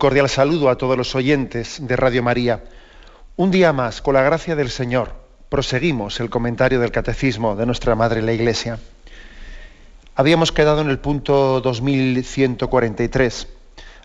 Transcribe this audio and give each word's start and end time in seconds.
Cordial 0.00 0.30
saludo 0.30 0.70
a 0.70 0.78
todos 0.78 0.96
los 0.96 1.14
oyentes 1.14 1.86
de 1.86 1.94
Radio 1.94 2.22
María. 2.22 2.64
Un 3.36 3.50
día 3.50 3.74
más, 3.74 4.00
con 4.00 4.14
la 4.14 4.22
gracia 4.22 4.56
del 4.56 4.70
Señor, 4.70 5.12
proseguimos 5.50 6.20
el 6.20 6.30
comentario 6.30 6.80
del 6.80 6.90
Catecismo 6.90 7.54
de 7.54 7.66
nuestra 7.66 7.94
Madre 7.94 8.22
la 8.22 8.32
Iglesia. 8.32 8.78
Habíamos 10.16 10.52
quedado 10.52 10.80
en 10.80 10.88
el 10.88 10.98
punto 10.98 11.60
2143. 11.60 13.46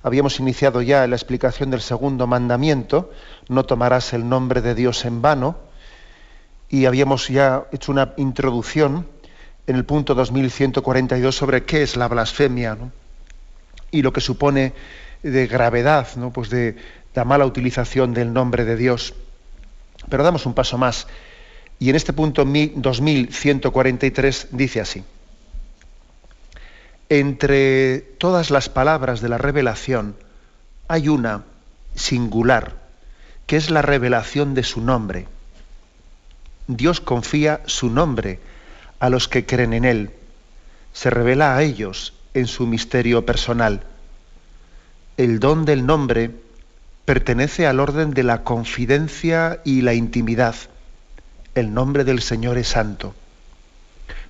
Habíamos 0.03 0.37
iniciado 0.41 0.81
ya 0.81 1.07
la 1.07 1.15
explicación 1.15 1.71
del 1.71 1.79
segundo 1.79 2.27
mandamiento, 2.27 3.09
no 3.47 3.63
tomarás 3.63 4.11
el 4.11 4.27
nombre 4.27 4.61
de 4.61 4.75
Dios 4.75 5.05
en 5.05 5.21
vano, 5.21 5.55
y 6.69 6.87
habíamos 6.87 7.29
ya 7.29 7.67
hecho 7.71 7.93
una 7.93 8.13
introducción 8.17 9.07
en 9.65 9.77
el 9.77 9.85
punto 9.85 10.13
2142 10.13 11.33
sobre 11.33 11.63
qué 11.63 11.83
es 11.83 11.95
la 11.95 12.09
blasfemia 12.09 12.77
y 13.91 14.01
lo 14.01 14.11
que 14.11 14.19
supone 14.19 14.73
de 15.31 15.47
gravedad, 15.47 16.07
¿no? 16.17 16.31
pues 16.31 16.49
de 16.49 16.75
la 17.15 17.25
mala 17.25 17.45
utilización 17.45 18.13
del 18.13 18.31
nombre 18.31 18.63
de 18.63 18.75
Dios. 18.75 19.15
Pero 20.09 20.23
damos 20.23 20.45
un 20.45 20.53
paso 20.53 20.77
más. 20.77 21.07
Y 21.79 21.89
en 21.89 21.95
este 21.95 22.13
punto 22.13 22.45
2143 22.45 24.49
dice 24.51 24.81
así. 24.81 25.03
Entre 27.09 27.99
todas 27.99 28.51
las 28.51 28.69
palabras 28.69 29.21
de 29.21 29.29
la 29.29 29.37
revelación 29.37 30.15
hay 30.87 31.09
una 31.09 31.43
singular, 31.95 32.75
que 33.47 33.57
es 33.57 33.69
la 33.69 33.81
revelación 33.81 34.53
de 34.53 34.63
su 34.63 34.81
nombre. 34.81 35.27
Dios 36.67 37.01
confía 37.01 37.61
su 37.65 37.89
nombre 37.89 38.39
a 38.99 39.09
los 39.09 39.27
que 39.27 39.45
creen 39.45 39.73
en 39.73 39.85
Él. 39.85 40.11
Se 40.93 41.09
revela 41.09 41.55
a 41.55 41.63
ellos 41.63 42.13
en 42.33 42.47
su 42.47 42.67
misterio 42.67 43.25
personal 43.25 43.85
el 45.17 45.39
don 45.39 45.65
del 45.65 45.85
nombre 45.85 46.31
pertenece 47.05 47.67
al 47.67 47.79
orden 47.79 48.11
de 48.11 48.23
la 48.23 48.43
confidencia 48.43 49.61
y 49.63 49.81
la 49.81 49.93
intimidad. 49.93 50.55
El 51.53 51.73
nombre 51.73 52.03
del 52.03 52.21
Señor 52.21 52.57
es 52.57 52.67
santo. 52.67 53.13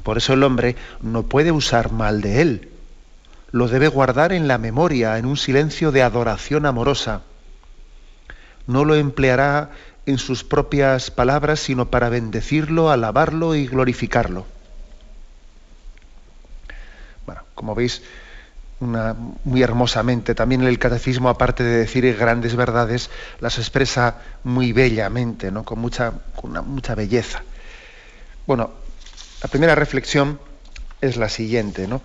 Por 0.03 0.17
eso 0.17 0.33
el 0.33 0.43
hombre 0.43 0.75
no 1.01 1.23
puede 1.23 1.51
usar 1.51 1.91
mal 1.91 2.21
de 2.21 2.41
él. 2.41 2.69
Lo 3.51 3.67
debe 3.67 3.87
guardar 3.87 4.33
en 4.33 4.47
la 4.47 4.57
memoria, 4.57 5.17
en 5.17 5.25
un 5.25 5.37
silencio 5.37 5.91
de 5.91 6.03
adoración 6.03 6.65
amorosa. 6.65 7.21
No 8.67 8.85
lo 8.85 8.95
empleará 8.95 9.71
en 10.05 10.19
sus 10.19 10.43
propias 10.43 11.09
palabras, 11.09 11.59
sino 11.59 11.89
para 11.89 12.09
bendecirlo, 12.09 12.91
alabarlo 12.91 13.55
y 13.55 13.65
glorificarlo. 13.65 14.45
Bueno, 17.25 17.41
como 17.55 17.73
veis, 17.73 18.03
muy 18.85 19.63
hermosamente. 19.63 20.35
También 20.35 20.63
el 20.63 20.79
catecismo, 20.79 21.29
aparte 21.29 21.63
de 21.63 21.77
decir 21.77 22.15
grandes 22.17 22.55
verdades, 22.55 23.09
las 23.39 23.57
expresa 23.57 24.17
muy 24.43 24.73
bellamente, 24.73 25.51
¿no? 25.51 25.63
con, 25.63 25.79
mucha, 25.79 26.13
mucha 26.65 26.95
belleza. 26.95 27.43
Bueno, 28.47 28.71
la 29.41 29.49
primera 29.49 29.75
reflexión 29.75 30.39
es 31.01 31.17
la 31.17 31.29
siguiente. 31.29 31.87
¿no? 31.87 32.01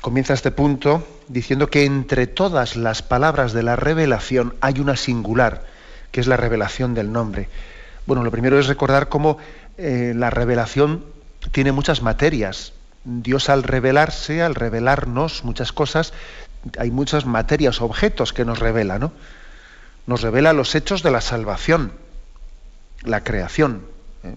Comienza 0.00 0.34
este 0.34 0.50
punto 0.50 1.06
diciendo 1.28 1.68
que 1.68 1.84
entre 1.84 2.26
todas 2.26 2.76
las 2.76 3.02
palabras 3.02 3.52
de 3.52 3.62
la 3.62 3.76
revelación 3.76 4.54
hay 4.60 4.80
una 4.80 4.96
singular, 4.96 5.64
que 6.10 6.20
es 6.20 6.26
la 6.26 6.36
revelación 6.36 6.94
del 6.94 7.12
nombre. 7.12 7.48
Bueno, 8.06 8.22
lo 8.24 8.30
primero 8.30 8.58
es 8.58 8.66
recordar 8.66 9.08
cómo 9.08 9.38
eh, 9.76 10.12
la 10.16 10.30
revelación 10.30 11.04
tiene 11.52 11.72
muchas 11.72 12.02
materias, 12.02 12.72
Dios 13.08 13.48
al 13.48 13.62
revelarse, 13.62 14.42
al 14.42 14.54
revelarnos 14.54 15.42
muchas 15.42 15.72
cosas, 15.72 16.12
hay 16.78 16.90
muchas 16.90 17.24
materias, 17.24 17.80
objetos 17.80 18.34
que 18.34 18.44
nos 18.44 18.58
revela, 18.58 18.98
¿no? 18.98 19.12
Nos 20.06 20.20
revela 20.20 20.52
los 20.52 20.74
hechos 20.74 21.02
de 21.02 21.10
la 21.10 21.22
salvación, 21.22 21.92
la 23.02 23.24
creación, 23.24 23.82
¿eh? 24.24 24.34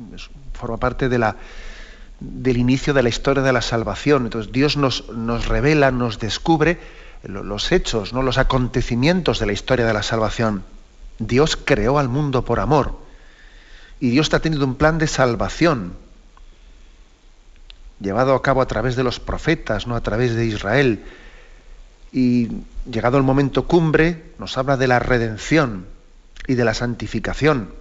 forma 0.53 0.77
parte 0.77 1.09
del 1.09 2.57
inicio 2.57 2.93
de 2.93 3.03
la 3.03 3.09
historia 3.09 3.43
de 3.43 3.51
la 3.51 3.61
salvación. 3.61 4.23
Entonces 4.23 4.53
Dios 4.53 4.77
nos, 4.77 5.09
nos 5.09 5.47
revela, 5.47 5.91
nos 5.91 6.19
descubre 6.19 6.79
los 7.23 7.71
hechos, 7.71 8.13
¿no? 8.13 8.21
los 8.21 8.37
acontecimientos 8.37 9.39
de 9.39 9.47
la 9.47 9.53
historia 9.53 9.85
de 9.85 9.93
la 9.93 10.03
salvación. 10.03 10.63
Dios 11.19 11.57
creó 11.57 11.99
al 11.99 12.07
mundo 12.07 12.45
por 12.45 12.59
amor 12.59 12.97
y 13.99 14.09
Dios 14.09 14.27
está 14.27 14.39
teniendo 14.39 14.65
un 14.65 14.75
plan 14.75 14.97
de 14.97 15.07
salvación 15.07 15.93
llevado 18.01 18.33
a 18.33 18.41
cabo 18.41 18.61
a 18.61 18.67
través 18.67 18.95
de 18.95 19.03
los 19.03 19.19
profetas, 19.19 19.87
no 19.87 19.95
a 19.95 20.01
través 20.01 20.35
de 20.35 20.45
Israel. 20.45 21.03
Y 22.11 22.49
llegado 22.89 23.17
el 23.17 23.23
momento 23.23 23.67
cumbre, 23.67 24.33
nos 24.37 24.57
habla 24.57 24.77
de 24.77 24.87
la 24.87 24.99
redención 24.99 25.85
y 26.47 26.55
de 26.55 26.65
la 26.65 26.73
santificación. 26.73 27.73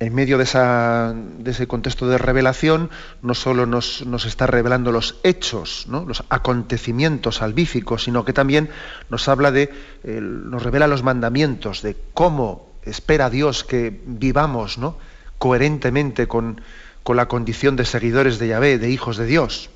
En 0.00 0.14
medio 0.14 0.38
de, 0.38 0.44
ese 0.44 1.66
contexto 1.66 2.08
de 2.08 2.18
revelación, 2.18 2.88
no 3.20 3.34
solo 3.34 3.66
nos, 3.66 4.04
está 4.26 4.46
revelando 4.46 4.92
los 4.92 5.18
hechos, 5.24 5.86
los 5.88 6.22
acontecimientos 6.28 7.36
salvíficos, 7.36 8.04
sino 8.04 8.24
que 8.24 8.32
también 8.32 8.70
nos 9.10 9.28
habla 9.28 9.50
de, 9.50 9.72
nos 10.04 10.62
revela 10.62 10.86
los 10.86 11.02
mandamientos 11.02 11.82
de 11.82 11.96
cómo 12.14 12.68
espera 12.84 13.28
Dios 13.28 13.64
que 13.64 14.00
vivamos 14.06 14.78
¿no? 14.78 14.96
coherentemente 15.38 16.28
con, 16.28 16.60
con 17.08 17.16
la 17.16 17.26
condición 17.26 17.74
de 17.74 17.86
seguidores 17.86 18.38
de 18.38 18.48
Yahvé, 18.48 18.78
de 18.78 18.90
hijos 18.90 19.16
de 19.16 19.24
Dios, 19.24 19.70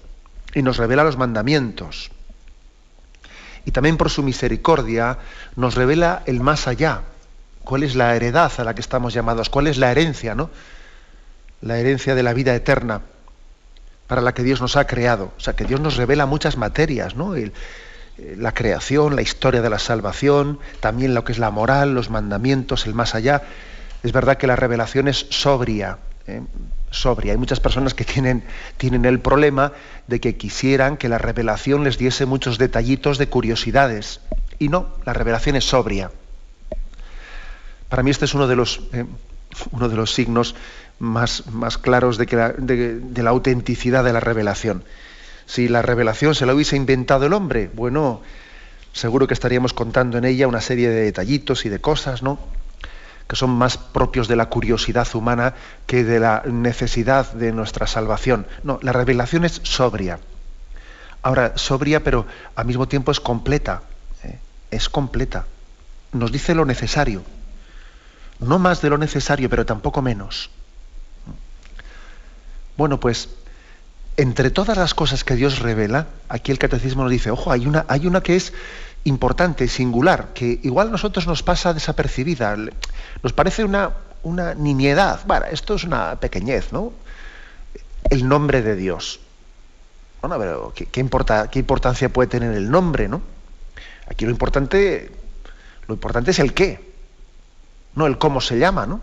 y 0.53 0.61
nos 0.61 0.77
revela 0.77 1.03
los 1.03 1.17
mandamientos. 1.17 2.11
Y 3.65 3.71
también 3.71 3.97
por 3.97 4.11
su 4.11 4.23
misericordia 4.23 5.17
nos 5.57 5.75
revela 5.75 6.23
el 6.27 6.41
más 6.41 6.69
allá, 6.69 7.05
cuál 7.65 7.85
es 7.85 7.95
la 7.95 8.15
heredad 8.15 8.53
a 8.59 8.65
la 8.65 8.75
que 8.75 8.83
estamos 8.83 9.15
llamados, 9.15 9.49
cuál 9.49 9.67
es 9.67 9.79
la 9.79 9.91
herencia, 9.91 10.35
¿no? 10.35 10.51
La 11.63 11.79
herencia 11.79 12.15
de 12.15 12.23
la 12.23 12.35
vida 12.35 12.55
eterna 12.55 13.01
para 14.09 14.21
la 14.21 14.35
que 14.35 14.43
Dios 14.43 14.61
nos 14.61 14.77
ha 14.77 14.87
creado. 14.87 15.33
O 15.39 15.41
sea, 15.41 15.57
que 15.57 15.65
Dios 15.65 15.81
nos 15.81 15.97
revela 15.97 16.27
muchas 16.27 16.59
materias, 16.59 17.17
¿no? 17.17 17.35
Eh, 17.35 17.51
la 18.37 18.53
creación, 18.53 19.17
la 19.17 19.23
historia 19.23 19.63
de 19.63 19.71
la 19.71 19.79
salvación, 19.79 20.59
también 20.81 21.15
lo 21.15 21.25
que 21.25 21.33
es 21.33 21.39
la 21.39 21.51
moral, 21.51 21.95
los 21.95 22.11
mandamientos, 22.11 22.85
el 22.85 22.93
más 22.93 23.15
allá. 23.15 23.41
Es 24.03 24.13
verdad 24.13 24.37
que 24.37 24.47
la 24.47 24.57
revelación 24.57 25.09
es 25.09 25.29
sobria, 25.31 25.97
¿eh? 26.27 26.43
sobria. 26.91 27.33
Hay 27.33 27.39
muchas 27.39 27.61
personas 27.61 27.95
que 27.95 28.05
tienen, 28.05 28.45
tienen 28.77 29.05
el 29.05 29.21
problema 29.21 29.73
de 30.07 30.21
que 30.21 30.37
quisieran 30.37 30.97
que 30.97 31.09
la 31.09 31.19
revelación 31.19 31.85
les 31.85 31.99
diese 31.99 32.27
muchos 32.27 32.59
detallitos 32.59 33.19
de 33.19 33.29
curiosidades. 33.29 34.21
Y 34.59 34.69
no, 34.69 34.89
la 35.05 35.13
revelación 35.13 35.57
es 35.57 35.65
sobria. 35.65 36.11
Para 37.89 38.03
mí 38.03 38.11
este 38.11 38.25
es 38.25 38.35
uno 38.35 38.47
de 38.47 38.57
los, 38.57 38.81
eh, 38.93 39.05
uno 39.73 39.89
de 39.89 39.97
los 39.97 40.15
signos 40.15 40.55
más, 40.99 41.47
más 41.49 41.79
claros 41.79 42.17
de, 42.17 42.27
que 42.27 42.37
de, 42.37 43.23
la 43.23 43.31
autenticidad 43.31 44.05
de 44.05 44.13
la 44.13 44.21
revelación. 44.21 44.85
Si 45.47 45.69
la 45.69 45.83
revelación 45.83 46.35
se 46.35 46.47
la 46.47 46.55
hubiese 46.55 46.77
inventado 46.77 47.27
el 47.27 47.33
hombre, 47.33 47.71
bueno, 47.75 48.23
seguro 48.93 49.27
que 49.27 49.35
estaríamos 49.35 49.73
contando 49.73 50.17
en 50.17 50.25
ella 50.25 50.47
una 50.47 50.61
serie 50.61 50.89
de 50.89 51.03
detallitos 51.03 51.67
y 51.67 51.69
de 51.69 51.81
cosas, 51.81 52.23
¿no? 52.23 52.39
Que 53.33 53.37
son 53.37 53.49
más 53.49 53.79
propios 53.79 54.29
de 54.29 54.37
la 54.37 54.51
curiosidad 54.51 55.09
humana 55.15 55.55
que 55.87 56.05
de 56.05 56.21
la 56.21 56.43
necesidad 56.45 57.33
de 57.33 57.51
nuestra 57.51 57.87
salvación. 57.87 58.47
No, 58.63 58.79
la 58.83 58.93
revelación 58.93 59.47
es 59.47 59.59
sobria. 59.63 60.21
Ahora, 61.23 61.57
sobria, 61.57 62.05
pero 62.05 62.27
al 62.57 62.67
mismo 62.67 62.89
tiempo 62.89 63.11
es 63.11 63.21
completa. 63.21 63.85
¿eh? 64.23 64.39
Es 64.71 64.91
completa. 64.91 65.47
Nos 66.13 66.31
dice 66.31 66.55
lo 66.55 66.67
necesario. 66.67 67.23
No 68.39 68.59
más 68.59 68.83
de 68.83 68.91
lo 68.91 68.99
necesario, 68.99 69.49
pero 69.49 69.65
tampoco 69.65 70.03
menos. 70.03 70.51
Bueno, 72.77 73.01
pues 73.01 73.31
entre 74.19 74.51
todas 74.51 74.77
las 74.77 74.93
cosas 74.93 75.25
que 75.25 75.37
Dios 75.37 75.61
revela, 75.61 76.09
aquí 76.29 76.53
el 76.53 76.59
catecismo 76.59 77.05
nos 77.05 77.11
dice, 77.13 77.31
ojo, 77.31 77.51
hay 77.51 77.67
una, 77.67 77.87
hay 77.89 78.07
una 78.07 78.21
que 78.21 78.37
es 78.37 78.53
importante, 79.05 79.69
singular, 79.69 80.29
que 80.35 80.61
igual 80.63 80.89
a 80.89 80.91
nosotros 80.93 81.27
nos 81.27 81.43
pasa 81.43 81.75
desapercibida, 81.75 82.57
nos 83.23 83.33
parece 83.33 83.65
una, 83.65 83.91
una 84.23 84.55
nimiedad. 84.55 85.21
Bueno, 85.27 85.47
esto 85.51 85.75
es 85.75 85.85
una 85.85 86.17
pequeñez, 86.17 86.73
¿no? 86.73 86.93
El 88.11 88.29
nombre 88.29 88.63
de 88.63 88.77
Dios. 88.77 89.21
Bueno, 90.21 90.39
pero 90.39 90.73
¿qué, 90.75 91.01
importa, 91.01 91.51
¿qué 91.51 91.59
importancia 91.59 92.09
puede 92.09 92.29
tener 92.29 92.53
el 92.53 92.71
nombre, 92.71 93.09
no? 93.09 93.23
Aquí 94.09 94.25
lo 94.25 94.31
importante, 94.31 95.11
lo 95.89 95.95
importante 95.95 96.31
es 96.31 96.39
el 96.39 96.55
qué, 96.55 96.93
no 97.97 98.07
el 98.07 98.19
cómo 98.19 98.41
se 98.41 98.59
llama, 98.59 98.87
¿no? 98.87 99.01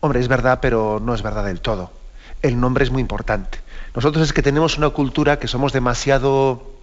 Hombre, 0.00 0.20
es 0.20 0.28
verdad, 0.28 0.58
pero 0.60 1.00
no 1.02 1.14
es 1.14 1.22
verdad 1.22 1.46
del 1.46 1.62
todo. 1.62 1.90
El 2.42 2.60
nombre 2.60 2.84
es 2.84 2.90
muy 2.90 3.00
importante. 3.00 3.58
Nosotros 3.94 4.24
es 4.24 4.32
que 4.34 4.42
tenemos 4.42 4.76
una 4.76 4.90
cultura 4.90 5.38
que 5.38 5.48
somos 5.48 5.72
demasiado 5.72 6.73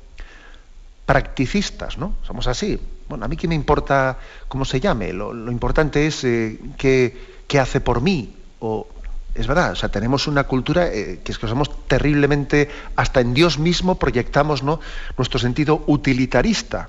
practicistas, 1.12 1.98
¿no? 1.98 2.16
Somos 2.26 2.48
así. 2.48 2.80
Bueno, 3.10 3.26
a 3.26 3.28
mí 3.28 3.36
qué 3.36 3.46
me 3.46 3.54
importa 3.54 4.18
cómo 4.48 4.64
se 4.64 4.80
llame, 4.80 5.12
lo, 5.12 5.52
importante 5.52 6.08
es 6.08 6.24
eh, 6.24 6.58
qué, 6.78 7.60
hace 7.60 7.82
por 7.82 8.00
mí. 8.00 8.34
O, 8.62 8.88
es 9.36 9.46
verdad, 9.46 9.74
o 9.74 9.76
sea, 9.76 9.90
tenemos 9.90 10.28
una 10.28 10.46
cultura 10.46 10.88
eh, 10.88 11.20
que 11.22 11.34
es 11.34 11.38
que 11.38 11.50
somos 11.50 11.86
terriblemente, 11.88 12.70
hasta 12.96 13.20
en 13.20 13.34
Dios 13.34 13.60
mismo 13.60 14.00
proyectamos 14.00 14.64
nuestro 14.64 15.38
sentido 15.38 15.84
utilitarista. 15.88 16.88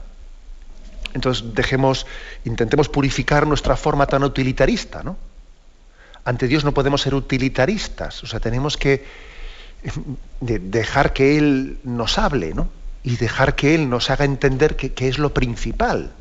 Entonces 1.14 1.52
dejemos, 1.52 2.06
intentemos 2.44 2.88
purificar 2.88 3.44
nuestra 3.44 3.74
forma 3.74 4.06
tan 4.06 4.22
utilitarista, 4.22 5.02
¿no? 5.02 5.16
Ante 6.24 6.46
Dios 6.46 6.62
no 6.62 6.72
podemos 6.72 7.02
ser 7.02 7.16
utilitaristas, 7.16 8.22
o 8.22 8.28
sea, 8.28 8.38
tenemos 8.38 8.76
que 8.76 9.04
dejar 10.40 11.12
que 11.12 11.38
Él 11.38 11.78
nos 11.82 12.18
hable, 12.18 12.54
¿no? 12.54 12.81
Y 13.02 13.16
dejar 13.16 13.54
que 13.54 13.74
Él 13.74 13.88
nos 13.88 14.10
haga 14.10 14.24
entender 14.24 14.76
qué 14.76 15.08
es 15.08 15.18
lo 15.18 15.34
principal. 15.34 16.12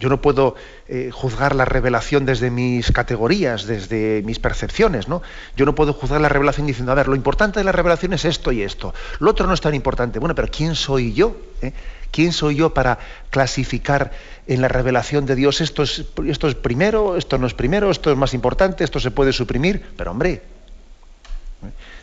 Yo 0.00 0.08
no 0.08 0.20
puedo 0.20 0.56
eh, 0.88 1.10
juzgar 1.12 1.54
la 1.54 1.64
revelación 1.64 2.26
desde 2.26 2.50
mis 2.50 2.90
categorías, 2.90 3.64
desde 3.64 4.22
mis 4.24 4.40
percepciones, 4.40 5.06
¿no? 5.06 5.22
Yo 5.56 5.64
no 5.66 5.76
puedo 5.76 5.92
juzgar 5.92 6.20
la 6.20 6.28
revelación 6.28 6.66
diciendo, 6.66 6.90
a 6.90 6.96
ver, 6.96 7.06
lo 7.06 7.14
importante 7.14 7.60
de 7.60 7.64
la 7.64 7.72
revelación 7.72 8.12
es 8.12 8.24
esto 8.24 8.50
y 8.50 8.62
esto. 8.62 8.92
Lo 9.20 9.30
otro 9.30 9.46
no 9.46 9.54
es 9.54 9.60
tan 9.60 9.74
importante. 9.74 10.18
Bueno, 10.18 10.34
pero 10.34 10.48
¿quién 10.48 10.74
soy 10.74 11.14
yo? 11.14 11.36
Eh? 11.62 11.72
¿Quién 12.10 12.32
soy 12.32 12.56
yo 12.56 12.74
para 12.74 12.98
clasificar 13.30 14.10
en 14.46 14.60
la 14.60 14.68
revelación 14.68 15.26
de 15.26 15.36
Dios 15.36 15.60
esto 15.60 15.84
es, 15.84 16.04
esto 16.26 16.48
es 16.48 16.54
primero, 16.56 17.16
esto 17.16 17.38
no 17.38 17.46
es 17.46 17.54
primero, 17.54 17.90
esto 17.90 18.10
es 18.10 18.16
más 18.16 18.34
importante, 18.34 18.82
esto 18.82 18.98
se 18.98 19.12
puede 19.12 19.32
suprimir? 19.32 19.84
Pero 19.96 20.10
hombre, 20.10 20.42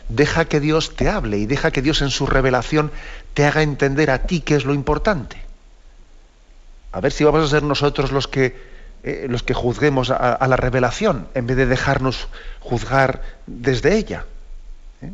Deja 0.08 0.44
que 0.44 0.60
Dios 0.60 0.96
te 0.96 1.08
hable 1.08 1.38
y 1.38 1.46
deja 1.46 1.70
que 1.70 1.82
Dios 1.82 2.02
en 2.02 2.10
su 2.10 2.26
revelación 2.26 2.90
te 3.34 3.46
haga 3.46 3.62
entender 3.62 4.10
a 4.10 4.26
ti 4.26 4.40
qué 4.40 4.56
es 4.56 4.64
lo 4.64 4.74
importante. 4.74 5.42
A 6.92 7.00
ver 7.00 7.12
si 7.12 7.24
vamos 7.24 7.44
a 7.44 7.48
ser 7.48 7.62
nosotros 7.62 8.12
los 8.12 8.28
que, 8.28 8.56
eh, 9.02 9.26
los 9.28 9.42
que 9.42 9.54
juzguemos 9.54 10.10
a, 10.10 10.46
la 10.46 10.56
revelación 10.56 11.26
en 11.34 11.46
vez 11.46 11.56
de 11.56 11.66
dejarnos 11.66 12.28
juzgar 12.60 13.22
desde 13.46 13.96
ella. 13.96 14.26
¿eh? 15.00 15.10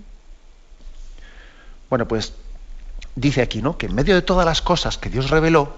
Bueno, 1.88 2.08
pues 2.08 2.32
dice 3.14 3.43
aquí, 3.43 3.62
¿no? 3.62 3.79
Que 3.79 3.87
en 3.87 3.94
medio 3.94 4.14
de 4.14 4.23
todas 4.23 4.44
las 4.44 4.61
cosas 4.61 4.99
que 4.99 5.08
Dios 5.08 5.31
reveló, 5.31 5.76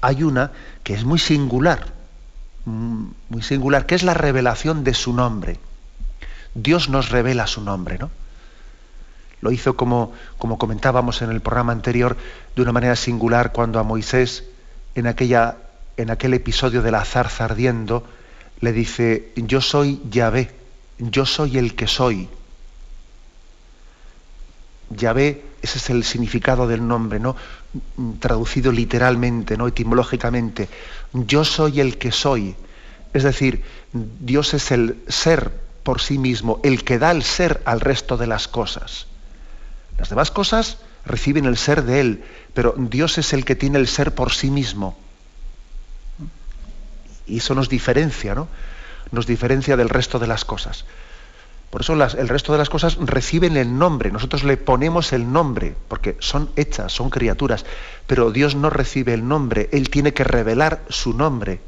hay 0.00 0.24
una 0.24 0.52
que 0.82 0.94
es 0.94 1.04
muy 1.04 1.20
singular, 1.20 1.86
mm, 2.64 3.06
muy 3.28 3.42
singular, 3.42 3.86
que 3.86 3.94
es 3.94 4.02
la 4.02 4.14
revelación 4.14 4.82
de 4.82 4.94
su 4.94 5.12
nombre. 5.12 5.60
Dios 6.54 6.88
nos 6.88 7.10
revela 7.10 7.46
su 7.46 7.60
nombre, 7.60 7.98
¿no? 7.98 8.10
Lo 9.40 9.52
hizo 9.52 9.76
como, 9.76 10.12
como 10.38 10.58
comentábamos 10.58 11.22
en 11.22 11.30
el 11.30 11.40
programa 11.40 11.72
anterior, 11.72 12.16
de 12.56 12.62
una 12.62 12.72
manera 12.72 12.96
singular 12.96 13.52
cuando 13.52 13.78
a 13.78 13.82
Moisés, 13.82 14.44
en, 14.94 15.06
aquella, 15.06 15.56
en 15.96 16.10
aquel 16.10 16.34
episodio 16.34 16.82
de 16.82 16.90
la 16.90 17.04
zarza 17.04 17.44
ardiendo, 17.44 18.04
le 18.60 18.72
dice, 18.72 19.32
yo 19.36 19.60
soy 19.60 20.00
Yahvé, 20.10 20.50
yo 20.98 21.24
soy 21.24 21.58
el 21.58 21.74
que 21.74 21.86
soy. 21.86 22.28
Yahvé, 24.90 25.44
ese 25.62 25.78
es 25.78 25.90
el 25.90 26.04
significado 26.04 26.66
del 26.66 26.86
nombre, 26.86 27.20
¿no? 27.20 27.36
Traducido 28.20 28.72
literalmente, 28.72 29.56
¿no? 29.56 29.68
Etimológicamente. 29.68 30.68
Yo 31.12 31.44
soy 31.44 31.80
el 31.80 31.98
que 31.98 32.10
soy. 32.10 32.56
Es 33.12 33.22
decir, 33.22 33.62
Dios 33.92 34.54
es 34.54 34.70
el 34.70 35.02
ser 35.08 35.52
por 35.82 36.00
sí 36.00 36.18
mismo, 36.18 36.60
el 36.62 36.84
que 36.84 36.98
da 36.98 37.10
el 37.10 37.22
ser 37.22 37.62
al 37.64 37.80
resto 37.80 38.16
de 38.16 38.26
las 38.26 38.48
cosas. 38.48 39.06
Las 39.98 40.08
demás 40.08 40.30
cosas 40.30 40.78
reciben 41.04 41.44
el 41.44 41.56
ser 41.56 41.82
de 41.82 42.00
Él, 42.00 42.24
pero 42.54 42.74
Dios 42.78 43.18
es 43.18 43.32
el 43.32 43.44
que 43.44 43.56
tiene 43.56 43.78
el 43.78 43.88
ser 43.88 44.14
por 44.14 44.32
sí 44.32 44.50
mismo. 44.50 44.96
Y 47.26 47.38
eso 47.38 47.54
nos 47.54 47.68
diferencia, 47.68 48.34
¿no? 48.34 48.48
Nos 49.10 49.26
diferencia 49.26 49.76
del 49.76 49.88
resto 49.88 50.18
de 50.18 50.28
las 50.28 50.44
cosas. 50.44 50.84
Por 51.70 51.82
eso 51.82 51.92
el 51.92 52.28
resto 52.28 52.52
de 52.52 52.58
las 52.58 52.70
cosas 52.70 52.96
reciben 52.96 53.58
el 53.58 53.76
nombre, 53.76 54.10
nosotros 54.10 54.42
le 54.42 54.56
ponemos 54.56 55.12
el 55.12 55.30
nombre, 55.30 55.74
porque 55.88 56.16
son 56.18 56.48
hechas, 56.56 56.92
son 56.92 57.10
criaturas, 57.10 57.66
pero 58.06 58.30
Dios 58.30 58.54
no 58.54 58.70
recibe 58.70 59.12
el 59.12 59.28
nombre, 59.28 59.68
Él 59.72 59.90
tiene 59.90 60.14
que 60.14 60.24
revelar 60.24 60.82
su 60.88 61.12
nombre. 61.12 61.60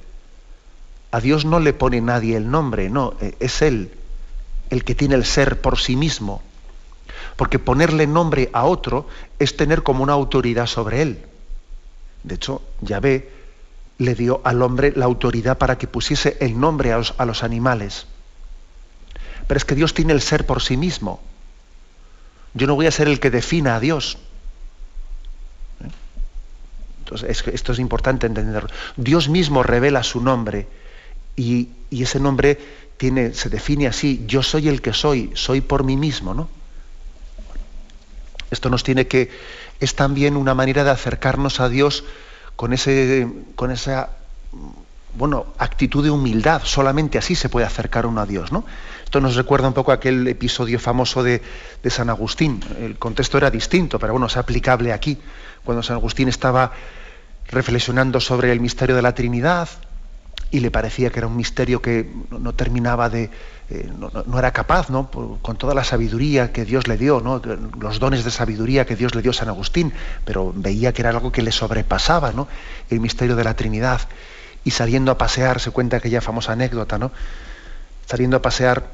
A 1.11 1.21
Dios 1.21 1.44
no 1.44 1.61
le 1.61 1.75
pone 1.75 2.00
nadie 2.00 2.37
el 2.37 2.50
nombre, 2.50 2.88
no, 2.88 3.15
e, 3.21 3.35
es 3.41 3.61
Él 3.61 3.93
el 4.71 4.85
que 4.85 4.94
tiene 4.94 5.17
el 5.17 5.27
ser 5.27 5.61
por 5.61 5.79
sí 5.79 5.97
mismo 5.97 6.43
porque 7.40 7.58
ponerle 7.58 8.06
nombre 8.06 8.50
a 8.52 8.66
otro 8.66 9.08
es 9.38 9.56
tener 9.56 9.82
como 9.82 10.02
una 10.02 10.12
autoridad 10.12 10.66
sobre 10.66 11.00
él. 11.00 11.25
De 12.22 12.34
hecho, 12.34 12.60
Yahvé 12.82 13.31
le 13.96 14.14
dio 14.14 14.42
al 14.44 14.60
hombre 14.60 14.92
la 14.94 15.06
autoridad 15.06 15.56
para 15.56 15.78
que 15.78 15.87
pusiese 15.87 16.37
el 16.40 16.60
nombre 16.60 16.92
a 16.92 16.98
los, 17.25 17.42
animales. 17.42 18.04
Pero 19.46 19.56
es 19.56 19.64
que 19.64 19.75
Dios 19.75 19.94
tiene 19.94 20.12
el 20.12 20.20
ser 20.20 20.44
por 20.44 20.60
sí 20.60 20.76
mismo. 20.76 21.19
Yo 22.52 22.66
no 22.66 22.75
voy 22.75 22.87
a 22.87 22.90
ser 22.90 23.08
el 23.08 23.20
que 23.20 23.31
defina 23.31 23.76
a 23.76 23.81
Dios. 23.81 24.19
Entonces, 26.98 27.43
esto 27.54 27.72
es 27.72 27.78
importante 27.78 28.26
entenderlo. 28.26 28.69
Dios 28.98 29.31
mismo 29.31 29.62
revela 29.62 30.02
su 30.02 30.20
nombre 30.20 30.69
y, 31.36 31.70
ese 31.90 32.20
nombre 32.20 32.58
se 32.98 33.48
define 33.48 33.86
así, 33.86 34.25
yo 34.26 34.43
soy 34.43 34.69
el 34.69 34.82
que 34.82 34.93
soy, 34.93 35.31
soy 35.32 35.62
por 35.62 35.84
mí 35.84 35.96
mismo, 35.96 36.34
¿no? 36.34 36.59
Esto 38.50 38.70
nos 38.70 38.82
tiene 38.82 39.06
que, 39.06 39.30
es 39.80 39.94
también 39.94 40.36
una 40.36 40.54
manera 40.54 40.84
de 40.84 40.90
acercarnos 40.90 41.60
a 41.60 41.69
Dios 41.69 42.04
con, 42.56 42.72
ese, 42.72 43.28
con 43.54 43.70
esa 43.70 44.10
bueno, 45.14 45.46
actitud 45.58 46.04
de 46.04 46.10
humildad. 46.10 46.62
Solamente 46.64 47.19
así 47.19 47.34
se 47.34 47.48
puede 47.48 47.66
acercar 47.66 48.06
uno 48.06 48.20
a 48.20 48.26
Dios. 48.26 48.52
¿no? 48.52 48.64
Esto 49.04 49.20
nos 49.20 49.36
recuerda 49.36 49.69
un 49.69 49.74
poco 49.74 49.92
a 49.92 49.94
aquel 49.94 50.26
episodio 50.28 50.78
famoso 50.78 51.22
de, 51.22 51.42
de 51.82 51.90
San 51.90 52.10
Agustín. 52.10 52.62
El 52.80 52.96
contexto 52.96 53.38
era 53.38 53.50
distinto, 53.50 53.98
pero 53.98 54.12
bueno, 54.12 54.26
es 54.26 54.36
aplicable 54.36 54.92
aquí. 54.92 55.19
Cuando 55.64 55.82
San 55.82 55.96
Agustín 55.96 56.28
estaba 56.28 56.72
reflexionando 57.48 58.20
sobre 58.20 58.52
el 58.52 58.60
misterio 58.60 58.96
de 58.96 59.02
la 59.02 59.14
Trinidad, 59.14 59.69
y 60.50 60.60
le 60.60 60.70
parecía 60.70 61.10
que 61.10 61.20
era 61.20 61.26
un 61.26 61.36
misterio 61.36 61.80
que 61.80 62.10
no, 62.30 62.52
terminaba 62.54 63.08
de, 63.08 63.30
eh, 63.69 63.88
no, 63.96 64.38
era 64.38 64.52
capaz, 64.52 64.90
¿no? 64.90 65.10
con 65.10 65.56
toda 65.56 65.74
la 65.74 65.84
sabiduría 65.84 66.52
que 66.52 66.64
Dios 66.64 66.88
le 66.88 66.96
dio, 66.96 67.20
¿no? 67.20 67.40
los 67.78 68.00
dones 68.00 68.24
de 68.24 68.30
sabiduría 68.30 68.84
que 68.84 68.96
Dios 68.96 69.14
le 69.14 69.22
dio 69.22 69.30
a 69.30 69.34
San 69.34 69.48
Agustín, 69.48 69.92
pero 70.24 70.52
veía 70.54 70.92
que 70.92 71.02
era 71.02 71.10
algo 71.10 71.30
que 71.30 71.42
le 71.42 71.52
sobrepasaba, 71.52 72.32
¿no? 72.32 72.48
el 72.90 73.00
misterio 73.00 73.36
de 73.36 73.44
la 73.44 73.54
Trinidad. 73.54 74.00
Y 74.64 74.72
saliendo 74.72 75.12
a 75.12 75.19
pasear, 75.19 75.60
se 75.60 75.70
cuenta 75.70 75.98
aquella 75.98 76.20
famosa 76.20 76.52
anécdota, 76.52 76.98
¿no? 76.98 77.12
saliendo 78.06 78.36
a 78.36 78.42
pasear, 78.42 78.88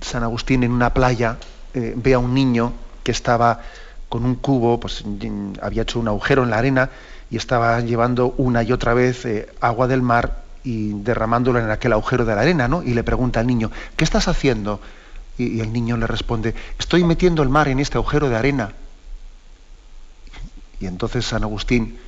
San 0.00 0.22
Agustín 0.22 0.62
en 0.62 0.72
una 0.72 0.92
playa 0.92 1.36
eh, 1.74 1.94
ve 1.96 2.14
a 2.14 2.18
un 2.18 2.32
niño 2.32 2.72
que 3.02 3.12
estaba 3.12 3.60
con 4.08 4.24
un 4.24 4.36
cubo, 4.36 4.80
pues 4.80 5.04
había 5.60 5.82
hecho 5.82 6.00
un 6.00 6.08
agujero 6.08 6.42
en 6.42 6.50
la 6.50 6.58
arena, 6.58 6.90
y 7.30 7.36
estaba 7.36 7.80
llevando 7.80 8.34
una 8.36 8.62
y 8.62 8.72
otra 8.72 8.94
vez 8.94 9.24
eh, 9.24 9.48
agua 9.60 9.88
del 9.88 10.02
mar 10.02 10.44
y 10.64 10.92
derramándola 11.02 11.60
en 11.60 11.70
aquel 11.70 11.92
agujero 11.92 12.24
de 12.24 12.34
la 12.34 12.40
arena, 12.40 12.68
¿no? 12.68 12.82
Y 12.82 12.94
le 12.94 13.04
pregunta 13.04 13.40
al 13.40 13.46
niño, 13.46 13.70
¿qué 13.96 14.04
estás 14.04 14.28
haciendo? 14.28 14.80
Y, 15.38 15.60
el 15.60 15.72
niño 15.72 15.96
le 15.96 16.06
responde, 16.06 16.54
estoy 16.78 17.04
metiendo 17.04 17.42
el 17.42 17.48
mar 17.48 17.68
en 17.68 17.78
este 17.78 17.98
agujero 17.98 18.28
de 18.28 18.36
arena. 18.36 18.72
Y 20.80 20.86
entonces 20.86 21.24
San 21.24 21.44
Agustín, 21.44 21.98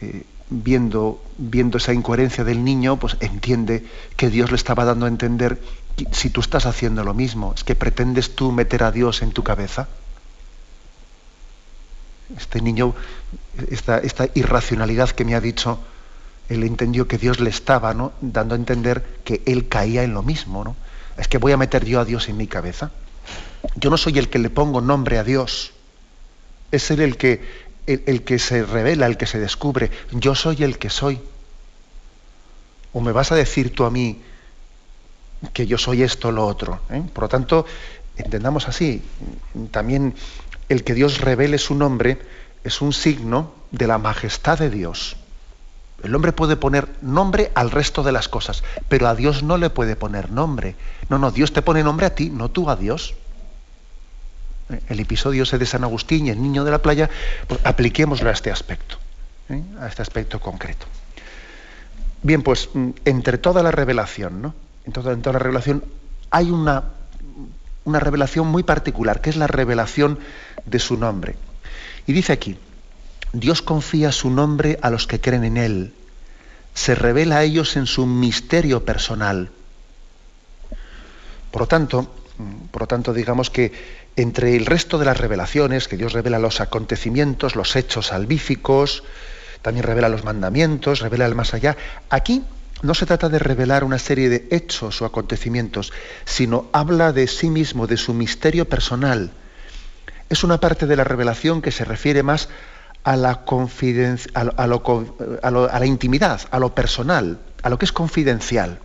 eh, 0.00 0.24
viendo, 0.48 1.22
viendo 1.36 1.78
esa 1.78 1.92
incoherencia 1.92 2.44
del 2.44 2.64
niño, 2.64 2.96
pues 2.98 3.16
entiende 3.20 3.84
que 4.16 4.30
Dios 4.30 4.50
le 4.50 4.56
estaba 4.56 4.84
dando 4.84 5.06
a 5.06 5.08
entender 5.08 5.60
si 6.12 6.30
tú 6.30 6.40
estás 6.40 6.66
haciendo 6.66 7.04
lo 7.04 7.14
mismo, 7.14 7.52
es 7.54 7.64
que 7.64 7.74
pretendes 7.74 8.34
tú 8.34 8.52
meter 8.52 8.84
a 8.84 8.92
Dios 8.92 9.22
en 9.22 9.32
tu 9.32 9.42
cabeza. 9.42 9.88
Este 12.36 12.60
niño, 12.60 12.94
esta, 13.70 13.98
esta 13.98 14.28
irracionalidad 14.34 15.10
que 15.10 15.24
me 15.24 15.34
ha 15.34 15.40
dicho, 15.40 15.80
él 16.48 16.62
entendió 16.62 17.06
que 17.06 17.18
Dios 17.18 17.40
le 17.40 17.50
estaba 17.50 17.94
¿no? 17.94 18.12
dando 18.20 18.54
a 18.54 18.58
entender 18.58 19.04
que 19.24 19.42
él 19.46 19.68
caía 19.68 20.02
en 20.02 20.14
lo 20.14 20.22
mismo. 20.22 20.64
¿no? 20.64 20.76
Es 21.16 21.28
que 21.28 21.38
voy 21.38 21.52
a 21.52 21.56
meter 21.56 21.84
yo 21.84 22.00
a 22.00 22.04
Dios 22.04 22.28
en 22.28 22.36
mi 22.36 22.46
cabeza. 22.46 22.90
Yo 23.76 23.90
no 23.90 23.96
soy 23.96 24.18
el 24.18 24.28
que 24.28 24.38
le 24.38 24.50
pongo 24.50 24.80
nombre 24.80 25.18
a 25.18 25.24
Dios. 25.24 25.72
Es 26.70 26.90
él 26.90 27.00
el 27.00 27.16
que, 27.16 27.42
el, 27.86 28.22
que 28.22 28.38
se 28.38 28.64
revela, 28.64 29.06
el 29.06 29.16
que 29.16 29.26
se 29.26 29.38
descubre. 29.38 29.90
Yo 30.12 30.34
soy 30.34 30.62
el 30.62 30.78
que 30.78 30.90
soy. 30.90 31.20
¿O 32.92 33.00
me 33.00 33.12
vas 33.12 33.32
a 33.32 33.34
decir 33.34 33.74
tú 33.74 33.84
a 33.84 33.90
mí 33.90 34.22
que 35.52 35.66
yo 35.66 35.76
soy 35.76 36.02
esto 36.02 36.28
o 36.28 36.32
lo 36.32 36.46
otro? 36.46 36.80
¿eh? 36.90 37.02
Por 37.12 37.24
lo 37.24 37.28
tanto, 37.28 37.66
entendamos 38.16 38.68
así. 38.68 39.02
También 39.70 40.14
el 40.68 40.84
que 40.84 40.94
Dios 40.94 41.20
revele 41.20 41.58
su 41.58 41.74
nombre 41.74 42.18
es 42.64 42.80
un 42.80 42.92
signo 42.92 43.52
de 43.70 43.86
la 43.86 43.98
majestad 43.98 44.58
de 44.58 44.70
Dios. 44.70 45.16
El 46.02 46.14
hombre 46.14 46.32
puede 46.32 46.56
poner 46.56 46.88
nombre 47.02 47.50
al 47.54 47.70
resto 47.70 48.02
de 48.02 48.12
las 48.12 48.28
cosas, 48.28 48.62
pero 48.88 49.08
a 49.08 49.14
Dios 49.14 49.42
no 49.42 49.56
le 49.56 49.70
puede 49.70 49.96
poner 49.96 50.30
nombre. 50.30 50.76
No, 51.08 51.18
no, 51.18 51.30
Dios 51.30 51.52
te 51.52 51.62
pone 51.62 51.82
nombre 51.82 52.06
a 52.06 52.14
ti, 52.14 52.30
no 52.30 52.50
tú 52.50 52.70
a 52.70 52.76
Dios. 52.76 53.14
Eh, 54.70 54.80
el 54.88 55.00
episodio 55.00 55.42
ese 55.42 55.58
de 55.58 55.66
San 55.66 55.82
Agustín 55.82 56.26
y 56.26 56.30
el 56.30 56.40
niño 56.40 56.64
de 56.64 56.70
la 56.70 56.78
playa, 56.78 57.10
pues 57.48 57.60
apliquémoslo 57.64 58.28
a 58.28 58.32
este 58.32 58.50
aspecto, 58.50 58.96
¿eh? 59.48 59.62
a 59.80 59.88
este 59.88 60.02
aspecto 60.02 60.38
concreto. 60.38 60.86
Bien, 62.22 62.42
pues 62.42 62.68
mm, 62.72 62.90
entre 63.04 63.38
toda 63.38 63.62
la 63.62 63.72
revelación, 63.72 64.40
¿no? 64.40 64.54
En 64.84 64.92
toda, 64.92 65.16
toda 65.16 65.32
la 65.34 65.38
revelación 65.40 65.82
hay 66.30 66.50
una, 66.50 66.84
una 67.84 67.98
revelación 67.98 68.46
muy 68.46 68.62
particular, 68.62 69.20
que 69.20 69.30
es 69.30 69.36
la 69.36 69.46
revelación 69.48 70.18
de 70.70 70.78
su 70.78 70.96
nombre. 70.96 71.36
Y 72.06 72.12
dice 72.12 72.32
aquí, 72.32 72.58
Dios 73.32 73.62
confía 73.62 74.12
su 74.12 74.30
nombre 74.30 74.78
a 74.82 74.90
los 74.90 75.06
que 75.06 75.20
creen 75.20 75.44
en 75.44 75.56
Él. 75.56 75.92
Se 76.74 76.94
revela 76.94 77.38
a 77.38 77.44
ellos 77.44 77.76
en 77.76 77.86
su 77.86 78.06
misterio 78.06 78.84
personal. 78.84 79.50
Por 81.50 81.62
lo 81.62 81.66
tanto, 81.68 82.14
por 82.70 82.82
lo 82.82 82.86
tanto, 82.86 83.12
digamos 83.12 83.50
que 83.50 83.72
entre 84.16 84.56
el 84.56 84.66
resto 84.66 84.98
de 84.98 85.04
las 85.04 85.18
revelaciones, 85.18 85.88
que 85.88 85.96
Dios 85.96 86.12
revela 86.12 86.38
los 86.38 86.60
acontecimientos, 86.60 87.56
los 87.56 87.76
hechos 87.76 88.08
salvíficos, 88.08 89.04
también 89.62 89.84
revela 89.84 90.08
los 90.08 90.24
mandamientos, 90.24 91.00
revela 91.00 91.26
el 91.26 91.34
más 91.34 91.54
allá, 91.54 91.76
aquí 92.10 92.44
no 92.82 92.94
se 92.94 93.06
trata 93.06 93.28
de 93.28 93.38
revelar 93.38 93.82
una 93.82 93.98
serie 93.98 94.28
de 94.28 94.46
hechos 94.50 95.02
o 95.02 95.04
acontecimientos, 95.04 95.92
sino 96.24 96.66
habla 96.72 97.12
de 97.12 97.26
sí 97.26 97.50
mismo, 97.50 97.86
de 97.86 97.96
su 97.96 98.14
misterio 98.14 98.68
personal. 98.68 99.32
Es 100.28 100.44
una 100.44 100.58
parte 100.58 100.86
de 100.86 100.96
la 100.96 101.04
revelación 101.04 101.62
que 101.62 101.70
se 101.70 101.84
refiere 101.84 102.22
más 102.22 102.48
a 103.04 103.16
la, 103.16 103.42
a, 103.42 105.50
la 105.50 105.86
intimidad, 105.86 106.40
a 106.50 106.58
lo 106.58 106.74
personal, 106.74 107.38
a 107.62 107.70
lo 107.70 107.78
que 107.78 107.86
es 107.86 107.92
confidencial. 107.92 108.80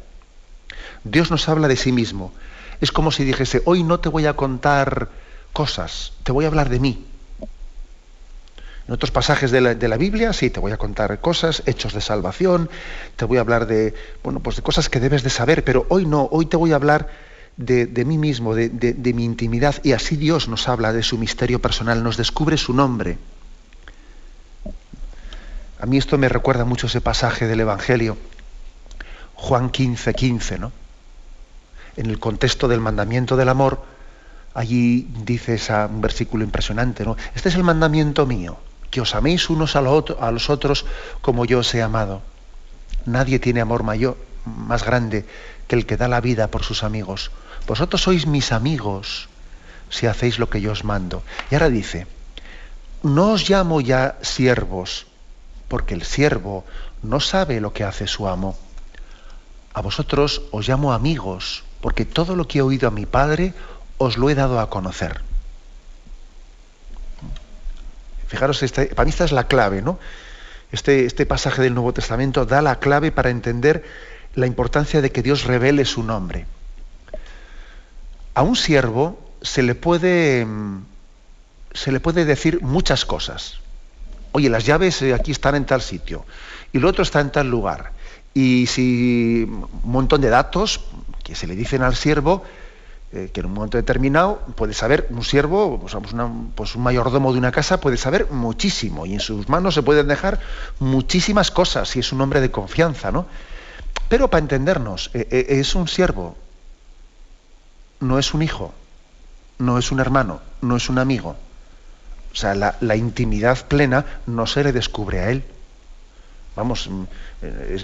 Dios 1.03 1.31
nos 1.31 1.49
habla 1.49 1.67
de 1.67 1.75
sí 1.75 1.91
mismo. 1.91 2.31
Es 2.79 2.91
como 2.91 3.11
si 3.11 3.23
dijese, 3.23 3.61
hoy 3.65 3.83
no 3.83 3.99
te 3.99 4.09
voy 4.09 4.25
a 4.25 4.35
contar 4.35 5.09
cosas, 5.51 6.13
te 6.23 6.31
voy 6.31 6.45
a 6.45 6.47
hablar 6.47 6.69
de 6.69 6.79
mí. 6.79 7.05
En 8.87 8.93
otros 8.93 9.11
pasajes 9.11 9.51
de 9.51 9.61
la, 9.61 9.97
Biblia, 9.97 10.33
sí, 10.33 10.49
te 10.49 10.59
voy 10.59 10.73
a 10.73 10.77
contar 10.77 11.21
cosas, 11.21 11.63
hechos 11.65 11.93
de 11.93 12.01
salvación, 12.01 12.69
te 13.15 13.23
voy 13.23 13.37
a 13.37 13.41
hablar 13.41 13.65
de, 13.65 13.93
bueno, 14.23 14.41
pues 14.41 14.57
de 14.57 14.61
cosas 14.61 14.89
que 14.89 14.99
debes 14.99 15.23
de 15.23 15.29
saber, 15.29 15.63
pero 15.63 15.85
hoy 15.87 16.05
no, 16.05 16.27
hoy 16.31 16.47
te 16.47 16.57
voy 16.57 16.73
a 16.73 16.75
hablar 16.75 17.07
de, 17.57 18.05
mí 18.05 18.17
mismo, 18.17 18.55
de, 18.55 18.69
de 18.69 19.13
mi 19.13 19.25
intimidad, 19.25 19.75
y 19.83 19.91
así 19.91 20.15
Dios 20.15 20.47
nos 20.47 20.67
habla 20.67 20.93
de 20.93 21.03
su 21.03 21.17
misterio 21.17 21.61
personal, 21.61 22.03
nos 22.03 22.17
descubre 22.17 22.57
su 22.57 22.73
nombre. 22.73 23.17
A 25.79 25.85
mí 25.85 25.97
esto 25.97 26.17
me 26.17 26.29
recuerda 26.29 26.63
mucho 26.63 26.87
ese 26.87 27.01
pasaje 27.01 27.45
del 27.45 27.59
Evangelio, 27.59 28.17
Juan 29.35 29.69
15, 29.69 30.13
15, 30.13 30.59
¿no? 30.59 30.71
En 31.97 32.05
el 32.05 32.19
contexto 32.19 32.69
del 32.69 32.79
mandamiento 32.79 33.35
del 33.35 33.49
amor, 33.49 33.83
allí 34.53 35.07
dice 35.25 35.55
esa, 35.55 35.87
un 35.87 35.99
versículo 35.99 36.45
impresionante, 36.45 37.03
¿no? 37.03 37.17
Este 37.35 37.49
es 37.49 37.55
el 37.55 37.63
mandamiento 37.63 38.25
mío, 38.25 38.57
que 38.89 39.01
os 39.01 39.13
améis 39.15 39.49
unos 39.49 39.75
a, 39.75 39.79
a 39.79 40.31
los 40.31 40.49
otros 40.49 40.85
como 41.21 41.43
yo 41.43 41.59
os 41.59 41.75
he 41.75 41.81
amado. 41.81 42.21
Nadie 43.05 43.39
tiene 43.39 43.59
amor 43.59 43.83
mayor, 43.83 44.15
más 44.45 44.85
grande 44.85 45.25
que 45.67 45.75
el 45.75 45.85
que 45.85 45.97
da 45.97 46.07
la 46.07 46.21
vida 46.21 46.47
por 46.47 46.63
sus 46.63 46.83
amigos. 46.83 47.31
Vosotros 47.67 48.01
sois 48.01 48.27
mis 48.27 48.51
amigos 48.51 49.29
si 49.89 50.07
hacéis 50.07 50.39
lo 50.39 50.49
que 50.49 50.59
yo 50.59 50.71
os 50.71 50.83
mando. 50.83 51.23
Y 51.51 51.55
ahora 51.55 51.69
dice, 51.69 52.07
no 53.03 53.31
os 53.33 53.49
llamo 53.49 53.79
ya 53.79 54.17
siervos, 54.21 55.07
porque 55.67 55.93
el 55.93 56.03
siervo 56.03 56.65
no 57.01 57.19
sabe 57.19 57.61
lo 57.61 57.73
que 57.73 57.83
hace 57.83 58.07
su 58.07 58.27
amo. 58.27 58.57
A 59.73 59.81
vosotros 59.81 60.43
os 60.51 60.67
llamo 60.67 60.93
amigos, 60.93 61.63
porque 61.81 62.05
todo 62.05 62.35
lo 62.35 62.47
que 62.47 62.59
he 62.59 62.61
oído 62.61 62.87
a 62.87 62.91
mi 62.91 63.05
Padre 63.05 63.53
os 63.97 64.17
lo 64.17 64.29
he 64.29 64.35
dado 64.35 64.59
a 64.59 64.69
conocer. 64.69 65.21
Fijaros, 68.27 68.63
este, 68.63 68.87
para 68.87 69.05
mí 69.05 69.11
esta 69.11 69.25
es 69.25 69.31
la 69.31 69.47
clave, 69.47 69.81
¿no? 69.81 69.99
Este, 70.71 71.05
este 71.05 71.25
pasaje 71.25 71.61
del 71.61 71.75
Nuevo 71.75 71.93
Testamento 71.93 72.45
da 72.45 72.61
la 72.61 72.79
clave 72.79 73.11
para 73.11 73.29
entender 73.29 73.83
la 74.33 74.47
importancia 74.47 75.01
de 75.01 75.11
que 75.11 75.21
Dios 75.21 75.43
revele 75.43 75.85
su 75.85 76.01
nombre. 76.01 76.47
A 78.35 78.41
un 78.41 78.55
siervo 78.55 79.19
se 79.41 79.63
le 79.63 79.75
puede, 79.75 80.47
se 81.73 81.91
le 81.91 81.99
puede 81.99 82.25
decir 82.25 82.61
muchas 82.61 83.05
cosas 83.05 83.59
oye, 84.33 84.49
las 84.49 84.65
llaves 84.65 85.01
eh, 85.01 85.13
aquí 85.13 85.31
están 85.31 85.55
en 85.55 85.65
tal 85.65 85.81
sitio 85.81 86.25
y 86.73 86.79
lo 86.79 86.89
otro 86.89 87.03
está 87.03 87.21
en 87.21 87.31
tal 87.31 87.49
lugar. 87.49 87.93
Y 88.33 88.65
si 88.67 89.47
un 89.47 89.91
montón 89.91 90.19
de 90.19 90.29
datos 90.29 90.81
que 91.23 91.35
se 91.35 91.47
le 91.47 91.55
dicen 91.55 91.83
al 91.83 91.95
siervo, 91.95 92.43
eh, 93.11 93.29
que 93.31 93.41
en 93.41 93.45
un 93.45 93.53
momento 93.53 93.77
determinado 93.77 94.39
puede 94.55 94.73
saber, 94.73 95.07
un 95.11 95.23
siervo, 95.23 95.79
pues, 95.79 95.95
pues, 96.55 96.75
un 96.75 96.81
mayordomo 96.81 97.31
de 97.31 97.37
una 97.37 97.51
casa 97.51 97.79
puede 97.79 97.97
saber 97.97 98.31
muchísimo 98.31 99.05
y 99.05 99.13
en 99.13 99.19
sus 99.19 99.47
manos 99.49 99.75
se 99.75 99.83
pueden 99.83 100.07
dejar 100.07 100.39
muchísimas 100.79 101.51
cosas 101.51 101.89
si 101.89 101.99
es 101.99 102.11
un 102.11 102.21
hombre 102.21 102.41
de 102.41 102.49
confianza, 102.49 103.11
¿no? 103.11 103.27
Pero 104.09 104.29
para 104.31 104.41
entendernos, 104.41 105.11
eh, 105.13 105.45
es 105.49 105.75
un 105.75 105.87
siervo, 105.87 106.35
no 108.03 108.19
es 108.19 108.33
un 108.33 108.43
hijo, 108.43 108.73
no 109.57 109.77
es 109.77 109.91
un 109.91 109.99
hermano, 109.99 110.41
no 110.61 110.75
es 110.75 110.89
un 110.89 110.99
amigo. 110.99 111.35
O 112.31 112.35
sea, 112.35 112.55
la, 112.55 112.95
intimidad 112.95 113.65
plena 113.67 114.05
no 114.25 114.47
se 114.47 114.63
le 114.63 114.71
descubre 114.71 115.19
a 115.19 115.29
él. 115.29 115.43
Vamos, 116.55 116.89
mm, 116.89 117.03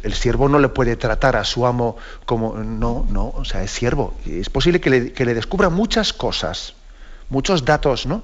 el 0.04 0.14
siervo 0.14 0.50
no 0.50 0.60
le 0.60 0.70
puede 0.70 0.96
tratar 0.96 1.36
a 1.36 1.44
su 1.44 1.66
amo 1.66 1.98
como, 2.26 2.56
no, 2.56 3.06
no, 3.10 3.30
o 3.30 3.46
sea, 3.46 3.64
es 3.64 3.72
siervo. 3.72 4.16
Es 4.26 4.50
posible 4.50 4.82
que 4.82 4.90
le, 4.90 5.34
descubra 5.34 5.70
muchas 5.70 6.14
cosas, 6.14 6.74
muchos 7.30 7.64
datos, 7.66 8.06
¿no? 8.06 8.24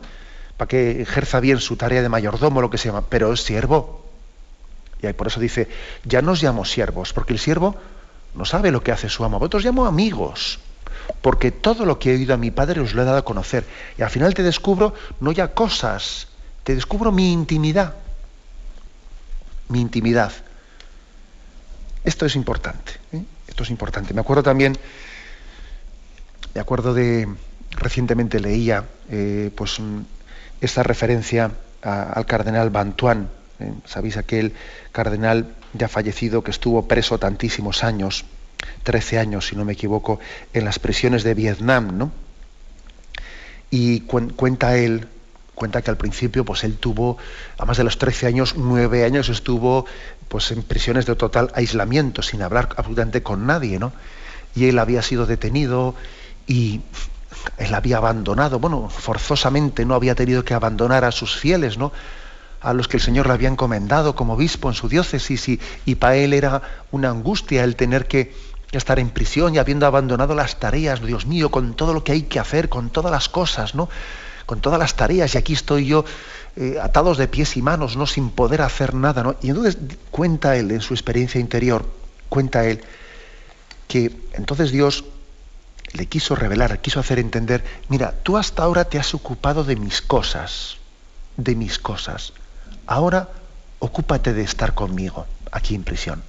Para 0.57 0.67
que 0.67 1.01
ejerza 1.01 1.39
bien 1.39 1.59
su 1.59 1.75
tarea 1.75 2.01
de 2.01 2.09
mayordomo, 2.09 2.61
lo 2.61 2.69
que 2.69 2.77
se 2.77 2.89
llama, 2.89 3.05
pero 3.07 3.33
es 3.33 3.41
siervo. 3.41 4.03
Y 5.01 5.13
por 5.13 5.27
eso 5.27 5.39
dice, 5.39 5.67
ya 6.03 6.23
nos 6.23 6.41
llamo 6.41 6.65
siervos, 6.65 7.13
porque 7.13 7.33
el 7.33 7.39
siervo 7.39 7.75
no 8.33 8.45
sabe 8.45 8.71
lo 8.71 8.81
que 8.81 8.91
hace 8.91 9.09
su 9.09 9.23
amo. 9.23 9.37
Vosotros 9.37 9.63
llamo 9.63 9.85
amigos 9.85 10.59
porque 11.21 11.51
todo 11.51 11.85
lo 11.85 11.99
que 11.99 12.11
he 12.11 12.15
oído 12.15 12.33
a 12.33 12.37
mi 12.37 12.51
padre 12.51 12.81
os 12.81 12.93
lo 12.93 13.01
he 13.01 13.05
dado 13.05 13.17
a 13.17 13.25
conocer. 13.25 13.65
Y 13.97 14.01
al 14.01 14.09
final 14.09 14.33
te 14.33 14.43
descubro 14.43 14.93
no 15.19 15.31
ya 15.31 15.53
cosas, 15.53 16.27
te 16.63 16.75
descubro 16.75 17.11
mi 17.11 17.31
intimidad. 17.31 17.95
Mi 19.69 19.81
intimidad. 19.81 20.31
Esto 22.03 22.25
es 22.25 22.35
importante. 22.35 22.93
¿eh? 23.11 23.23
Esto 23.47 23.63
es 23.63 23.69
importante. 23.69 24.13
Me 24.13 24.21
acuerdo 24.21 24.43
también, 24.43 24.77
me 26.53 26.61
acuerdo 26.61 26.93
de, 26.93 27.27
recientemente 27.71 28.39
leía 28.39 28.85
eh, 29.09 29.51
pues 29.55 29.79
esta 30.61 30.83
referencia 30.83 31.51
al 31.81 32.25
cardenal 32.25 32.69
Bantuán. 32.69 33.29
¿eh? 33.59 33.71
Sabéis 33.85 34.17
aquel 34.17 34.53
cardenal 34.91 35.55
ya 35.73 35.87
fallecido 35.87 36.43
que 36.43 36.51
estuvo 36.51 36.87
preso 36.87 37.17
tantísimos 37.17 37.83
años 37.83 38.25
13 38.83 39.19
años, 39.19 39.47
si 39.47 39.55
no 39.55 39.65
me 39.65 39.73
equivoco, 39.73 40.19
en 40.53 40.65
las 40.65 40.79
prisiones 40.79 41.23
de 41.23 41.33
Vietnam, 41.33 41.97
¿no? 41.97 42.11
Y 43.69 44.01
cuenta 44.01 44.77
él, 44.77 45.07
cuenta 45.55 45.81
que 45.81 45.89
al 45.89 45.97
principio, 45.97 46.45
pues 46.45 46.63
él 46.63 46.77
tuvo, 46.77 47.17
a 47.57 47.65
más 47.65 47.77
de 47.77 47.83
los 47.83 47.97
13 47.97 48.27
años, 48.27 48.55
9 48.57 49.03
años 49.03 49.29
estuvo 49.29 49.85
pues 50.27 50.51
en 50.51 50.63
prisiones 50.63 51.05
de 51.05 51.15
total 51.15 51.51
aislamiento, 51.55 52.21
sin 52.21 52.41
hablar 52.41 52.69
absolutamente 52.77 53.23
con 53.23 53.45
nadie, 53.45 53.79
¿no? 53.79 53.93
Y 54.55 54.65
él 54.65 54.79
había 54.79 55.01
sido 55.01 55.25
detenido 55.25 55.95
y 56.47 56.81
él 57.57 57.73
había 57.73 57.97
abandonado, 57.97 58.59
bueno, 58.59 58.89
forzosamente 58.89 59.85
no 59.85 59.93
había 59.93 60.15
tenido 60.15 60.43
que 60.43 60.53
abandonar 60.53 61.05
a 61.05 61.11
sus 61.11 61.35
fieles, 61.35 61.77
¿no? 61.77 61.91
A 62.65 62.73
los 62.73 62.87
que 62.87 62.97
el 62.97 63.03
Señor 63.03 63.27
le 63.27 63.33
había 63.33 63.47
encomendado 63.47 64.15
como 64.15 64.33
obispo 64.33 64.69
en 64.69 64.73
su 64.73 64.89
diócesis 64.89 65.47
y, 65.85 65.95
para 65.95 66.15
él 66.15 66.33
era 66.33 66.61
una 66.91 67.09
angustia 67.09 67.63
el 67.63 67.75
tener 67.75 68.07
que 68.07 68.33
estar 68.71 68.97
en 68.97 69.11
prisión 69.11 69.53
y 69.53 69.59
habiendo 69.59 69.85
abandonado 69.85 70.33
las 70.33 70.59
tareas, 70.59 70.99
Dios 71.01 71.27
mío, 71.27 71.51
con 71.51 71.75
todo 71.75 71.93
lo 71.93 72.03
que 72.03 72.11
hay 72.11 72.23
que 72.23 72.39
hacer, 72.39 72.67
con 72.67 72.89
todas 72.89 73.11
las 73.11 73.29
cosas, 73.29 73.75
¿no? 73.75 73.87
Con 74.47 74.61
todas 74.61 74.79
las 74.79 74.95
tareas, 74.95 75.35
y 75.35 75.37
aquí 75.37 75.53
estoy 75.53 75.85
yo 75.85 76.05
eh, 76.55 76.77
atados 76.81 77.17
de 77.17 77.27
pies 77.27 77.55
y 77.55 77.61
manos, 77.61 77.95
¿no? 77.97 78.07
Sin 78.07 78.31
poder 78.31 78.63
hacer 78.63 78.95
nada, 78.95 79.23
¿no? 79.23 79.35
Y 79.41 79.49
entonces 79.49 79.77
cuenta 80.09 80.57
él 80.57 80.71
en 80.71 80.81
su 80.81 80.93
experiencia 80.95 81.39
interior, 81.39 81.85
cuenta 82.29 82.65
él 82.65 82.81
que 83.87 84.11
entonces 84.33 84.71
Dios 84.71 85.05
le 85.93 86.07
quiso 86.07 86.35
revelar, 86.35 86.81
quiso 86.81 86.99
hacer 86.99 87.19
entender, 87.19 87.63
mira, 87.89 88.15
tú 88.23 88.37
hasta 88.37 88.63
ahora 88.63 88.85
te 88.85 88.97
has 88.97 89.13
ocupado 89.13 89.63
de 89.63 89.75
mis 89.75 90.01
cosas, 90.01 90.77
de 91.37 91.55
mis 91.55 91.77
cosas. 91.77 92.33
Ahora 92.87 93.29
ocúpate 93.79 94.33
de 94.33 94.43
estar 94.43 94.73
conmigo 94.73 95.25
aquí 95.51 95.75
en 95.75 95.83
prisión. 95.83 96.23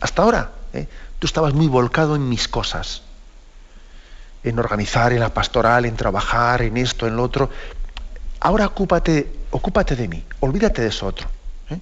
Hasta 0.00 0.22
ahora 0.22 0.50
¿eh? 0.72 0.88
Tú 1.18 1.26
estabas 1.26 1.52
muy 1.52 1.66
volcado 1.66 2.16
en 2.16 2.28
mis 2.28 2.48
cosas, 2.48 3.02
en 4.42 4.58
organizar, 4.58 5.12
en 5.12 5.20
la 5.20 5.34
pastoral, 5.34 5.84
en 5.84 5.96
trabajar, 5.96 6.62
en 6.62 6.76
esto, 6.78 7.06
en 7.06 7.16
lo 7.16 7.22
otro. 7.22 7.50
Ahora 8.40 8.66
ocúpate 8.66 9.40
ocúpate 9.50 9.96
de 9.96 10.08
mí, 10.08 10.24
olvídate 10.40 10.82
de 10.82 10.88
eso 10.88 11.06
otro. 11.06 11.28
¿eh? 11.68 11.78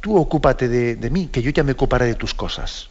Tú 0.00 0.16
ocúpate 0.16 0.68
de, 0.68 1.10
mí, 1.10 1.28
que 1.28 1.42
yo 1.42 1.50
ya 1.50 1.62
me 1.62 1.72
ocuparé 1.72 2.06
de 2.06 2.14
tus 2.14 2.34
cosas. 2.34 2.88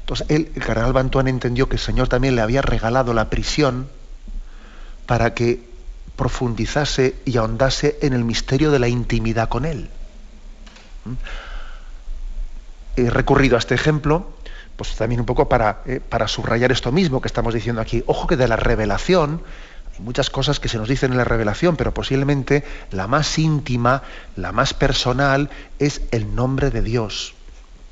Entonces, 0.00 0.26
el 0.30 0.50
cardenal 0.50 0.92
Bantuán 0.92 1.28
entendió 1.28 1.68
que 1.68 1.76
el 1.76 1.80
Señor 1.80 2.08
también 2.08 2.34
le 2.34 2.42
había 2.42 2.60
regalado 2.60 3.14
la 3.14 3.30
prisión 3.30 3.88
para 5.06 5.32
que 5.32 5.70
profundizase 6.16 7.16
y 7.24 7.36
ahondase 7.36 7.98
en 8.02 8.12
el 8.12 8.24
misterio 8.24 8.70
de 8.70 8.78
la 8.78 8.88
intimidad 8.88 9.48
con 9.48 9.64
Él. 9.64 9.90
¿Mm? 11.04 11.12
He 12.96 13.10
recurrido 13.10 13.56
a 13.56 13.58
este 13.58 13.74
ejemplo, 13.74 14.30
pues 14.76 14.94
también 14.96 15.20
un 15.20 15.26
poco 15.26 15.48
para, 15.48 15.82
eh, 15.86 16.00
para 16.06 16.28
subrayar 16.28 16.72
esto 16.72 16.92
mismo 16.92 17.20
que 17.20 17.28
estamos 17.28 17.54
diciendo 17.54 17.80
aquí. 17.80 18.04
Ojo 18.06 18.26
que 18.26 18.36
de 18.36 18.48
la 18.48 18.56
revelación, 18.56 19.42
hay 19.94 20.04
muchas 20.04 20.28
cosas 20.30 20.60
que 20.60 20.68
se 20.68 20.78
nos 20.78 20.88
dicen 20.88 21.12
en 21.12 21.18
la 21.18 21.24
revelación, 21.24 21.76
pero 21.76 21.94
posiblemente 21.94 22.64
la 22.90 23.06
más 23.06 23.38
íntima, 23.38 24.02
la 24.36 24.52
más 24.52 24.74
personal, 24.74 25.50
es 25.78 26.02
el 26.10 26.34
nombre 26.34 26.70
de 26.70 26.82
Dios. 26.82 27.34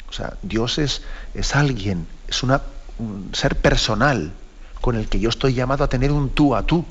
O 0.09 0.13
sea, 0.13 0.35
Dios 0.43 0.79
es, 0.79 1.03
es 1.35 1.57
alguien, 1.57 2.07
es 2.29 2.43
una, 2.43 2.63
un 2.99 3.31
ser 3.33 3.57
personal 3.57 4.33
con 4.81 4.97
el 4.97 5.09
que 5.09 5.21
yo 5.21 5.31
estoy 5.31 5.55
llamado 5.55 5.85
a 5.85 5.89
tener 5.89 6.11
un 6.13 6.31
tú 6.31 6.55
a 6.55 6.63
tú 6.63 6.85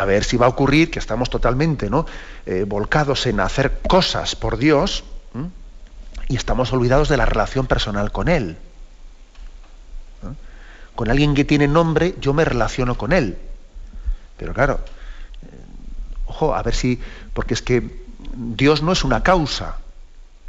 a 0.00 0.04
ver 0.04 0.24
si 0.24 0.36
va 0.36 0.46
a 0.46 0.48
ocurrir 0.48 0.90
que 0.90 0.98
estamos 0.98 1.30
totalmente 1.30 1.90
¿no? 1.90 2.06
Eh, 2.46 2.64
volcados 2.66 3.26
en 3.26 3.40
hacer 3.40 3.80
cosas 3.86 4.36
por 4.36 4.58
Dios 4.58 5.04
y 6.28 6.36
estamos 6.36 6.72
olvidados 6.72 7.08
de 7.08 7.16
la 7.16 7.26
relación 7.26 7.66
personal 7.66 8.12
con 8.12 8.28
Él. 8.28 8.56
Con 10.94 11.10
alguien 11.10 11.34
que 11.34 11.44
tiene 11.44 11.66
nombre, 11.66 12.14
yo 12.20 12.32
me 12.32 12.44
relaciono 12.44 12.96
con 12.96 13.12
Él. 13.12 13.36
Pero 14.36 14.54
claro, 14.54 14.80
eh, 15.42 15.48
ojo, 16.26 16.54
a 16.54 16.62
ver 16.62 16.74
si, 16.74 17.00
porque 17.32 17.54
es 17.54 17.62
que 17.62 18.04
Dios 18.34 18.82
no 18.82 18.92
es 18.92 19.04
una 19.04 19.22
causa, 19.22 19.78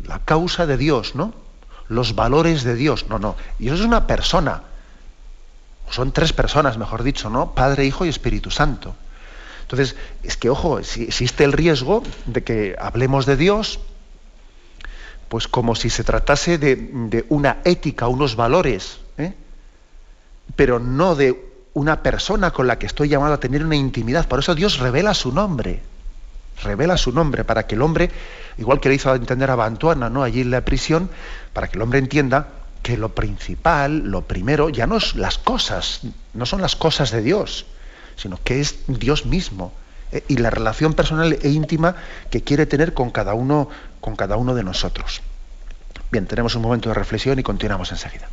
la 0.03 0.19
causa 0.19 0.65
de 0.65 0.77
Dios, 0.77 1.15
¿no? 1.15 1.33
Los 1.87 2.15
valores 2.15 2.63
de 2.63 2.75
Dios, 2.75 3.07
no, 3.09 3.19
no. 3.19 3.35
Dios 3.59 3.79
es 3.79 3.85
una 3.85 4.07
persona. 4.07 4.61
Son 5.89 6.11
tres 6.11 6.31
personas, 6.31 6.77
mejor 6.77 7.03
dicho, 7.03 7.29
¿no? 7.29 7.53
Padre, 7.53 7.85
Hijo 7.85 8.05
y 8.05 8.09
Espíritu 8.09 8.51
Santo. 8.51 8.95
Entonces, 9.65 9.95
es 10.21 10.37
que, 10.37 10.51
ojo, 10.51 10.83
si 10.83 11.03
existe 11.03 11.43
el 11.43 11.51
riesgo 11.51 12.03
de 12.27 12.43
que 12.43 12.75
hablemos 12.79 13.25
de 13.25 13.35
Dios, 13.35 13.79
pues 15.27 15.47
como 15.47 15.73
si 15.73 15.89
se 15.89 16.03
tratase 16.03 16.59
de, 16.59 17.25
una 17.29 17.57
ética, 17.65 18.07
unos 18.07 18.35
valores, 18.35 18.99
¿eh? 19.17 19.33
pero 20.55 20.79
no 20.79 21.15
de 21.15 21.51
una 21.73 22.03
persona 22.03 22.51
con 22.51 22.67
la 22.67 22.77
que 22.77 22.85
estoy 22.85 23.09
llamado 23.09 23.33
a 23.33 23.39
tener 23.39 23.65
una 23.65 23.75
intimidad. 23.75 24.27
Por 24.27 24.37
eso 24.37 24.53
Dios 24.53 24.77
revela 24.77 25.15
su 25.15 25.31
nombre, 25.31 25.81
revela 26.63 26.95
su 26.95 27.11
nombre, 27.11 27.43
para 27.43 27.65
que 27.65 27.73
el 27.73 27.81
hombre, 27.81 28.11
igual 28.59 28.79
que 28.79 28.89
le 28.89 28.95
hizo 28.95 29.15
entender 29.15 29.49
a 29.49 29.55
Bantuana, 29.55 30.11
¿no? 30.11 30.21
allí 30.21 30.41
en 30.41 30.51
la 30.51 30.61
prisión, 30.61 31.09
para 31.53 31.69
que 31.69 31.77
el 31.77 31.81
hombre 31.81 31.97
entienda 31.97 32.49
que 32.83 32.97
lo 32.97 33.09
principal, 33.15 33.97
lo 34.11 34.21
primero, 34.21 34.69
ya 34.69 34.85
no 34.85 34.97
es 34.97 35.15
las 35.15 35.39
cosas, 35.39 36.01
no 36.35 36.45
son 36.45 36.61
las 36.61 36.75
cosas 36.75 37.09
de 37.09 37.23
Dios, 37.23 37.65
sino 38.15 38.39
que 38.43 38.61
es 38.61 38.79
Dios 38.87 39.25
mismo 39.25 39.73
eh, 40.11 40.23
y 40.27 40.37
la 40.37 40.49
relación 40.49 40.93
personal 40.93 41.37
e 41.41 41.49
íntima 41.49 41.95
que 42.29 42.41
quiere 42.41 42.65
tener 42.65 42.93
con 42.93 43.11
cada 43.11 43.33
uno, 43.33 43.69
con 44.01 44.15
cada 44.15 44.37
uno 44.37 44.55
de 44.55 44.63
nosotros. 44.63 45.21
Bien, 46.11 46.27
tenemos 46.27 46.55
un 46.55 46.61
momento 46.61 46.89
de 46.89 46.95
reflexión 46.95 47.39
y 47.39 47.43
continuamos 47.43 47.91
enseguida. 47.91 48.29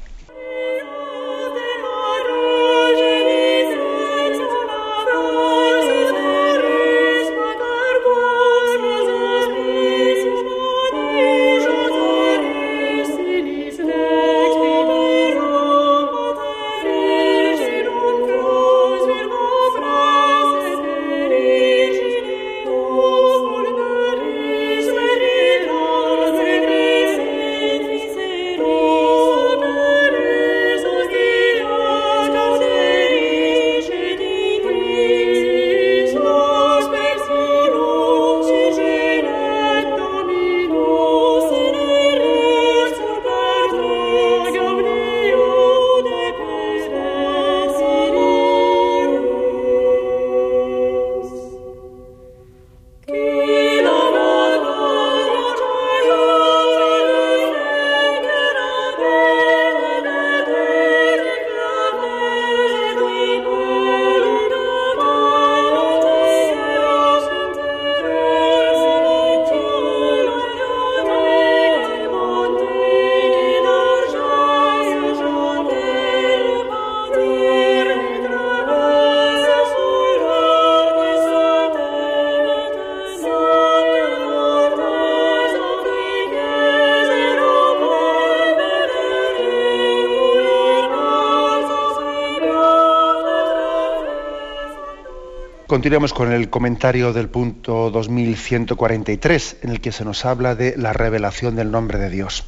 Continuamos 95.73 96.13
con 96.13 96.31
el 96.31 96.51
comentario 96.51 97.15
del 97.15 97.31
punto 97.31 97.91
2143, 97.91 99.57
en 99.63 99.71
el 99.71 99.81
que 99.81 99.91
se 99.91 100.05
nos 100.05 100.27
habla 100.27 100.55
de 100.55 100.77
la 100.77 100.93
revelación 100.93 101.57
del 101.57 101.71
nombre 101.71 101.99
de 101.99 102.11
Dios. 102.11 102.45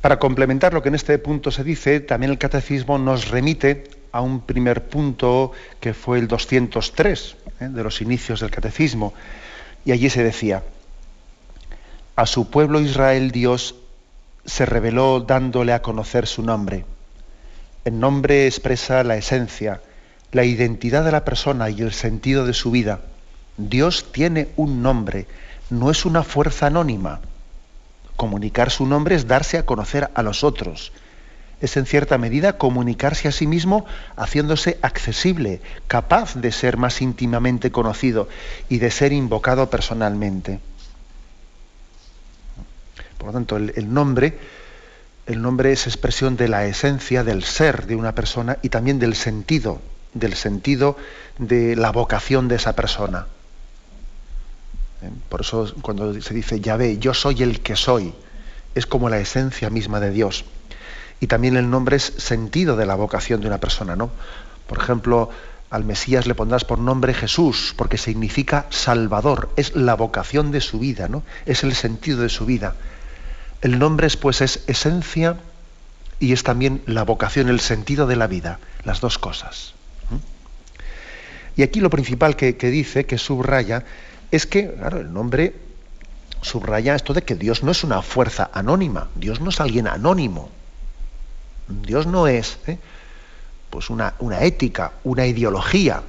Para 0.00 0.20
complementar 0.20 0.74
lo 0.74 0.80
que 0.80 0.90
en 0.90 0.94
este 0.94 1.18
punto 1.18 1.50
se 1.50 1.64
dice, 1.64 1.98
también 1.98 2.30
el 2.30 2.38
catecismo 2.38 2.98
nos 2.98 3.30
remite 3.30 3.90
a 4.12 4.20
un 4.20 4.42
primer 4.42 4.84
punto 4.84 5.50
que 5.80 5.92
fue 5.92 6.20
el 6.20 6.28
203 6.28 7.36
¿eh? 7.58 7.68
de 7.68 7.82
los 7.82 8.00
inicios 8.00 8.38
del 8.38 8.52
catecismo, 8.52 9.12
y 9.84 9.90
allí 9.90 10.08
se 10.08 10.22
decía, 10.22 10.62
a 12.14 12.26
su 12.26 12.48
pueblo 12.48 12.80
Israel 12.80 13.32
Dios 13.32 13.74
se 14.44 14.66
reveló 14.66 15.18
dándole 15.18 15.72
a 15.72 15.82
conocer 15.82 16.28
su 16.28 16.44
nombre. 16.44 16.84
El 17.84 17.98
nombre 17.98 18.46
expresa 18.46 19.02
la 19.02 19.16
esencia, 19.16 19.80
la 20.34 20.44
identidad 20.44 21.04
de 21.04 21.12
la 21.12 21.24
persona 21.24 21.70
y 21.70 21.80
el 21.80 21.92
sentido 21.92 22.44
de 22.44 22.54
su 22.54 22.72
vida. 22.72 23.00
Dios 23.56 24.10
tiene 24.10 24.48
un 24.56 24.82
nombre, 24.82 25.28
no 25.70 25.92
es 25.92 26.04
una 26.04 26.24
fuerza 26.24 26.66
anónima. 26.66 27.20
Comunicar 28.16 28.70
su 28.70 28.84
nombre 28.84 29.14
es 29.14 29.28
darse 29.28 29.58
a 29.58 29.64
conocer 29.64 30.10
a 30.12 30.22
los 30.24 30.42
otros. 30.42 30.92
Es 31.60 31.76
en 31.76 31.86
cierta 31.86 32.18
medida 32.18 32.58
comunicarse 32.58 33.28
a 33.28 33.32
sí 33.32 33.46
mismo 33.46 33.86
haciéndose 34.16 34.76
accesible, 34.82 35.60
capaz 35.86 36.34
de 36.34 36.50
ser 36.50 36.78
más 36.78 37.00
íntimamente 37.00 37.70
conocido 37.70 38.28
y 38.68 38.78
de 38.78 38.90
ser 38.90 39.12
invocado 39.12 39.70
personalmente. 39.70 40.58
Por 43.18 43.28
lo 43.28 43.32
tanto, 43.34 43.56
el, 43.56 43.94
nombre, 43.94 44.36
el 45.26 45.40
nombre 45.40 45.70
es 45.70 45.86
expresión 45.86 46.36
de 46.36 46.48
la 46.48 46.66
esencia 46.66 47.22
del 47.22 47.44
ser 47.44 47.86
de 47.86 47.94
una 47.94 48.16
persona 48.16 48.58
y 48.62 48.68
también 48.68 48.98
del 48.98 49.14
sentido 49.14 49.80
del 50.14 50.34
sentido 50.34 50.96
de 51.38 51.76
la 51.76 51.92
vocación 51.92 52.48
de 52.48 52.56
esa 52.56 52.74
persona. 52.74 53.26
¿Eh? 55.02 55.10
Por 55.28 55.42
eso 55.42 55.72
cuando 55.82 56.20
se 56.20 56.34
dice 56.34 56.60
Yahvé, 56.60 56.98
yo 56.98 57.12
soy 57.14 57.42
el 57.42 57.60
que 57.60 57.76
soy, 57.76 58.14
es 58.74 58.86
como 58.86 59.08
la 59.08 59.18
esencia 59.18 59.70
misma 59.70 60.00
de 60.00 60.10
Dios. 60.10 60.44
Y 61.20 61.26
también 61.26 61.56
el 61.56 61.70
nombre 61.70 61.96
es 61.96 62.04
sentido 62.18 62.76
de 62.76 62.86
la 62.86 62.94
vocación 62.94 63.40
de 63.40 63.46
una 63.46 63.58
persona, 63.58 63.96
¿no? 63.96 64.10
Por 64.66 64.78
ejemplo, 64.78 65.30
al 65.70 65.84
Mesías 65.84 66.26
le 66.26 66.34
pondrás 66.34 66.64
por 66.64 66.78
nombre 66.78 67.14
Jesús, 67.14 67.74
porque 67.76 67.98
significa 67.98 68.66
Salvador, 68.70 69.50
es 69.56 69.74
la 69.74 69.94
vocación 69.94 70.50
de 70.50 70.60
su 70.60 70.78
vida, 70.78 71.08
¿no? 71.08 71.22
Es 71.46 71.64
el 71.64 71.74
sentido 71.74 72.20
de 72.20 72.28
su 72.28 72.46
vida. 72.46 72.74
El 73.60 73.78
nombre 73.78 74.08
pues 74.20 74.40
es 74.40 74.62
esencia 74.66 75.36
y 76.20 76.32
es 76.32 76.42
también 76.42 76.82
la 76.86 77.02
vocación, 77.02 77.48
el 77.48 77.60
sentido 77.60 78.06
de 78.06 78.16
la 78.16 78.26
vida, 78.26 78.58
las 78.84 79.00
dos 79.00 79.18
cosas. 79.18 79.74
Y 81.56 81.62
aquí 81.62 81.80
lo 81.80 81.90
principal 81.90 82.36
que, 82.36 82.52
dice, 82.52 83.06
que 83.06 83.18
subraya, 83.18 83.84
es 84.30 84.46
que, 84.46 84.72
claro, 84.72 85.00
el 85.00 85.12
nombre 85.12 85.54
subraya 86.40 86.94
esto 86.94 87.14
de 87.14 87.22
que 87.22 87.36
Dios 87.36 87.62
no 87.62 87.70
es 87.70 87.84
una 87.84 88.02
fuerza 88.02 88.50
anónima, 88.52 89.08
Dios 89.14 89.40
no 89.40 89.50
es 89.50 89.60
alguien 89.60 89.86
anónimo, 89.86 90.50
Dios 91.68 92.06
no 92.06 92.26
es 92.26 92.58
¿eh? 92.66 92.78
pues 93.70 93.88
una, 93.88 94.14
una, 94.18 94.42
ética, 94.42 94.92
una 95.04 95.26
ideología, 95.26 96.02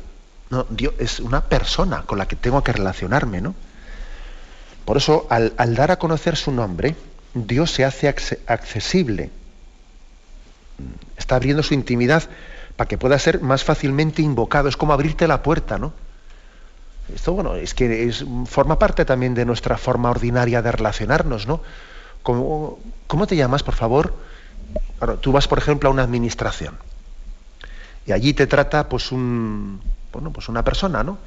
no, 0.49 0.65
Dios 0.69 0.93
es 0.99 1.19
una 1.19 1.45
persona 1.45 2.01
con 2.01 2.17
la 2.17 2.27
que 2.27 2.36
tengo 2.36 2.63
que 2.63 2.73
relacionarme, 2.73 3.41
¿no? 3.41 3.55
Por 4.84 4.97
eso, 4.97 5.25
al, 5.29 5.53
al 5.58 5.73
dar 5.75 5.91
a 5.91 5.97
conocer 5.97 6.36
su 6.36 6.51
nombre, 6.51 6.95
Dios 7.34 7.71
se 7.71 7.86
hace 7.86 8.08
accesible, 8.08 9.29
está 11.17 11.36
abriendo 11.36 11.63
su 11.63 11.73
intimidad 11.73 12.23
para 12.76 12.88
que 12.88 12.98
pueda 12.98 13.18
ser 13.20 13.42
más 13.42 13.64
fácilmente 13.64 14.22
invocado, 14.22 14.68
es 14.68 14.78
como 14.78 14.94
abrirte 14.94 15.28
la 15.28 15.44
puerta, 15.44 15.78
¿no? 15.78 15.94
Esto, 17.14 17.34
bueno, 17.34 17.56
es 17.56 17.74
que 17.74 18.08
es, 18.08 18.26
forma 18.48 18.80
parte 18.80 19.06
también 19.06 19.36
de 19.36 19.46
nuestra 19.46 19.78
forma 19.78 20.10
ordinaria 20.10 20.62
de 20.62 20.72
relacionarnos, 20.72 21.48
¿no? 21.48 21.62
¿Cómo, 22.24 22.80
cómo 23.08 23.28
te 23.28 23.36
llamas, 23.36 23.64
por 23.64 23.76
favor? 23.76 24.14
tú 25.22 25.32
vas, 25.32 25.48
por 25.48 25.60
ejemplo, 25.60 25.90
a 25.90 25.92
una 25.92 26.04
administración 26.04 26.76
y 28.06 28.12
allí 28.12 28.34
te 28.34 28.48
trata, 28.48 28.88
pues, 28.88 29.12
un, 29.12 29.82
bueno, 30.12 30.32
pues 30.32 30.48
una 30.50 30.64
persona, 30.64 31.04
¿no? 31.04 31.18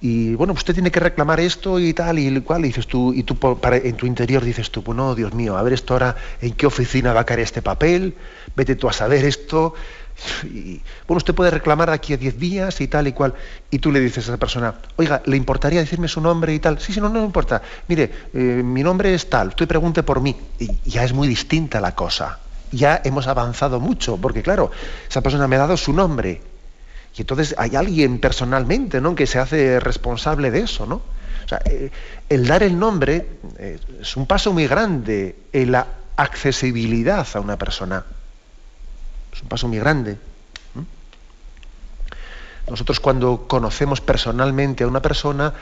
Y 0.00 0.34
bueno, 0.34 0.52
usted 0.52 0.74
tiene 0.74 0.90
que 0.90 1.00
reclamar 1.00 1.40
esto 1.40 1.78
y 1.80 1.94
tal 1.94 2.18
y 2.18 2.40
cual, 2.40 2.64
y 2.64 2.68
dices 2.68 2.86
tú, 2.86 3.14
y 3.14 3.22
tú 3.22 3.36
para, 3.36 3.76
en 3.76 3.96
tu 3.96 4.06
interior 4.06 4.44
dices 4.44 4.70
tú, 4.70 4.82
bueno, 4.82 5.14
Dios 5.14 5.32
mío, 5.32 5.56
a 5.56 5.62
ver 5.62 5.72
esto 5.72 5.94
ahora, 5.94 6.16
¿en 6.42 6.52
qué 6.52 6.66
oficina 6.66 7.14
va 7.14 7.20
a 7.20 7.24
caer 7.24 7.40
este 7.40 7.62
papel? 7.62 8.14
Vete 8.54 8.76
tú 8.76 8.88
a 8.88 8.92
saber 8.92 9.24
esto, 9.24 9.74
bueno, 11.06 11.18
usted 11.18 11.34
puede 11.34 11.50
reclamar 11.50 11.90
aquí 11.90 12.14
a 12.14 12.16
10 12.16 12.38
días 12.38 12.80
y 12.80 12.88
tal 12.88 13.08
y 13.08 13.12
cual. 13.12 13.34
Y 13.70 13.78
tú 13.78 13.92
le 13.92 14.00
dices 14.00 14.26
a 14.28 14.32
esa 14.32 14.38
persona, 14.38 14.74
oiga, 14.96 15.22
¿le 15.26 15.36
importaría 15.36 15.80
decirme 15.80 16.08
su 16.08 16.20
nombre 16.20 16.54
y 16.54 16.58
tal? 16.58 16.78
Sí, 16.80 16.92
sí, 16.92 17.00
no, 17.00 17.08
no 17.08 17.20
me 17.20 17.26
importa. 17.26 17.62
Mire, 17.88 18.10
eh, 18.32 18.38
mi 18.38 18.82
nombre 18.82 19.14
es 19.14 19.28
tal, 19.28 19.48
usted 19.48 19.68
pregunte 19.68 20.02
por 20.02 20.20
mí. 20.20 20.36
Y 20.58 20.90
ya 20.90 21.04
es 21.04 21.12
muy 21.12 21.28
distinta 21.28 21.80
la 21.80 21.94
cosa. 21.94 22.38
Ya 22.72 23.00
hemos 23.04 23.26
avanzado 23.26 23.78
mucho, 23.78 24.16
porque 24.16 24.42
claro, 24.42 24.70
esa 25.08 25.20
persona 25.20 25.46
me 25.46 25.56
ha 25.56 25.60
dado 25.60 25.76
su 25.76 25.92
nombre. 25.92 26.40
Y 27.16 27.22
entonces 27.22 27.54
hay 27.56 27.76
alguien 27.76 28.18
personalmente, 28.18 29.00
¿no? 29.00 29.14
Que 29.14 29.26
se 29.26 29.38
hace 29.38 29.80
responsable 29.80 30.50
de 30.50 30.60
eso, 30.60 30.86
¿no? 30.86 30.96
O 30.96 31.48
sea, 31.48 31.60
eh, 31.64 31.90
el 32.28 32.46
dar 32.46 32.62
el 32.62 32.78
nombre 32.78 33.26
eh, 33.58 33.78
es 34.00 34.16
un 34.16 34.26
paso 34.26 34.52
muy 34.52 34.66
grande 34.66 35.36
en 35.52 35.72
la 35.72 35.86
accesibilidad 36.16 37.26
a 37.34 37.40
una 37.40 37.56
persona. 37.56 38.04
Es 39.36 39.42
un 39.42 39.48
paso 39.48 39.68
muy 39.68 39.78
grande. 39.78 40.18
Nosotros 42.68 42.98
cuando 42.98 43.46
conocemos 43.46 44.00
personalmente 44.00 44.82
a 44.82 44.88
una 44.88 45.00
persona, 45.00 45.54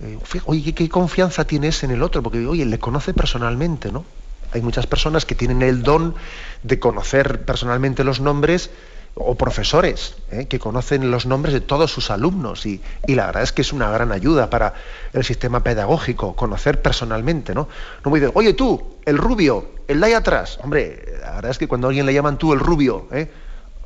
eh, 0.00 0.18
oye, 0.44 0.74
¿qué, 0.74 0.88
confianza 0.88 1.46
tienes 1.46 1.82
en 1.82 1.92
el 1.92 2.02
otro? 2.02 2.22
Porque, 2.22 2.44
oye, 2.46 2.66
le 2.66 2.78
conoce 2.78 3.14
personalmente, 3.14 3.90
¿no? 3.90 4.04
Hay 4.52 4.60
muchas 4.60 4.86
personas 4.86 5.24
que 5.24 5.34
tienen 5.34 5.62
el 5.62 5.82
don 5.82 6.14
de 6.62 6.78
conocer 6.78 7.44
personalmente 7.46 8.04
los 8.04 8.20
nombres 8.20 8.70
o 9.14 9.34
profesores 9.34 10.16
¿eh? 10.30 10.46
que 10.46 10.58
conocen 10.58 11.10
los 11.10 11.26
nombres 11.26 11.52
de 11.52 11.60
todos 11.60 11.92
sus 11.92 12.10
alumnos 12.10 12.64
y, 12.64 12.80
la 13.06 13.26
verdad 13.26 13.42
es 13.42 13.52
que 13.52 13.62
es 13.62 13.72
una 13.72 13.90
gran 13.90 14.10
ayuda 14.10 14.48
para 14.48 14.74
el 15.12 15.24
sistema 15.24 15.62
pedagógico 15.62 16.34
conocer 16.34 16.80
personalmente, 16.80 17.54
¿no? 17.54 17.68
No 18.04 18.10
voy 18.10 18.18
a 18.18 18.22
decir, 18.22 18.36
oye 18.36 18.54
tú, 18.54 18.96
el 19.04 19.18
rubio, 19.18 19.70
el 19.86 20.00
de 20.00 20.06
ahí 20.06 20.12
atrás. 20.14 20.58
Hombre, 20.62 21.18
la 21.20 21.32
verdad 21.32 21.50
es 21.50 21.58
que 21.58 21.68
cuando 21.68 21.88
a 21.88 21.90
alguien 21.90 22.06
le 22.06 22.14
llaman 22.14 22.38
tú 22.38 22.52
el 22.52 22.60
rubio, 22.60 23.08
¿eh? 23.12 23.30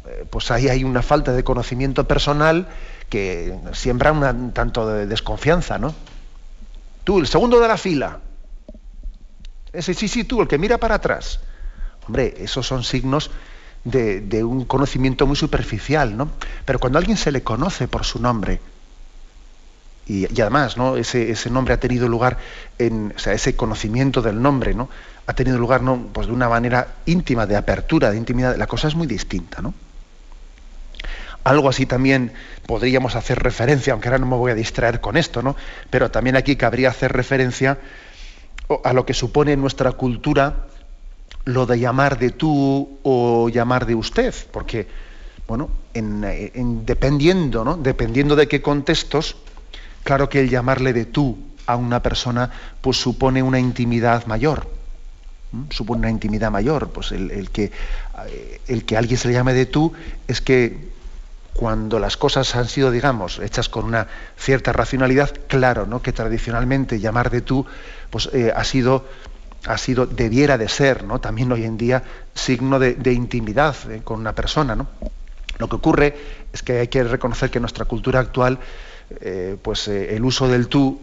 Eh, 0.06 0.24
pues 0.30 0.50
ahí 0.52 0.68
hay 0.68 0.84
una 0.84 1.02
falta 1.02 1.32
de 1.32 1.42
conocimiento 1.42 2.06
personal 2.06 2.68
que 3.08 3.58
siembra 3.72 4.12
un 4.12 4.52
tanto 4.52 4.86
de 4.88 5.06
desconfianza, 5.06 5.78
¿no? 5.78 5.94
Tú, 7.02 7.18
el 7.18 7.26
segundo 7.26 7.58
de 7.60 7.68
la 7.68 7.76
fila. 7.76 8.20
Ese 9.72 9.94
sí, 9.94 10.06
sí, 10.08 10.24
tú, 10.24 10.42
el 10.42 10.48
que 10.48 10.58
mira 10.58 10.78
para 10.78 10.96
atrás. 10.96 11.40
Hombre, 12.06 12.34
esos 12.38 12.66
son 12.66 12.84
signos 12.84 13.30
de, 13.87 14.44
un 14.44 14.64
conocimiento 14.64 15.27
muy 15.27 15.37
superficial, 15.37 16.16
¿no? 16.16 16.31
Pero 16.64 16.79
cuando 16.79 16.99
a 16.99 17.01
alguien 17.01 17.16
se 17.16 17.31
le 17.31 17.42
conoce 17.42 17.88
por 17.88 18.05
su 18.05 18.20
nombre, 18.20 18.61
y, 20.09 20.25
además, 20.40 20.77
¿no? 20.77 20.96
Ese, 20.96 21.51
nombre 21.51 21.75
ha 21.75 21.81
tenido 21.81 22.09
lugar 22.09 22.38
en, 22.79 23.12
o 23.16 23.18
sea, 23.18 23.33
ese 23.33 23.57
conocimiento 23.57 24.22
del 24.22 24.40
nombre, 24.40 24.75
¿no? 24.75 24.88
Ha 25.27 25.33
tenido 25.33 25.59
lugar, 25.59 25.83
¿no? 25.83 26.09
Pues 26.12 26.27
de 26.29 26.33
una 26.33 26.49
manera 26.49 26.94
íntima, 27.07 27.46
de 27.46 27.57
apertura, 27.57 28.11
de 28.11 28.16
intimidad. 28.16 28.57
La 28.57 28.66
cosa 28.66 28.87
es 28.87 28.94
muy 28.94 29.07
distinta, 29.07 29.62
¿no? 29.62 29.75
Algo 31.42 31.68
así 31.68 31.87
también 31.87 32.33
podríamos 32.66 33.14
hacer 33.14 33.38
referencia, 33.40 33.92
aunque 33.92 34.09
ahora 34.09 34.18
no 34.18 34.27
me 34.27 34.37
voy 34.37 34.53
a 34.53 34.55
distraer 34.57 35.01
con 35.01 35.16
esto, 35.16 35.42
¿no? 35.42 35.57
Pero 35.90 36.11
también 36.11 36.37
aquí 36.37 36.57
cabría 36.57 36.90
hacer 36.90 37.12
referencia 37.12 37.79
a 38.83 38.92
lo 38.92 39.07
que 39.07 39.14
supone 39.14 39.57
nuestra 39.57 39.92
cultura 39.92 40.66
lo 41.46 41.64
de 41.64 41.78
llamar 41.78 42.18
de 42.18 42.30
tú 42.30 42.98
o 43.02 43.48
llamar 43.48 43.87
de 43.87 43.94
usted, 43.94 44.35
porque, 44.50 44.87
bueno, 45.46 45.70
en, 45.94 46.85
dependiendo, 46.85 47.64
¿no? 47.64 47.76
Dependiendo 47.76 48.35
de 48.35 48.48
qué 48.48 48.61
contextos, 48.61 49.37
claro 50.02 50.28
que 50.28 50.40
el 50.40 50.50
llamarle 50.50 50.92
de 50.92 51.06
tú 51.06 51.38
a 51.66 51.76
una 51.76 52.02
persona, 52.02 52.50
pues 52.80 52.96
supone 52.96 53.42
una 53.42 53.61
intimidad 53.61 54.26
mayor. 54.26 54.68
Supone 55.70 56.00
una 56.00 56.11
intimidad 56.11 56.50
mayor. 56.50 56.90
Pues 56.90 57.12
el, 57.12 57.50
que, 57.50 57.70
eh, 58.28 58.61
el 58.66 58.85
que 58.85 58.96
alguien 58.96 59.16
se 59.16 59.28
le 59.28 59.35
llame 59.35 59.54
de 59.54 59.66
tú 59.66 59.92
es 60.26 60.40
que 60.40 60.90
cuando 61.54 62.00
las 62.00 62.16
cosas 62.16 62.56
han 62.56 62.66
sido, 62.66 62.90
digamos, 62.90 63.38
hechas 63.38 63.68
con 63.68 63.85
una 63.85 64.09
cierta 64.37 64.72
racionalidad, 64.72 65.32
claro, 65.46 65.87
¿no? 65.87 66.02
Que 66.02 66.12
tradicionalmente 66.12 66.98
llamar 66.98 67.30
de 67.30 67.40
tú, 67.40 67.66
pues 68.11 68.28
eh, 68.32 68.52
ha 68.54 68.64
sido 68.64 69.04
ha 69.66 69.79
sido, 69.79 70.07
debiera 70.07 70.59
de 70.59 70.68
ser, 70.68 71.05
¿no? 71.05 71.20
también 71.20 71.50
hoy 71.52 71.64
en 71.64 71.76
día, 71.76 72.02
signo 72.35 72.79
de, 72.79 73.12
intimidad 73.12 73.76
eh, 73.90 74.00
con 74.02 74.20
una 74.20 74.35
persona. 74.35 74.76
Lo 75.59 75.68
que 75.68 75.76
ocurre 75.76 76.16
es 76.52 76.62
que 76.62 76.81
hay 76.81 76.88
que 76.88 77.02
reconocer 77.05 77.50
que 77.50 77.59
en 77.59 77.62
nuestra 77.62 77.85
cultura 77.85 78.20
actual, 78.20 78.59
eh, 79.20 79.57
pues 79.61 79.88
eh, 79.88 80.14
el 80.14 80.24
uso 80.24 80.48
del 80.48 80.68
tú, 80.68 81.00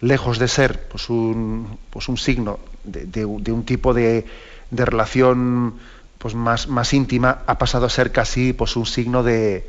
lejos 0.00 0.38
de 0.38 0.48
ser 0.48 0.88
pues 0.88 1.10
un, 1.10 1.78
pues 1.90 2.08
un 2.08 2.16
signo 2.16 2.58
de, 2.84 3.24
un 3.24 3.64
tipo 3.64 3.92
de, 3.92 4.24
relación 4.70 5.74
pues 6.18 6.34
más, 6.34 6.68
más 6.68 6.92
íntima, 6.92 7.42
ha 7.46 7.58
pasado 7.58 7.86
a 7.86 7.90
ser 7.90 8.12
casi 8.12 8.52
pues 8.52 8.76
un 8.76 8.86
signo 8.86 9.22
de, 9.22 9.68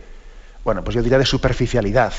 bueno, 0.64 0.84
pues 0.84 0.96
yo 0.96 1.02
diría 1.02 1.18
de 1.18 1.26
superficialidad. 1.26 2.14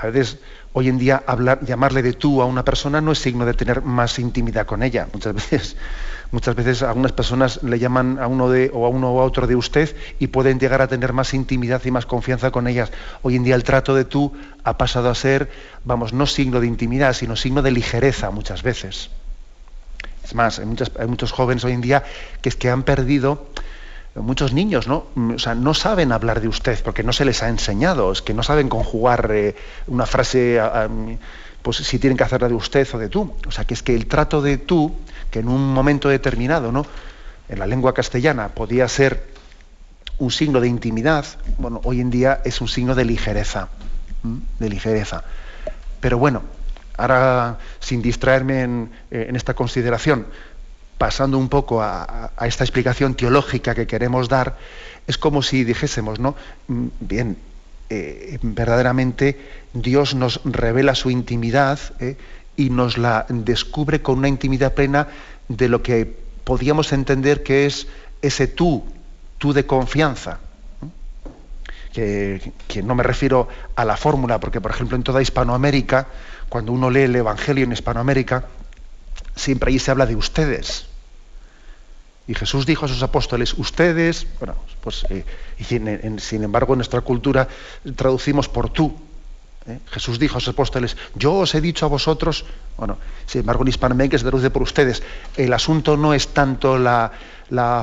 A 0.00 0.06
veces 0.06 0.38
hoy 0.72 0.88
en 0.88 0.98
día 0.98 1.22
hablar, 1.26 1.62
llamarle 1.62 2.02
de 2.02 2.14
tú 2.14 2.40
a 2.40 2.46
una 2.46 2.64
persona 2.64 3.02
no 3.02 3.12
es 3.12 3.18
signo 3.18 3.44
de 3.44 3.52
tener 3.52 3.82
más 3.82 4.18
intimidad 4.18 4.64
con 4.64 4.82
ella. 4.82 5.08
Muchas 5.12 5.34
veces, 5.34 5.76
muchas 6.30 6.54
veces 6.54 6.82
algunas 6.82 7.12
personas 7.12 7.62
le 7.62 7.78
llaman 7.78 8.18
a 8.18 8.26
uno 8.26 8.48
de, 8.48 8.70
o 8.72 8.86
a 8.86 8.88
uno 8.88 9.10
o 9.12 9.20
a 9.20 9.24
otro 9.24 9.46
de 9.46 9.56
usted 9.56 9.94
y 10.18 10.28
pueden 10.28 10.58
llegar 10.58 10.80
a 10.80 10.88
tener 10.88 11.12
más 11.12 11.34
intimidad 11.34 11.82
y 11.84 11.90
más 11.90 12.06
confianza 12.06 12.50
con 12.50 12.66
ellas. 12.66 12.90
Hoy 13.20 13.36
en 13.36 13.44
día 13.44 13.54
el 13.54 13.62
trato 13.62 13.94
de 13.94 14.06
tú 14.06 14.32
ha 14.64 14.78
pasado 14.78 15.10
a 15.10 15.14
ser, 15.14 15.50
vamos, 15.84 16.14
no 16.14 16.26
signo 16.26 16.60
de 16.60 16.66
intimidad, 16.66 17.12
sino 17.12 17.36
signo 17.36 17.60
de 17.60 17.72
ligereza 17.72 18.30
muchas 18.30 18.62
veces. 18.62 19.10
Es 20.24 20.34
más, 20.34 20.60
hay, 20.60 20.66
hay 20.98 21.06
muchos 21.08 21.32
jóvenes 21.32 21.64
hoy 21.64 21.72
en 21.72 21.82
día 21.82 22.04
que 22.40 22.48
es 22.48 22.56
que 22.56 22.70
han 22.70 22.84
perdido 22.84 23.48
muchos 24.16 24.52
niños 24.52 24.88
¿no? 24.88 25.06
O 25.34 25.38
sea, 25.38 25.54
no 25.54 25.74
saben 25.74 26.12
hablar 26.12 26.40
de 26.40 26.48
usted 26.48 26.82
porque 26.82 27.02
no 27.02 27.12
se 27.12 27.24
les 27.24 27.42
ha 27.42 27.48
enseñado, 27.48 28.12
es 28.12 28.22
que 28.22 28.34
no 28.34 28.42
saben 28.42 28.68
conjugar 28.68 29.30
eh, 29.32 29.54
una 29.86 30.06
frase, 30.06 30.60
pues 31.62 31.76
si 31.78 31.98
tienen 31.98 32.16
que 32.16 32.24
hacerla 32.24 32.48
de 32.48 32.54
usted 32.54 32.88
o 32.92 32.98
de 32.98 33.08
tú. 33.08 33.34
O 33.46 33.50
sea, 33.50 33.64
que 33.64 33.74
es 33.74 33.82
que 33.82 33.94
el 33.94 34.06
trato 34.06 34.42
de 34.42 34.58
tú, 34.58 34.94
que 35.30 35.40
en 35.40 35.48
un 35.48 35.72
momento 35.72 36.08
determinado, 36.08 36.72
¿no? 36.72 36.84
En 37.48 37.58
la 37.58 37.66
lengua 37.66 37.94
castellana 37.94 38.48
podía 38.48 38.88
ser 38.88 39.28
un 40.18 40.30
signo 40.30 40.60
de 40.60 40.68
intimidad, 40.68 41.24
bueno, 41.58 41.80
hoy 41.84 42.00
en 42.00 42.10
día 42.10 42.40
es 42.44 42.60
un 42.60 42.68
signo 42.68 42.94
de 42.94 43.04
ligereza, 43.04 43.68
de 44.58 44.68
ligereza. 44.68 45.24
Pero 46.00 46.18
bueno, 46.18 46.42
ahora 46.96 47.58
sin 47.80 48.02
distraerme 48.02 48.62
en, 48.62 48.90
eh, 49.10 49.26
en 49.28 49.36
esta 49.36 49.54
consideración, 49.54 50.26
pasando 51.00 51.38
un 51.38 51.48
poco 51.48 51.80
a, 51.80 52.30
esta 52.42 52.62
explicación 52.62 53.14
teológica 53.14 53.74
que 53.74 53.86
queremos 53.86 54.28
dar, 54.28 54.58
es 55.06 55.16
como 55.16 55.40
si 55.40 55.64
dijésemos, 55.64 56.20
¿no? 56.20 56.36
Mm, 56.68 56.88
bien, 57.00 57.38
eh, 57.88 58.38
verdaderamente 58.42 59.40
Dios 59.72 60.14
nos 60.14 60.42
revela 60.44 60.94
su 60.94 61.08
intimidad 61.08 61.80
¿eh? 62.00 62.18
y 62.54 62.68
nos 62.68 62.98
la 62.98 63.24
descubre 63.30 64.02
con 64.02 64.18
una 64.18 64.28
intimidad 64.28 64.74
plena 64.74 65.08
de 65.48 65.70
lo 65.70 65.82
que 65.82 66.04
podíamos 66.44 66.92
entender 66.92 67.42
que 67.42 67.64
es 67.64 67.86
ese 68.20 68.46
tú, 68.46 68.84
tú 69.38 69.54
de 69.54 69.64
confianza. 69.64 70.38
Que, 71.94 72.52
que, 72.68 72.82
no 72.82 72.94
me 72.94 73.02
refiero 73.02 73.48
a 73.74 73.86
la 73.86 73.96
fórmula, 73.96 74.38
porque 74.38 74.60
por 74.60 74.70
ejemplo 74.70 74.98
en 74.98 75.02
toda 75.02 75.22
Hispanoamérica, 75.22 76.08
cuando 76.50 76.72
uno 76.72 76.90
lee 76.90 77.04
el 77.04 77.16
Evangelio 77.16 77.64
en 77.64 77.72
Hispanoamérica, 77.72 78.44
siempre 79.34 79.72
ahí 79.72 79.78
se 79.78 79.90
habla 79.90 80.04
de 80.04 80.14
ustedes. 80.14 80.89
Y 82.30 82.34
Jesús 82.36 82.64
dijo 82.64 82.84
a 82.84 82.88
sus 82.88 83.02
apóstoles, 83.02 83.54
ustedes, 83.54 84.24
bueno, 84.38 84.54
pues, 84.82 85.04
eh, 85.10 85.24
sin 85.58 86.44
embargo 86.44 86.74
en 86.74 86.78
nuestra 86.78 87.00
cultura 87.00 87.48
traducimos 87.96 88.48
por 88.48 88.70
tú. 88.70 88.94
¿eh? 89.66 89.80
Jesús 89.90 90.20
dijo 90.20 90.36
a 90.36 90.40
sus 90.40 90.50
apóstoles, 90.50 90.96
yo 91.16 91.34
os 91.34 91.56
he 91.56 91.60
dicho 91.60 91.86
a 91.86 91.88
vosotros, 91.88 92.44
bueno, 92.76 92.98
sin 93.26 93.40
embargo 93.40 93.64
en 93.64 93.68
Hispanoamérica 93.70 94.16
se 94.16 94.22
traduce 94.22 94.48
por 94.50 94.62
ustedes, 94.62 95.02
el 95.36 95.52
asunto 95.52 95.96
no 95.96 96.14
es 96.14 96.28
tanto 96.28 96.78
la, 96.78 97.10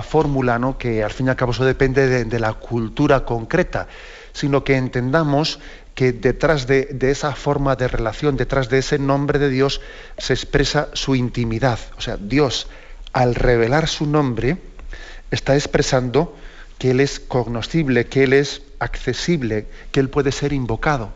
fórmula, 0.07 0.57
¿no? 0.57 0.77
que 0.77 1.03
al 1.03 1.11
fin 1.11 1.27
y 1.27 1.29
al 1.29 1.35
cabo 1.35 1.51
eso 1.51 1.65
depende 1.65 2.23
de, 2.23 2.39
la 2.39 2.53
cultura 2.53 3.25
concreta, 3.25 3.89
sino 4.31 4.63
que 4.63 4.77
entendamos 4.77 5.59
que 5.93 6.13
detrás 6.13 6.67
de, 6.67 6.85
de, 6.85 7.11
esa 7.11 7.35
forma 7.35 7.75
de 7.75 7.89
relación, 7.89 8.37
detrás 8.37 8.69
de 8.69 8.77
ese 8.77 8.97
nombre 8.97 9.39
de 9.39 9.49
Dios, 9.49 9.81
se 10.17 10.31
expresa 10.31 10.87
su 10.93 11.15
intimidad. 11.15 11.79
O 11.97 12.01
sea, 12.01 12.15
Dios, 12.15 12.67
al 13.17 13.33
revelar 13.33 13.87
su 13.87 14.05
nombre, 14.05 14.59
está 15.31 15.55
expresando 15.55 16.35
que 16.77 16.91
Él 16.91 16.99
es 16.99 17.19
cognoscible, 17.19 18.05
que 18.05 18.21
Él 18.21 18.33
es 18.33 18.61
accesible, 18.77 19.65
que 19.91 19.99
Él 19.99 20.07
puede 20.07 20.31
ser 20.31 20.53
invocado. 20.53 21.09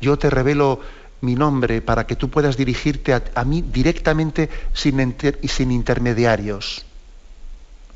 Yo 0.00 0.18
te 0.18 0.30
revelo 0.30 0.80
mi 1.20 1.34
nombre 1.34 1.82
para 1.82 2.06
que 2.06 2.16
tú 2.16 2.30
puedas 2.30 2.56
dirigirte 2.56 3.12
a, 3.12 3.44
mí 3.44 3.60
directamente 3.60 4.48
sin, 4.72 5.14
sin 5.42 5.70
intermediarios. 5.70 6.86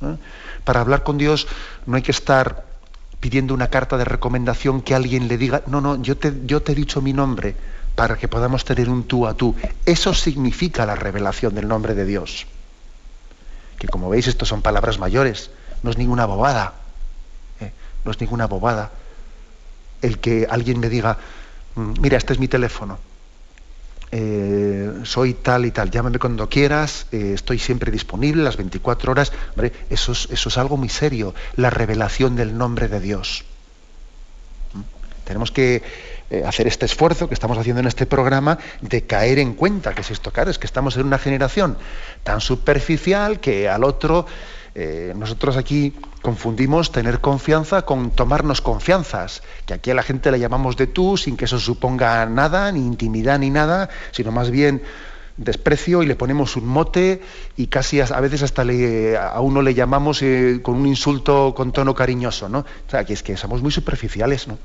¿eh? 0.03 0.17
Para 0.65 0.83
hablar 0.83 1.05
con 1.05 1.17
Dios 1.17 1.49
no 1.87 1.97
hay 1.97 2.03
que 2.03 2.13
estar 2.13 2.67
pidiendo 3.21 3.55
una 3.55 3.69
carta 3.69 3.97
de 3.97 4.05
recomendación 4.05 4.83
que 4.83 4.95
alguien 4.95 5.29
le 5.29 5.39
diga, 5.39 5.63
no, 5.67 5.81
no, 5.81 6.03
yo 6.03 6.19
te, 6.19 6.35
yo 6.45 6.61
te 6.61 6.73
he 6.73 6.75
dicho 6.75 7.01
mi 7.01 7.15
nombre 7.15 7.57
para 7.99 8.17
que 8.17 8.29
podamos 8.29 8.65
tener 8.65 8.89
un 8.89 9.05
tú 9.05 9.27
a 9.27 9.35
tú. 9.35 9.55
Eso 9.85 10.15
significa 10.15 10.87
la 10.87 10.95
revelación 10.95 11.55
del 11.55 11.69
nombre 11.69 11.95
de 11.95 12.07
Dios. 12.07 12.47
Que 13.79 13.89
como 13.89 14.09
veis, 14.09 14.27
esto 14.27 14.47
son 14.47 14.63
palabras 14.63 14.99
mayores, 14.99 15.51
no 15.83 15.91
es 15.91 15.99
ninguna 15.99 16.25
bobada. 16.25 16.75
¿eh? 17.61 17.73
No 18.05 18.13
es 18.13 18.21
ninguna 18.21 18.47
bobada 18.47 18.93
el 20.01 20.21
que 20.21 20.47
alguien 20.49 20.79
me 20.79 20.89
diga, 20.89 21.19
Mm, 21.79 22.01
mira, 22.01 22.19
este 22.19 22.33
es 22.33 22.41
mi 22.41 22.49
teléfono. 22.49 22.99
Eh, 24.11 25.01
soy 25.05 25.35
tal 25.35 25.65
y 25.67 25.71
tal, 25.71 25.91
llámame 25.91 26.19
cuando 26.19 26.49
quieras, 26.49 27.07
eh, 27.13 27.33
estoy 27.35 27.59
siempre 27.59 27.93
disponible 27.93 28.43
las 28.43 28.57
24 28.57 29.13
horas. 29.13 29.33
eso 29.89 30.13
es, 30.13 30.29
eso 30.31 30.49
es 30.49 30.59
algo 30.59 30.77
muy 30.77 30.89
serio, 30.89 31.35
la 31.57 31.71
revelación 31.71 32.35
del 32.35 32.57
nombre 32.59 32.89
de 32.89 33.01
Dios. 33.01 33.45
Mm, 34.73 34.81
tenemos 35.25 35.53
que 35.53 35.83
eh, 36.31 36.43
hacer 36.47 36.67
este 36.67 36.87
esfuerzo 36.87 37.27
que 37.27 37.35
estamos 37.35 37.57
haciendo 37.57 37.81
en 37.81 37.87
este 37.87 38.05
programa 38.05 38.59
de 38.83 39.03
caer 39.03 39.39
en 39.39 39.55
cuenta 39.55 39.95
que 39.95 40.03
es 40.03 40.11
esto, 40.11 40.31
claro, 40.31 40.51
es 40.51 40.59
que 40.59 40.67
estamos 40.67 40.97
en 40.97 41.07
una 41.07 41.19
generación 41.19 41.79
tan 42.23 42.41
superficial 42.41 43.41
que 43.41 43.69
al 43.69 43.83
otro 43.83 44.27
eh, 44.75 45.13
nosotros 45.17 45.57
aquí 45.57 45.95
confundimos 46.23 46.93
tener 46.93 47.21
confianza 47.21 47.83
con 47.83 48.11
tomarnos 48.11 48.61
confianzas, 48.61 49.43
que 49.67 49.75
aquí 49.75 49.91
a 49.91 49.95
la 49.95 50.03
gente 50.03 50.31
le 50.31 50.39
llamamos 50.39 50.77
de 50.77 50.87
tú 50.87 51.17
sin 51.17 51.37
que 51.37 51.47
eso 51.47 51.59
suponga 51.59 52.27
nada, 52.27 52.71
ni 52.73 52.81
intimidad 52.81 53.39
ni 53.39 53.51
nada, 53.51 53.89
sino 54.13 54.31
más 54.31 54.51
bien 54.51 54.83
desprecio 55.39 56.03
y 56.03 56.07
le 56.07 56.15
ponemos 56.15 56.57
un 56.57 56.67
mote 56.67 57.23
y 57.57 57.69
casi 57.69 58.01
a, 58.01 58.21
veces 58.21 58.43
hasta 58.43 58.63
a 58.63 59.41
uno 59.41 59.63
le 59.63 59.73
llamamos 59.73 60.21
eh, 60.23 60.61
con 60.63 60.75
un 60.75 60.87
insulto 60.87 61.55
con 61.57 61.73
tono 61.73 61.95
cariñoso, 61.95 62.49
¿no? 62.49 62.59
O 62.59 62.91
sea, 62.91 63.05
que 63.05 63.15
es 63.15 63.23
que 63.23 63.37
somos 63.37 63.63
muy 63.63 63.71
superficiales, 63.71 64.47
¿no? 64.47 64.59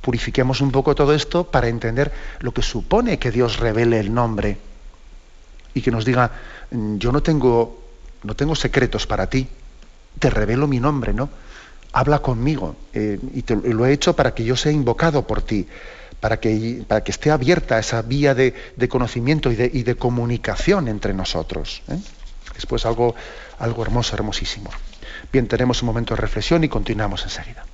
Purifiquemos 0.00 0.60
un 0.60 0.70
poco 0.70 0.94
todo 0.94 1.14
esto 1.14 1.44
para 1.44 1.68
entender 1.68 2.10
lo 2.40 2.52
que 2.52 2.62
supone 2.62 3.18
que 3.18 3.30
Dios 3.30 3.58
revele 3.58 4.00
el 4.00 4.12
nombre 4.12 4.58
y 5.74 5.82
que 5.82 5.90
nos 5.90 6.04
diga, 6.04 6.30
mm, 6.70 6.96
yo 6.96 7.12
no 7.12 7.22
tengo 7.22 7.80
no 8.22 8.34
tengo 8.34 8.54
secretos 8.54 9.06
para 9.06 9.28
ti, 9.28 9.48
te 10.18 10.30
revelo 10.30 10.66
mi 10.66 10.80
nombre, 10.80 11.12
¿no? 11.12 11.30
Habla 11.92 12.20
conmigo 12.20 12.76
eh, 12.92 13.18
y 13.34 13.42
te, 13.42 13.56
lo 13.56 13.86
he 13.86 13.92
hecho 13.92 14.14
para 14.14 14.34
que 14.34 14.44
yo 14.44 14.56
sea 14.56 14.72
invocado 14.72 15.26
por 15.26 15.42
ti, 15.42 15.66
para 16.20 16.38
que, 16.38 16.84
para 16.86 17.02
que 17.02 17.10
esté 17.10 17.30
abierta 17.30 17.78
esa 17.78 18.02
vía 18.02 18.34
de, 18.34 18.54
conocimiento 18.88 19.50
y 19.50 19.56
de, 19.56 19.94
comunicación 19.96 20.88
entre 20.88 21.14
nosotros. 21.14 21.82
¿eh? 21.88 21.98
Después 22.54 22.86
algo, 22.86 23.14
algo 23.58 23.82
hermoso, 23.82 24.14
hermosísimo. 24.14 24.70
Bien, 25.32 25.48
tenemos 25.48 25.82
un 25.82 25.86
momento 25.86 26.14
de 26.14 26.20
reflexión 26.20 26.62
y 26.62 26.68
continuamos 26.68 27.24
enseguida. 27.24 27.64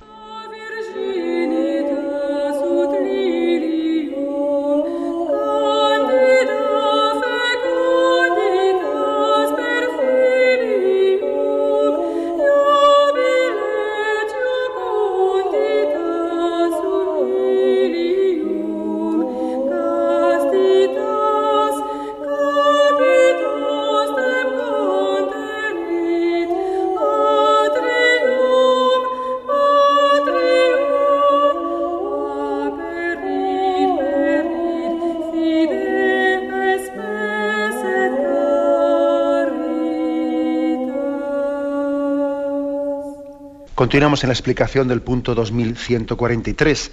Continuamos 43.87 44.21
en 44.25 44.27
la 44.27 44.33
explicación 44.33 44.89
del 44.89 45.01
punto 45.01 45.33
2143, 45.33 46.91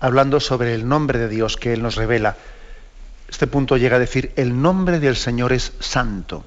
hablando 0.00 0.40
sobre 0.40 0.74
el 0.74 0.88
nombre 0.88 1.20
de 1.20 1.28
Dios 1.28 1.56
que 1.56 1.72
Él 1.72 1.82
nos 1.82 1.94
revela. 1.94 2.36
Este 3.28 3.46
punto 3.46 3.76
llega 3.76 3.94
a 3.94 4.00
decir, 4.00 4.32
el 4.34 4.60
nombre 4.60 4.98
del 4.98 5.14
Señor 5.14 5.52
es 5.52 5.72
santo. 5.78 6.44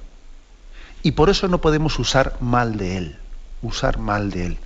Y 1.02 1.12
por 1.12 1.30
eso 1.30 1.48
no 1.48 1.62
podemos 1.62 1.98
usar 1.98 2.36
mal 2.40 2.76
de 2.76 2.98
Él, 2.98 3.16
usar 3.62 3.96
mal 3.96 4.30
de 4.30 4.44
Él. 4.44 4.58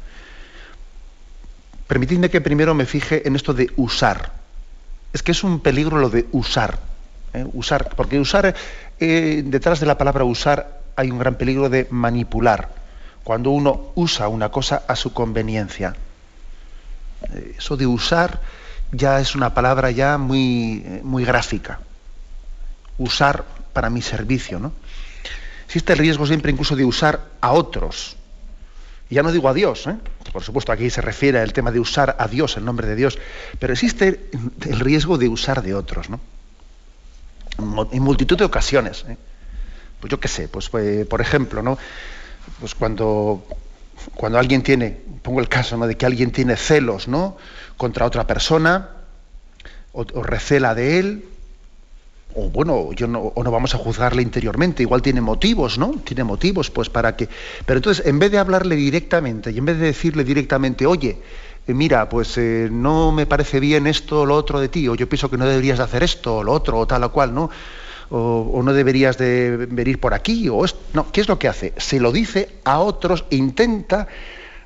Permitidme 1.87 2.29
que 2.29 2.41
primero 2.41 2.75
me 2.75 2.85
fije 2.85 3.29
en 3.29 3.37
esto 3.37 3.55
de 3.55 3.71
usar. 3.77 4.33
Es 5.13 5.23
que 5.23 5.31
es 5.31 5.45
un 5.45 5.61
peligro 5.61 5.99
lo 5.99 6.11
de 6.11 6.27
usar. 6.33 6.81
¿eh? 7.35 7.47
Usar, 7.53 7.95
porque 7.95 8.19
usar, 8.19 8.53
eh, 8.99 9.43
detrás 9.47 9.79
de 9.79 9.87
la 9.87 9.97
palabra 9.97 10.25
usar 10.25 10.81
hay 10.97 11.09
un 11.09 11.21
gran 11.21 11.37
peligro 11.37 11.69
de 11.69 11.87
manipular 11.89 12.80
cuando 13.25 13.51
uno 13.51 13.93
usa 13.95 14.29
una 14.29 14.51
cosa 14.51 14.83
a 14.87 14.97
su 14.97 15.13
conveniencia. 15.13 15.95
Eh, 17.33 17.55
eso 17.59 17.77
de 17.77 17.87
usar 17.87 18.41
ya 18.93 19.21
es 19.21 19.35
una 19.35 19.55
palabra 19.55 19.91
ya 19.91 20.19
muy, 20.19 20.83
eh, 20.85 21.01
muy 21.03 21.25
gráfica. 21.25 21.81
Usar 22.99 23.45
para 23.73 23.91
mi 23.91 24.03
servicio, 24.03 24.59
¿no? 24.59 24.73
Existe 25.67 25.93
el 25.93 25.99
riesgo 25.99 26.27
siempre 26.27 26.51
incluso 26.51 26.75
de 26.75 26.85
usar 26.85 27.21
a 27.41 27.53
otros. 27.53 28.17
Y 29.09 29.15
ya 29.15 29.23
no 29.23 29.33
digo 29.33 29.49
a 29.49 29.55
Dios, 29.55 29.87
¿eh? 29.87 29.97
por 30.33 30.43
supuesto 30.43 30.73
aquí 30.73 30.91
se 30.91 31.01
refiere 31.01 31.41
al 31.41 31.53
tema 31.53 31.71
de 31.71 31.81
usar 31.81 32.17
a 32.19 32.29
Dios, 32.29 32.57
el 32.57 32.65
nombre 32.65 32.87
de 32.87 32.97
Dios, 32.97 33.19
pero 33.59 33.73
existe 33.73 34.31
el 34.67 34.81
riesgo 34.81 35.19
de 35.19 35.29
usar 35.29 35.63
de 35.63 35.75
otros, 35.75 36.09
¿no? 36.11 36.21
En 37.93 38.03
multitud 38.03 38.39
de 38.39 38.45
ocasiones. 38.45 39.05
Pues 40.01 40.11
yo 40.11 40.19
qué 40.19 40.29
sé, 40.29 40.49
pues, 40.49 40.69
pues 40.69 41.07
por 41.07 41.21
ejemplo, 41.21 41.63
¿no? 41.63 41.77
Pues 42.59 42.75
cuando, 42.75 43.45
cuando 44.15 44.39
alguien 44.39 44.63
tiene, 44.63 44.97
pongo 45.23 45.41
el 45.41 45.49
caso 45.49 45.77
¿no? 45.77 45.87
de 45.87 45.97
que 45.97 46.07
alguien 46.07 46.31
tiene 46.31 46.57
celos 46.57 47.09
¿no? 47.09 47.37
contra 47.77 48.07
otra 48.07 48.27
persona, 48.27 48.91
o, 49.93 50.05
recela 50.23 50.75
de 50.75 50.99
él, 50.99 51.25
o 52.35 52.49
bueno, 52.49 52.93
yo 52.93 53.07
no, 53.09 53.21
o 53.21 53.43
no 53.43 53.51
vamos 53.51 53.75
a 53.75 53.79
juzgarle 53.79 54.23
interiormente, 54.23 54.83
igual 54.83 55.03
tiene 55.03 55.21
motivos, 55.21 55.79
¿no? 55.79 55.91
Tiene 56.05 56.23
motivos, 56.23 56.71
pues 56.71 56.89
para 56.89 57.17
que. 57.17 57.29
Pero 57.67 57.79
entonces, 57.79 58.07
en 58.07 58.21
vez 58.21 58.31
de 58.31 58.39
hablarle 58.39 58.77
directamente 58.77 59.51
y 59.51 59.59
en 59.59 59.65
vez 59.65 59.81
de 59.81 59.87
decirle 59.87 60.23
directamente, 60.23 60.87
oye, 60.87 61.19
eh, 61.67 61.75
mira, 61.75 62.09
pues 62.09 62.39
eh, 62.39 62.69
no 62.71 63.11
me 63.11 63.27
parece 63.27 63.59
bien 63.59 63.89
esto 63.89 64.21
o 64.21 64.27
lo 64.27 64.37
otro 64.37 64.61
de 64.61 64.69
ti, 64.69 64.87
o 64.87 64.95
yo 64.95 65.09
pienso 65.09 65.29
que 65.29 65.39
no 65.39 65.47
deberías 65.47 65.79
de 65.79 65.85
hacer 65.85 66.05
esto 66.05 66.37
o 66.37 66.45
lo 66.45 66.53
otro, 66.53 66.79
o 66.79 66.87
tal 66.87 67.03
o 67.03 67.13
cual, 67.13 67.35
¿no? 67.35 67.51
O, 68.11 68.61
no 68.63 68.73
deberías 68.73 69.17
de 69.19 69.69
venir 69.71 70.01
por 70.01 70.15
aquí, 70.15 70.49
o 70.49 70.65
no, 70.93 71.13
¿qué 71.13 71.21
es 71.21 71.29
lo 71.29 71.39
que 71.39 71.49
hace? 71.49 71.73
Se 71.77 72.01
lo 72.01 72.13
dice 72.13 72.57
a 72.65 72.81
otros, 72.81 73.25
intenta 73.31 74.09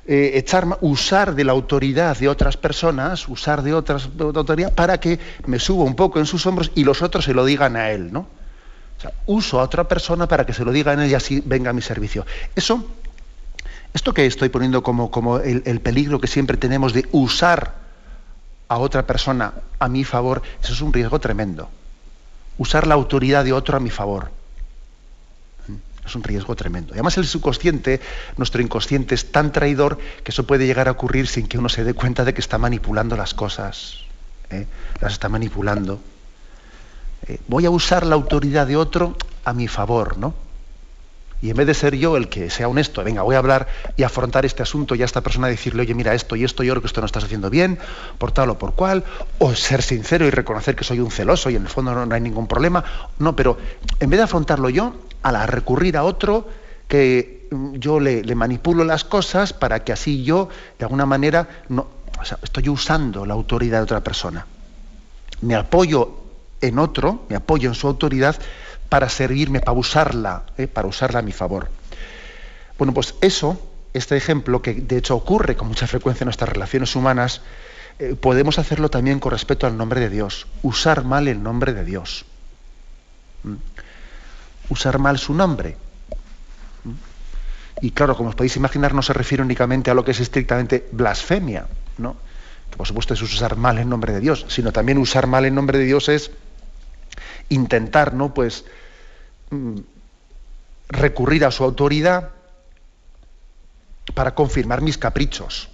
eh, 0.07 0.31
echar, 0.35 0.77
usar 0.81 1.35
de 1.35 1.43
la 1.43 1.51
autoridad 1.51 2.17
de 2.17 2.27
otras 2.27 2.57
personas, 2.57 3.27
usar 3.29 3.61
de 3.61 3.73
otras 3.73 4.17
de 4.17 4.23
autoridad 4.23 4.73
para 4.73 4.99
que 4.99 5.19
me 5.45 5.59
suba 5.59 5.83
un 5.83 5.95
poco 5.95 6.19
en 6.19 6.25
sus 6.25 6.45
hombros 6.45 6.71
y 6.75 6.83
los 6.83 7.01
otros 7.01 7.25
se 7.25 7.33
lo 7.33 7.45
digan 7.45 7.75
a 7.75 7.91
él, 7.91 8.11
¿no? 8.11 8.27
O 8.97 9.01
sea, 9.01 9.11
uso 9.27 9.59
a 9.59 9.63
otra 9.63 9.87
persona 9.87 10.27
para 10.27 10.45
que 10.45 10.53
se 10.53 10.65
lo 10.65 10.71
diga 10.71 10.91
a 10.91 10.95
él 10.95 11.09
y 11.09 11.13
así 11.13 11.43
venga 11.45 11.69
a 11.69 11.73
mi 11.73 11.81
servicio. 11.81 12.25
Eso, 12.55 12.83
esto 13.93 14.13
que 14.13 14.25
estoy 14.25 14.49
poniendo 14.49 14.81
como, 14.81 15.11
como 15.11 15.37
el 15.37 15.81
peligro 15.81 16.19
que 16.19 16.27
siempre 16.27 16.57
tenemos 16.57 16.93
de 16.93 17.05
usar 17.11 17.73
a 18.67 18.79
otra 18.79 19.05
persona 19.05 19.53
a 19.77 19.87
mi 19.89 20.03
favor, 20.03 20.41
eso 20.63 20.73
es 20.73 20.81
un 20.81 20.91
riesgo 20.91 21.19
tremendo 21.19 21.69
usar 22.57 22.87
la 22.87 22.95
autoridad 22.95 23.43
de 23.43 23.53
otro 23.53 23.77
a 23.77 23.79
mi 23.79 23.89
favor. 23.89 24.31
Es 26.05 26.15
un 26.15 26.23
riesgo 26.23 26.55
tremendo. 26.55 26.93
Y 26.93 26.97
además 26.97 27.17
el 27.17 27.25
subconsciente, 27.25 27.99
nuestro 28.37 28.61
inconsciente 28.61 29.15
es 29.15 29.31
tan 29.31 29.51
traidor 29.51 29.97
que 30.23 30.31
eso 30.31 30.45
puede 30.45 30.67
llegar 30.67 30.87
a 30.87 30.91
ocurrir 30.91 31.27
sin 31.27 31.47
que 31.47 31.57
uno 31.57 31.67
se 31.67 31.83
dé 31.83 31.95
cuenta 31.95 32.23
de 32.23 32.33
que 32.33 32.41
está 32.41 32.59
manipulando 32.59 33.17
las 33.17 33.33
cosas. 33.33 34.05
¿eh? 34.49 34.67
las 35.01 35.13
está 35.13 35.29
manipulando. 35.29 35.99
Eh, 37.27 37.39
voy 37.47 37.65
a 37.65 37.69
usar 37.69 38.05
la 38.05 38.15
autoridad 38.15 38.67
de 38.67 38.77
otro 38.77 39.15
a 39.43 39.53
mi 39.53 39.67
favor, 39.67 40.17
¿no? 40.17 40.33
Y 41.45 41.51
en 41.51 41.57
vez 41.57 41.67
de 41.67 41.75
ser 41.75 41.95
yo 41.95 42.17
el 42.17 42.27
que 42.27 42.49
sea 42.49 42.67
honesto, 42.67 43.03
venga, 43.03 43.21
voy 43.21 43.35
a 43.35 43.37
hablar 43.37 43.67
y 43.95 44.01
afrontar 44.01 44.47
este 44.47 44.63
asunto 44.63 44.95
y 44.95 45.03
a 45.03 45.05
esta 45.05 45.21
persona 45.21 45.47
decirle, 45.47 45.83
oye, 45.83 45.93
mira, 45.93 46.15
esto 46.15 46.35
y 46.35 46.43
esto, 46.43 46.63
yo 46.63 46.73
creo 46.73 46.81
que 46.81 46.87
esto 46.87 47.01
no 47.01 47.05
estás 47.05 47.23
haciendo 47.23 47.51
bien, 47.51 47.77
por 48.17 48.31
tal 48.31 48.49
o 48.49 48.57
por 48.57 48.73
cual, 48.73 49.03
o 49.37 49.53
ser 49.53 49.83
sincero 49.83 50.25
y 50.25 50.31
reconocer 50.31 50.75
que 50.75 50.83
soy 50.83 51.01
un 51.01 51.11
celoso 51.11 51.51
y 51.51 51.55
en 51.55 51.61
el 51.61 51.67
fondo 51.67 52.03
no, 52.03 52.15
hay 52.15 52.19
ningún 52.19 52.47
problema. 52.47 52.83
No, 53.19 53.35
pero 53.35 53.59
en 53.99 54.09
vez 54.09 54.17
de 54.17 54.23
afrontarlo 54.23 54.69
yo, 54.69 54.95
a 55.21 55.31
la 55.31 55.45
recurrir 55.45 55.97
a 55.97 56.03
otro 56.03 56.49
que 56.87 57.47
yo 57.73 57.99
le, 57.99 58.23
manipulo 58.33 58.83
las 58.83 59.03
cosas 59.03 59.53
para 59.53 59.83
que 59.83 59.93
así 59.93 60.23
yo, 60.23 60.49
de 60.79 60.85
alguna 60.85 61.05
manera, 61.05 61.47
no, 61.69 61.85
estoy 62.41 62.69
usando 62.69 63.23
la 63.23 63.35
autoridad 63.35 63.77
de 63.77 63.83
otra 63.83 64.01
persona. 64.01 64.47
Me 65.41 65.53
apoyo 65.53 66.09
en 66.59 66.79
otro, 66.79 67.25
me 67.29 67.35
apoyo 67.35 67.69
en 67.69 67.75
su 67.75 67.85
autoridad 67.85 68.35
para 68.95 69.09
servirme, 69.09 69.59
para 69.59 69.77
usarla, 69.77 70.43
¿eh? 70.57 70.67
para 70.67 70.87
usarla 70.87 71.19
a 71.19 71.21
mi 71.21 71.33
favor. 71.33 71.67
Bueno, 72.77 72.93
pues 72.93 73.15
eso, 73.19 73.59
este 73.93 74.15
ejemplo, 74.15 74.61
que 74.61 74.73
de 74.73 74.95
hecho 74.95 75.17
ocurre 75.17 75.57
con 75.57 75.67
mucha 75.67 75.85
frecuencia 75.85 76.23
en 76.23 76.27
nuestras 76.27 76.47
relaciones 76.47 76.95
humanas, 76.95 77.41
eh, 77.99 78.15
podemos 78.15 78.57
hacerlo 78.57 78.89
también 78.89 79.19
con 79.19 79.33
respecto 79.33 79.67
al 79.67 79.75
nombre 79.75 79.99
de 79.99 80.07
Dios, 80.07 80.47
usar 80.61 81.03
mal 81.03 81.27
el 81.27 81.43
nombre 81.43 81.73
de 81.73 81.83
Dios. 81.83 82.23
¿Mm? 83.43 83.55
Usar 84.69 84.97
mal 84.97 85.19
su 85.19 85.33
nombre. 85.33 85.75
¿Mm? 86.85 86.91
Y 87.81 87.91
claro, 87.91 88.15
como 88.15 88.29
os 88.29 88.35
podéis 88.35 88.55
imaginar, 88.55 88.93
no 88.93 89.01
se 89.01 89.11
refiere 89.11 89.43
únicamente 89.43 89.91
a 89.91 89.93
lo 89.93 90.05
que 90.05 90.11
es 90.11 90.21
estrictamente 90.21 90.87
blasfemia, 90.93 91.67
¿no? 91.97 92.15
que 92.71 92.77
por 92.77 92.87
supuesto 92.87 93.13
es 93.13 93.21
usar 93.21 93.57
mal 93.57 93.77
el 93.77 93.89
nombre 93.89 94.13
de 94.13 94.21
Dios, 94.21 94.45
sino 94.47 94.71
también 94.71 94.99
usar 94.99 95.27
mal 95.27 95.43
el 95.43 95.53
nombre 95.53 95.79
de 95.79 95.83
Dios 95.83 96.07
es 96.07 96.31
intentar, 97.49 98.13
¿no? 98.13 98.33
Pues 98.33 98.63
recurrir 100.89 101.45
a 101.45 101.51
su 101.51 101.63
autoridad 101.63 102.29
para 104.13 104.35
confirmar 104.35 104.81
mis 104.81 104.97
caprichos, 104.97 105.69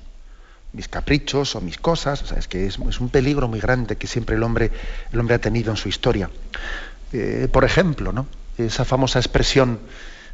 mis 0.74 0.88
caprichos 0.88 1.56
o 1.56 1.62
mis 1.62 1.78
cosas. 1.78 2.32
es 2.32 2.48
que 2.48 2.66
es, 2.66 2.78
un 2.78 3.10
peligro 3.10 3.48
muy 3.48 3.60
grande 3.60 3.98
que 3.98 4.08
siempre 4.08 4.36
el 4.36 4.44
hombre, 4.44 4.72
el 5.12 5.20
hombre 5.20 5.36
ha 5.36 5.40
tenido 5.40 5.72
en 5.72 5.78
su 5.78 5.90
historia. 5.90 6.30
Eh, 7.14 7.50
por 7.52 7.66
ejemplo, 7.66 8.14
¿no? 8.14 8.28
esa 8.58 8.86
famosa 8.86 9.20
expresión 9.20 9.80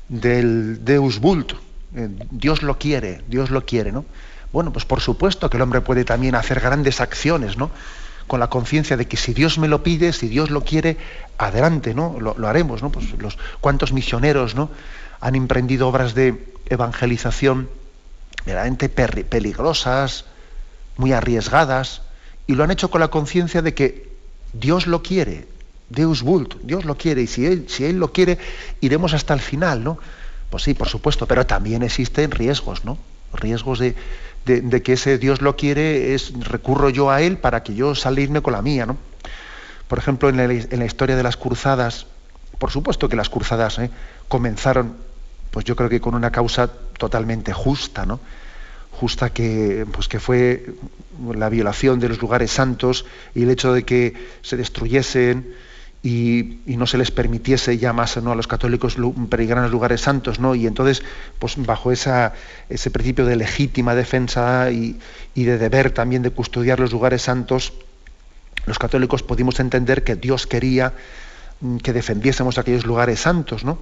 del 0.09 0.83
Deus 0.85 1.19
vult, 1.19 1.53
eh, 1.95 2.09
Dios 2.31 2.61
lo 2.61 2.77
quiere, 2.77 3.21
Dios 3.27 3.49
lo 3.49 3.65
quiere, 3.65 3.91
¿no? 3.91 4.05
Bueno, 4.53 4.71
pues 4.71 4.85
por 4.85 5.01
supuesto 5.01 5.49
que 5.49 5.57
el 5.57 5.63
hombre 5.63 5.81
puede 5.81 6.05
también 6.05 6.35
hacer 6.35 6.59
grandes 6.59 7.01
acciones, 7.01 7.57
¿no? 7.57 7.69
Con 8.27 8.39
la 8.39 8.49
conciencia 8.49 8.97
de 8.97 9.07
que 9.07 9.17
si 9.17 9.33
Dios 9.33 9.57
me 9.57 9.67
lo 9.67 9.83
pide, 9.83 10.13
si 10.13 10.27
Dios 10.27 10.49
lo 10.49 10.63
quiere, 10.63 10.97
adelante, 11.37 11.93
¿no? 11.93 12.17
Lo, 12.19 12.47
haremos, 12.47 12.83
¿no? 12.83 12.91
Pues 12.91 13.13
los 13.17 13.37
cuántos 13.61 13.93
misioneros, 13.93 14.53
¿no? 14.53 14.69
Han 15.21 15.35
emprendido 15.35 15.87
obras 15.87 16.13
de 16.13 16.53
evangelización 16.69 17.69
verdaderamente 18.45 18.89
peligrosas, 18.89 20.25
muy 20.97 21.13
arriesgadas, 21.13 22.01
y 22.45 22.55
lo 22.55 22.63
han 22.63 22.71
hecho 22.71 22.89
con 22.89 23.01
la 23.01 23.09
conciencia 23.09 23.61
de 23.61 23.73
que 23.73 24.09
Dios 24.53 24.87
lo 24.87 25.03
quiere, 25.03 25.47
Deus 25.89 26.21
vult, 26.21 26.55
Dios 26.63 26.85
lo 26.85 26.97
quiere, 26.97 27.21
y 27.21 27.27
si 27.27 27.45
él, 27.45 27.65
si 27.67 27.85
él 27.85 27.97
lo 27.97 28.13
quiere, 28.13 28.37
iremos 28.81 29.13
hasta 29.13 29.33
el 29.33 29.41
final, 29.41 29.83
¿no? 29.83 29.99
Pues 30.49 30.63
sí, 30.63 30.73
por 30.73 30.87
supuesto, 30.87 31.27
pero 31.27 31.45
también 31.45 31.83
existen 31.83 32.31
riesgos, 32.31 32.85
¿no? 32.85 32.97
Riesgos 33.33 33.79
de, 33.79 33.95
de, 34.47 34.81
que 34.81 34.93
ese 34.93 35.17
Dios 35.17 35.41
lo 35.41 35.55
quiere, 35.55 36.13
es 36.15 36.33
recurro 36.39 36.89
yo 36.89 37.11
a 37.11 37.21
él 37.21 37.37
para 37.37 37.63
que 37.63 37.75
yo 37.75 37.95
salirme 37.95 38.41
con 38.41 38.53
la 38.53 38.61
mía, 38.61 38.85
¿no? 38.85 38.97
Por 39.87 39.97
ejemplo, 39.97 40.29
en 40.29 40.37
la, 40.37 40.85
historia 40.85 41.15
de 41.15 41.23
las 41.23 41.37
cruzadas, 41.37 42.07
por 42.57 42.71
supuesto 42.71 43.07
que 43.07 43.15
las 43.15 43.29
cruzadas 43.29 43.79
¿eh? 43.79 43.89
comenzaron, 44.27 44.95
pues 45.51 45.65
yo 45.65 45.75
creo 45.75 45.89
que 45.89 46.01
con 46.01 46.15
una 46.15 46.31
causa 46.31 46.67
totalmente 46.97 47.53
justa, 47.53 48.05
¿no? 48.05 48.19
Justa 48.91 49.29
que, 49.29 49.85
pues 49.91 50.07
que 50.07 50.19
fue 50.19 50.65
la 51.33 51.49
violación 51.49 51.99
de 51.99 52.09
los 52.09 52.19
lugares 52.19 52.51
santos 52.51 53.05
y 53.35 53.43
el 53.43 53.51
hecho 53.51 53.71
de 53.71 53.83
que 53.83 54.13
se 54.41 54.57
destruyesen 54.57 55.53
y, 56.07 56.59
no 56.77 56.87
se 56.87 56.97
les 56.97 57.11
permitiese 57.11 57.77
ya 57.77 57.91
más 57.91 58.15
a 58.15 58.21
los 58.21 58.47
católicos 58.47 58.95
peregrinar 59.29 59.63
los 59.63 59.73
lugares 59.73 59.99
santos, 59.99 60.39
¿no? 60.39 60.55
Y 60.55 60.65
entonces, 60.65 61.03
pues 61.37 61.55
bajo 61.57 61.91
ese 61.91 62.31
principio 62.93 63.25
de 63.25 63.35
legítima 63.35 63.93
defensa 63.93 64.71
y, 64.71 64.97
de 65.35 65.57
deber 65.57 65.91
también 65.91 66.21
de 66.21 66.29
custodiar 66.29 66.79
los 66.79 66.93
lugares 66.93 67.23
santos, 67.23 67.73
los 68.65 68.79
católicos 68.79 69.21
pudimos 69.21 69.59
entender 69.59 70.05
que 70.05 70.15
Dios 70.15 70.47
quería 70.47 70.93
mm, 71.59 71.77
que 71.77 71.91
defendiésemos 71.91 72.57
aquellos 72.57 72.85
lugares 72.85 73.19
santos, 73.19 73.65
¿no? 73.65 73.79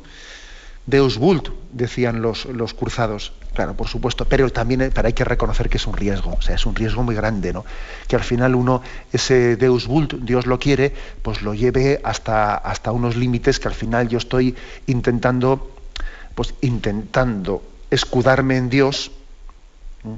Deus 0.85 1.17
vult, 1.17 1.49
decían 1.71 2.21
los, 2.21 2.45
los 2.45 2.73
cruzados. 2.73 3.33
Claro, 3.55 3.73
por 3.73 3.87
supuesto, 3.87 4.25
pero 4.25 4.49
también 4.49 4.81
eh, 4.81 4.91
hay 4.93 5.13
que 5.13 5.23
reconocer 5.23 5.69
que 5.69 5.77
es 5.77 5.87
un 5.87 5.95
riesgo, 5.95 6.35
o 6.37 6.41
sea, 6.41 6.55
es 6.55 6.65
un 6.65 6.75
riesgo 6.75 7.03
muy 7.03 7.15
grande, 7.15 7.53
¿no? 7.53 7.63
Que 8.07 8.17
al 8.17 8.23
final 8.23 8.53
uno, 8.53 8.81
ese 9.13 9.55
Deus 9.55 9.87
vult, 9.87 10.13
Dios 10.13 10.45
lo 10.45 10.59
quiere, 10.59 10.93
pues 11.21 11.41
lo 11.41 11.53
lleve 11.53 12.01
hasta, 12.03 12.55
hasta 12.55 12.91
unos 12.91 13.15
límites 13.15 13.59
que 13.59 13.69
al 13.69 13.73
final 13.73 14.09
yo 14.09 14.17
estoy 14.17 14.55
intentando, 14.87 15.71
pues 16.35 16.53
intentando 16.61 17.63
escudarme 17.89 18.57
en 18.57 18.69
Dios, 18.69 19.11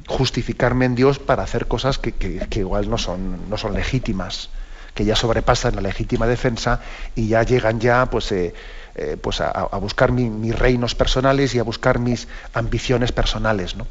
justificarme 0.07 0.85
en 0.85 0.95
Dios 0.95 1.19
para 1.19 1.43
hacer 1.43 1.67
cosas 1.67 1.99
que, 1.99 2.13
que, 2.13 2.59
igual 2.59 2.89
no 2.89 2.97
son, 2.97 3.49
no 3.49 3.57
son 3.57 3.73
legítimas, 3.75 4.49
que 4.95 5.05
ya 5.05 5.15
sobrepasan 5.15 5.75
la 5.75 5.81
legítima 5.81 6.25
defensa 6.25 6.81
y 7.15 7.27
ya 7.27 7.43
llegan 7.43 7.79
ya, 7.79 8.07
pues... 8.07 8.31
Eh, 8.31 8.53
eh, 8.97 9.15
pues 9.21 9.41
a, 9.41 9.67
buscar 9.77 10.11
mis 10.11 10.57
reinos 10.57 10.95
personales 10.95 11.53
y 11.53 11.59
a 11.59 11.63
buscar 11.63 11.99
mis 11.99 12.27
ambiciones 12.53 13.11
personales. 13.11 13.75
¿no? 13.75 13.85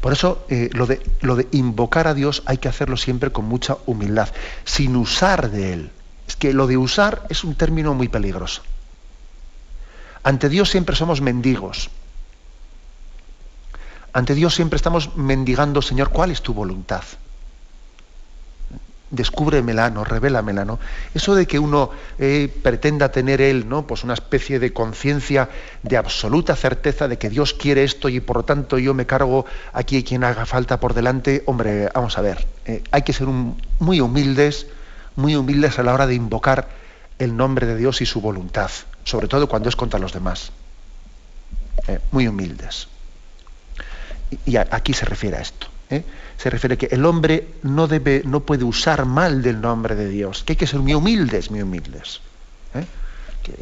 Por 0.00 0.12
eso 0.12 0.44
eh, 0.48 0.70
lo, 0.72 0.86
de, 0.86 1.00
lo 1.20 1.36
de 1.36 1.46
invocar 1.52 2.06
a 2.08 2.14
Dios 2.14 2.42
hay 2.46 2.58
que 2.58 2.68
hacerlo 2.68 2.96
siempre 2.96 3.30
con 3.30 3.44
mucha 3.44 3.76
humildad, 3.86 4.28
sin 4.64 4.96
usar 4.96 5.50
de 5.50 5.72
Él. 5.72 5.90
Es 6.26 6.36
que 6.36 6.52
lo 6.52 6.66
de 6.66 6.76
usar 6.76 7.26
es 7.28 7.44
un 7.44 7.54
término 7.54 7.94
muy 7.94 8.08
peligroso. 8.08 8.62
Ante 10.22 10.48
Dios 10.48 10.68
siempre 10.68 10.96
somos 10.96 11.20
mendigos. 11.20 11.90
Ante 14.12 14.34
Dios 14.34 14.54
siempre 14.54 14.76
estamos 14.76 15.16
mendigando, 15.16 15.80
Señor, 15.80 16.10
¿cuál 16.10 16.30
es 16.30 16.42
tu 16.42 16.54
voluntad? 16.54 17.04
Descúbremela, 19.10 19.90
no, 19.90 20.04
revélamela, 20.04 20.64
¿no? 20.64 20.78
Eso 21.14 21.34
de 21.34 21.46
que 21.46 21.58
uno 21.58 21.90
eh, 22.18 22.52
pretenda 22.62 23.10
tener 23.10 23.40
él, 23.40 23.68
¿no? 23.68 23.86
Pues 23.86 24.04
una 24.04 24.14
especie 24.14 24.58
de 24.58 24.72
conciencia 24.72 25.48
de 25.82 25.96
absoluta 25.96 26.54
certeza 26.56 27.08
de 27.08 27.18
que 27.18 27.30
Dios 27.30 27.54
quiere 27.54 27.84
esto 27.84 28.08
y 28.08 28.20
por 28.20 28.36
lo 28.36 28.44
tanto 28.44 28.78
yo 28.78 28.94
me 28.94 29.06
cargo 29.06 29.46
aquí 29.72 30.04
quien 30.04 30.24
haga 30.24 30.46
falta 30.46 30.78
por 30.80 30.94
delante, 30.94 31.42
hombre, 31.46 31.88
vamos 31.94 32.18
a 32.18 32.20
ver, 32.20 32.46
eh, 32.66 32.82
hay 32.90 33.02
que 33.02 33.12
ser 33.12 33.26
muy 33.26 34.00
humildes, 34.00 34.66
muy 35.16 35.36
humildes 35.36 35.78
a 35.78 35.82
la 35.82 35.94
hora 35.94 36.06
de 36.06 36.14
invocar 36.14 36.68
el 37.18 37.36
nombre 37.36 37.66
de 37.66 37.76
Dios 37.76 38.00
y 38.00 38.06
su 38.06 38.20
voluntad, 38.20 38.70
sobre 39.04 39.28
todo 39.28 39.48
cuando 39.48 39.68
es 39.68 39.76
contra 39.76 39.98
los 39.98 40.12
demás. 40.12 40.52
Eh, 41.86 41.98
muy 42.10 42.28
humildes. 42.28 42.88
Y, 44.30 44.52
y 44.52 44.56
aquí 44.56 44.92
se 44.92 45.06
refiere 45.06 45.38
a 45.38 45.40
esto. 45.40 45.68
¿Eh? 46.38 46.42
se 46.42 46.50
refiere 46.50 46.78
que 46.78 46.86
el 46.86 47.04
hombre 47.04 47.48
no, 47.62 47.86
debe, 47.86 48.22
no 48.24 48.40
puede 48.40 48.64
usar 48.64 49.04
mal 49.06 49.42
del 49.42 49.60
nombre 49.60 49.94
de 49.94 50.08
Dios, 50.08 50.44
que 50.44 50.52
hay 50.52 50.56
que 50.56 50.66
ser 50.66 50.80
muy 50.80 50.94
humildes, 50.94 51.50
muy 51.50 51.62
humildes. 51.62 52.20
¿eh? 52.74 52.84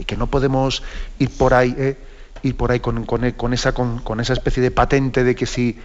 Que, 0.05 0.17
no 0.17 0.27
podemos 0.27 0.83
ir 1.19 1.31
por 1.31 1.55
ahí, 1.55 1.75
¿eh? 1.79 1.97
ir 2.43 2.57
por 2.57 2.71
ahí 2.73 2.81
con, 2.81 3.05
con, 3.05 3.55
esa, 3.55 3.73
con, 3.73 4.21
esa 4.21 4.33
especie 4.33 4.63
de 4.63 4.71
patente 4.71 5.25
de 5.25 5.35
que 5.35 5.47
si 5.47 5.79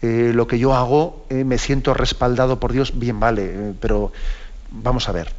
lo 0.00 0.46
que 0.46 0.60
yo 0.60 0.74
hago 0.74 1.26
me 1.28 1.58
siento 1.58 1.92
respaldado 1.92 2.60
por 2.60 2.72
Dios, 2.72 2.96
bien 3.00 3.18
vale, 3.18 3.74
pero 3.80 4.12
vamos 4.70 5.08
a 5.08 5.12
ver. 5.12 5.32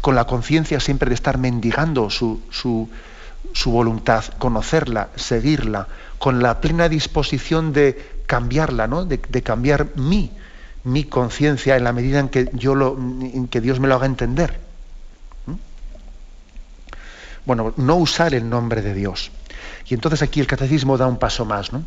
Con 0.00 0.16
la 0.16 0.24
conciencia 0.26 0.80
siempre 0.80 1.08
de 1.08 1.14
estar 1.14 1.38
mendigando 1.38 2.10
su, 2.10 2.42
su, 2.50 2.90
su 3.52 3.70
voluntad, 3.70 4.24
conocerla, 4.38 5.10
seguirla, 5.14 5.86
con 6.18 6.42
la 6.42 6.60
plena 6.60 6.88
disposición 6.88 7.72
de 7.72 8.17
cambiarla, 8.28 8.86
¿no? 8.86 9.06
de, 9.06 9.42
cambiar 9.42 9.96
mi, 9.96 10.30
mi 10.84 11.04
conciencia 11.04 11.76
en 11.76 11.82
la 11.82 11.94
medida 11.94 12.20
en 12.20 12.28
que, 12.28 12.50
yo 12.52 12.74
lo, 12.74 12.96
en 12.96 13.48
que 13.48 13.62
Dios 13.62 13.80
me 13.80 13.88
lo 13.88 13.94
haga 13.94 14.04
entender. 14.04 14.60
¿Mm? 15.46 15.54
Bueno, 17.46 17.72
no 17.78 17.96
usar 17.96 18.34
el 18.34 18.48
nombre 18.48 18.82
de 18.82 18.92
Dios. 18.92 19.32
Y 19.88 19.94
entonces 19.94 20.20
aquí 20.20 20.40
el 20.40 20.46
catecismo 20.46 20.98
da 20.98 21.06
un 21.06 21.18
paso 21.18 21.46
más. 21.46 21.72
¿no? 21.72 21.82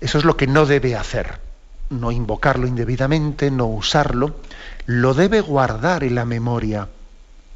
Eso 0.00 0.18
es 0.18 0.24
lo 0.24 0.36
que 0.36 0.48
no 0.48 0.66
debe 0.66 0.96
hacer. 0.96 1.38
No 1.90 2.10
invocarlo 2.10 2.66
indebidamente, 2.66 3.52
no 3.52 3.66
usarlo. 3.66 4.40
Lo 4.86 5.14
debe 5.14 5.40
guardar 5.40 6.02
en 6.02 6.16
la 6.16 6.24
memoria, 6.24 6.88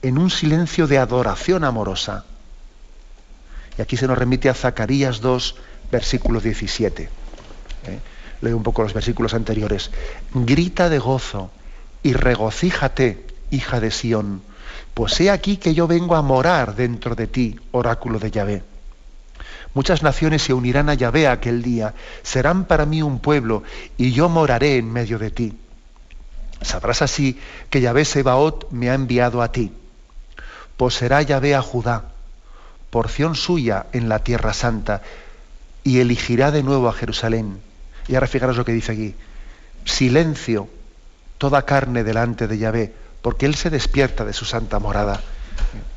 en 0.03 0.18
un 0.18 0.30
silencio 0.30 0.86
de 0.86 0.98
adoración 0.98 1.64
amorosa. 1.64 2.24
Y 3.76 3.82
aquí 3.82 3.96
se 3.96 4.07
nos 4.07 4.16
remite 4.16 4.48
a 4.48 4.55
Zacarías 4.55 5.20
2, 5.20 5.57
versículo 5.93 6.40
17. 6.40 7.03
¿eh? 7.03 7.99
Leo 8.40 8.57
un 8.57 8.64
poco 8.64 8.82
los 8.82 8.95
versículos 8.95 9.34
anteriores. 9.34 9.93
Grita 10.34 10.88
de 10.88 10.99
gozo, 10.99 11.53
y 12.03 12.14
regocíjate, 12.14 13.24
hija 13.53 13.78
de 13.78 13.93
Sión, 13.93 14.43
pues 14.95 15.20
he 15.20 15.30
aquí 15.30 15.59
que 15.59 15.74
yo 15.74 15.86
vengo 15.86 16.16
a 16.16 16.22
morar 16.22 16.74
dentro 16.74 17.14
de 17.14 17.28
ti, 17.28 17.61
oráculo 17.70 18.18
de 18.18 18.30
Yahvé. 18.30 18.62
Muchas 19.74 20.03
naciones 20.03 20.43
se 20.43 20.53
unirán 20.53 20.88
a 20.88 20.95
Yahvé 20.95 21.28
aquel 21.28 21.62
día, 21.62 21.95
serán 22.22 22.64
para 22.64 22.86
mí 22.86 23.03
un 23.03 23.20
pueblo, 23.20 23.62
y 23.97 24.12
yo 24.12 24.28
moraré 24.28 24.78
en 24.78 24.93
medio 24.93 25.18
de 25.18 25.30
ti. 25.30 25.57
Sabrás 26.62 27.03
así 27.03 27.38
que 27.70 27.80
Yahvé 27.80 28.05
Sebaot 28.05 28.70
me 28.70 28.90
ha 28.90 28.95
enviado 28.95 29.43
a 29.43 29.53
ti. 29.53 29.72
Poserá 30.76 31.22
Yahvé 31.22 31.55
a 31.55 31.62
Judá, 31.62 32.12
porción 32.90 33.34
suya 33.34 33.86
en 33.93 34.09
la 34.09 34.18
tierra 34.20 34.53
santa, 34.53 35.03
y 35.85 36.01
elegirá 36.01 36.51
de 36.51 36.62
nuevo 36.62 36.89
a 36.89 36.93
Jerusalén. 36.93 37.61
Y 38.09 38.14
ahora 38.14 38.26
fijaros 38.26 38.57
lo 38.57 38.64
que 38.64 38.72
dice 38.72 38.93
aquí. 38.93 39.14
Silencio 39.85 40.68
toda 41.39 41.66
carne 41.66 42.05
delante 42.05 42.47
de 42.47 42.59
Yahvé, 42.59 42.93
porque 43.20 43.47
Él 43.47 43.55
se 43.57 43.70
despierta 43.70 44.24
de 44.24 44.33
su 44.33 44.45
santa 44.45 44.78
morada. 44.78 45.20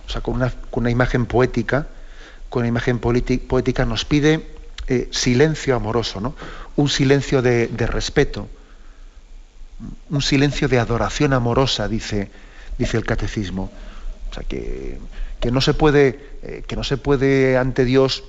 O 0.07 0.09
sea, 0.09 0.21
con 0.21 0.41
una, 0.71 0.89
imagen 0.89 1.25
poética, 1.25 1.87
con 2.49 2.61
una 2.61 2.67
imagen 2.67 2.99
poética 2.99 3.85
nos 3.85 4.05
pide 4.05 4.47
eh, 4.87 5.07
silencio 5.11 5.75
amoroso, 5.75 6.19
¿no? 6.19 6.35
Un 6.75 6.89
silencio 6.89 7.41
de, 7.41 7.67
respeto, 7.87 8.47
un 10.09 10.21
silencio 10.21 10.67
de 10.67 10.79
adoración 10.79 11.33
amorosa, 11.33 11.87
dice, 11.87 12.29
dice 12.77 12.97
el 12.97 13.05
catecismo. 13.05 13.71
O 14.31 14.33
sea, 14.33 14.43
que, 14.43 14.99
no 15.51 15.61
se 15.61 15.73
puede, 15.73 16.19
eh, 16.41 16.63
que 16.67 16.75
no 16.75 16.83
se 16.83 16.97
puede 16.97 17.57
ante 17.57 17.85
Dios 17.85 18.23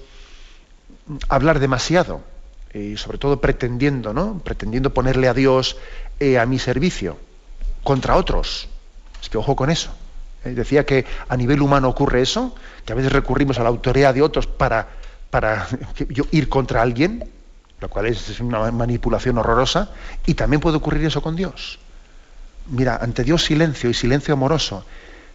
hablar 1.28 1.60
demasiado, 1.60 2.22
y 2.74 2.96
sobre 2.96 3.18
todo 3.18 3.40
pretendiendo, 3.40 4.12
¿no? 4.12 4.38
Pretendiendo 4.40 4.92
ponerle 4.92 5.28
a 5.28 5.34
Dios 5.34 5.76
eh, 6.20 6.38
a 6.38 6.46
mi 6.46 6.58
servicio 6.58 7.18
contra 7.82 8.16
otros. 8.16 8.68
Es 9.22 9.28
que 9.28 9.38
ojo 9.38 9.56
con 9.56 9.70
eso. 9.70 9.90
Eh, 10.44 10.50
decía 10.50 10.84
que 10.84 11.06
a 11.28 11.36
nivel 11.36 11.62
humano 11.62 11.88
ocurre 11.88 12.22
eso, 12.22 12.54
que 12.84 12.92
a 12.92 12.96
veces 12.96 13.12
recurrimos 13.12 13.58
a 13.58 13.62
la 13.62 13.68
autoridad 13.68 14.14
de 14.14 14.22
otros 14.22 14.46
para, 14.46 14.88
para 15.30 15.66
ir 16.32 16.48
contra 16.48 16.82
alguien, 16.82 17.24
lo 17.80 17.88
cual 17.88 18.06
es 18.06 18.40
una 18.40 18.70
manipulación 18.70 19.38
horrorosa, 19.38 19.90
y 20.26 20.34
también 20.34 20.60
puede 20.60 20.76
ocurrir 20.76 21.04
eso 21.06 21.22
con 21.22 21.36
Dios. 21.36 21.78
Mira, 22.68 22.96
ante 22.96 23.22
Dios 23.22 23.44
silencio 23.44 23.88
y 23.88 23.94
silencio 23.94 24.34
amoroso. 24.34 24.84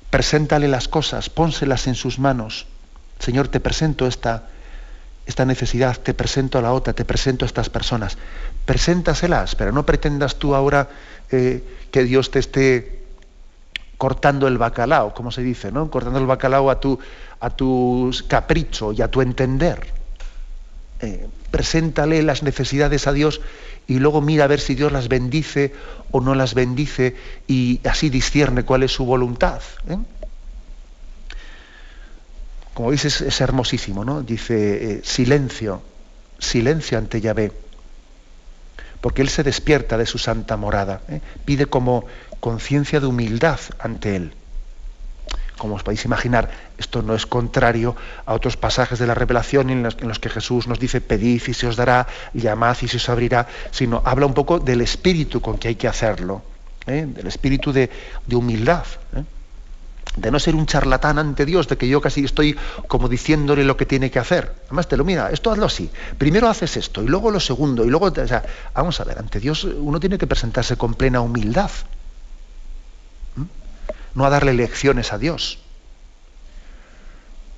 Preséntale 0.09 0.67
las 0.67 0.89
cosas, 0.89 1.30
pónselas 1.30 1.88
en 1.88 1.95
sus 1.95 2.19
manos. 2.19 2.67
Señor, 3.19 3.47
te 3.47 3.61
presento 3.61 4.07
esta, 4.07 4.49
esta 5.32 5.45
necesidad, 5.45 5.97
te 5.97 6.13
presento 6.13 6.59
a 6.59 6.61
la 6.61 6.73
otra, 6.73 6.93
te 6.93 7.05
presento 7.05 7.45
a 7.45 7.47
estas 7.47 7.69
personas. 7.69 8.17
Preséntaselas, 8.65 9.55
pero 9.55 9.71
no 9.71 9.86
pretendas 9.86 10.36
tú 10.36 10.53
ahora 10.53 10.89
eh, 11.32 11.63
que 11.91 12.03
Dios 12.03 12.29
te 12.29 12.39
esté 12.39 13.01
cortando 13.97 14.47
el 14.47 14.57
bacalao, 14.57 15.13
como 15.13 15.32
se 15.32 15.41
dice, 15.41 15.71
¿no? 15.71 15.89
Cortando 15.89 16.19
el 16.19 16.25
bacalao 16.25 16.69
a 16.69 16.79
tu, 16.79 16.99
a 17.39 17.49
tu 17.49 18.11
capricho 18.27 18.93
y 18.93 19.01
a 19.01 19.09
tu 19.09 19.21
entender. 19.21 19.88
Eh, 21.01 21.27
preséntale 21.49 22.21
las 22.21 22.43
necesidades 22.43 23.07
a 23.07 23.13
Dios 23.13 23.41
y 23.88 23.99
luego 23.99 24.21
mira 24.21 24.43
a 24.43 24.47
ver 24.47 24.59
si 24.59 24.75
Dios 24.75 24.91
las 24.91 25.07
bendice 25.07 25.73
o 26.11 26.21
no 26.21 26.36
las 26.36 26.53
bendice 26.53 27.15
y 27.47 27.79
así 27.84 28.09
discierne 28.09 28.63
cuál 28.63 28.84
es 28.84 28.91
su 28.91 29.05
voluntad. 29.05 29.61
¿eh? 29.89 29.97
Como 32.74 32.89
veis 32.89 33.05
es, 33.05 33.41
hermosísimo, 33.41 34.05
¿no? 34.05 34.22
Dice, 34.22 34.93
eh, 34.93 35.01
silencio, 35.03 35.82
silencio 36.39 36.97
ante 36.97 37.19
Yahvé, 37.19 37.51
porque 39.01 39.22
Él 39.22 39.30
se 39.30 39.43
despierta 39.43 39.97
de 39.97 40.05
su 40.05 40.17
santa 40.17 40.55
morada, 40.57 41.01
¿eh? 41.09 41.22
pide 41.43 41.65
como 41.65 42.05
conciencia 42.39 42.99
de 42.99 43.07
humildad 43.07 43.59
ante 43.80 44.15
Él. 44.15 44.34
Como 45.57 45.76
os 45.76 45.84
podéis 45.84 46.05
imaginar, 46.05 46.49
esto 46.78 47.03
no 47.03 47.13
es 47.13 47.28
contrario 47.28 47.95
a 48.26 48.34
otros 48.34 48.57
pasajes 48.57 48.97
de 48.97 49.05
la 49.05 49.13
revelación 49.13 49.69
en 49.69 49.84
los, 49.84 50.19
que 50.19 50.30
Jesús 50.30 50.67
nos 50.67 50.80
dice, 50.80 51.01
pedid 51.01 51.43
y 51.45 51.53
se 51.53 51.67
os 51.67 51.76
dará, 51.76 52.07
llamad 52.34 52.78
y 52.82 52.88
se 52.88 52.97
os 52.97 53.09
abrirá, 53.09 53.47
sino 53.69 54.01
habla 54.05 54.26
un 54.26 54.34
poco 54.34 54.59
del 54.59 54.82
espíritu 54.82 55.41
con 55.41 55.57
que 55.57 55.67
hay 55.67 55.76
que 55.76 55.88
hacerlo, 55.88 56.41
¿eh? 56.88 57.05
del 57.07 57.28
espíritu 57.28 57.72
de, 57.74 57.91
de 58.26 58.36
humildad 58.36 58.86
de 60.16 60.32
no 60.32 60.39
ser 60.39 60.55
un 60.55 60.66
charlatán 60.66 61.20
ante 61.20 61.45
Dios, 61.45 61.68
de 61.68 61.78
que 61.78 61.88
yo 61.88 62.01
casi 62.01 62.26
estoy 62.26 62.57
como 62.88 63.07
diciéndole 63.07 63.64
lo 63.64 63.78
que 63.78 63.86
tiene 63.86 64.12
que 64.12 64.20
hacer. 64.20 64.53
Además 64.66 64.88
te 64.88 64.97
lo 64.97 65.05
mira, 65.05 65.30
esto 65.32 65.51
hazlo 65.51 65.66
así. 65.66 65.89
Primero 66.18 66.49
haces 66.49 66.78
esto 66.78 67.01
y 67.01 67.07
luego 67.07 67.32
lo 67.32 67.39
segundo 67.39 67.86
y 67.86 67.89
luego, 67.89 68.07
o 68.07 68.28
sea, 68.28 68.43
vamos 68.74 68.99
a 68.99 69.05
ver, 69.05 69.20
ante 69.20 69.39
Dios 69.39 69.64
uno 69.64 69.99
tiene 69.99 70.18
que 70.18 70.28
presentarse 70.28 70.76
con 70.76 70.95
plena 70.95 71.22
humildad. 71.22 71.72
¿Mm? 73.36 73.43
No 74.16 74.26
a 74.26 74.30
darle 74.30 74.53
lecciones 74.53 75.14
a 75.14 75.18
Dios. 75.18 75.59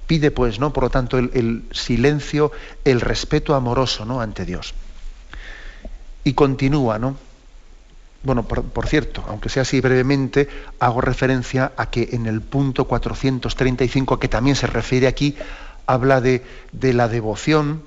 Pide 0.06 0.30
pues, 0.30 0.60
¿no? 0.60 0.74
Por 0.74 0.84
lo 0.84 0.89
tanto, 0.89 1.18
el, 1.18 1.32
el 1.34 1.64
silencio, 1.72 2.51
el 2.86 3.01
respeto 3.01 3.56
amoroso, 3.56 4.06
¿no? 4.06 4.22
ante 4.22 4.45
Dios. 4.45 4.76
Y 6.24 6.34
continúa, 6.34 6.99
¿no? 6.99 7.18
Bueno, 8.24 8.43
por, 8.43 8.88
cierto, 8.88 9.21
aunque 9.28 9.49
sea 9.49 9.63
así 9.63 9.82
brevemente, 9.82 10.47
hago 10.80 11.01
referencia 11.01 11.74
a 11.76 11.89
que 11.89 12.09
en 12.13 12.26
el 12.26 12.41
punto 12.41 12.86
435, 12.86 14.17
que 14.17 14.30
también 14.30 14.55
se 14.55 14.65
refiere 14.65 15.07
aquí, 15.07 15.36
habla 15.88 16.21
de, 16.21 16.41
la 16.71 17.09
devoción, 17.09 17.84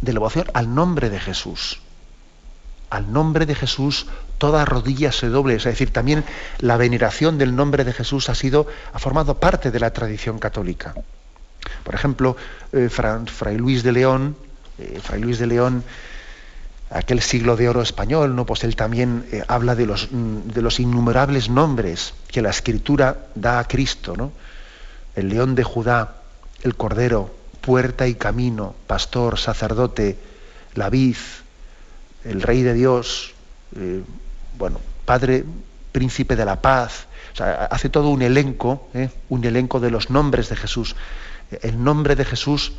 de 0.00 0.12
la 0.14 0.20
devoción 0.20 0.46
al 0.54 0.74
nombre 0.74 1.10
de 1.10 1.20
Jesús. 1.20 1.82
Al 2.88 3.12
nombre 3.12 3.44
de 3.44 3.54
Jesús 3.54 4.06
toda 4.38 4.64
rodilla 4.64 5.12
se 5.12 5.28
doble. 5.28 5.56
Es 5.56 5.64
decir, 5.64 5.92
también 5.92 6.24
la 6.58 6.78
veneración 6.78 7.36
del 7.36 7.54
nombre 7.54 7.84
de 7.84 7.92
Jesús 7.92 8.30
ha 8.30 8.34
sido, 8.34 8.66
ha 8.94 8.98
formado 8.98 9.38
parte 9.38 9.70
de 9.70 9.78
la 9.78 9.92
tradición 9.92 10.38
católica. 10.38 10.94
Por 11.84 11.94
ejemplo, 11.94 12.34
eh, 12.72 12.88
Fray 12.88 13.58
Luis 13.58 13.82
de 13.82 13.92
León, 13.92 14.36
eh, 14.78 14.98
Fray 15.02 15.20
Luis 15.20 15.38
de 15.38 15.46
León 15.46 15.84
aquel 16.90 17.22
siglo 17.22 17.56
de 17.56 17.68
oro 17.68 17.82
español, 17.82 18.34
¿no? 18.34 18.44
pues 18.44 18.64
él 18.64 18.74
también 18.74 19.24
eh, 19.30 19.44
habla 19.46 19.76
de 19.76 19.86
los, 19.86 20.10
mm, 20.10 20.48
de 20.48 20.62
los, 20.62 20.80
innumerables 20.80 21.48
nombres 21.48 22.14
que 22.28 22.42
la 22.42 22.50
escritura 22.50 23.28
da 23.34 23.60
a 23.60 23.68
Cristo, 23.68 24.16
¿no? 24.16 24.32
El 25.14 25.28
león 25.28 25.54
de 25.54 25.64
Judá, 25.64 26.16
el 26.62 26.74
cordero, 26.74 27.34
puerta 27.60 28.08
y 28.08 28.14
camino, 28.14 28.74
pastor, 28.86 29.38
sacerdote, 29.38 30.18
la 30.74 30.90
vid, 30.90 31.16
el 32.24 32.42
rey 32.42 32.62
de 32.62 32.74
Dios, 32.74 33.34
eh, 33.76 34.02
bueno, 34.58 34.80
padre, 35.04 35.44
príncipe 35.92 36.36
de 36.36 36.44
la 36.44 36.60
paz. 36.60 37.06
Hace 37.38 37.88
todo 37.88 38.08
un 38.08 38.22
elenco, 38.22 38.88
¿eh? 38.94 39.10
un 39.28 39.44
elenco 39.44 39.80
de 39.80 39.90
los 39.90 40.10
nombres 40.10 40.48
de 40.48 40.56
Jesús. 40.56 40.96
El 41.62 41.82
nombre 41.82 42.16
de 42.16 42.24
Jesús 42.24 42.72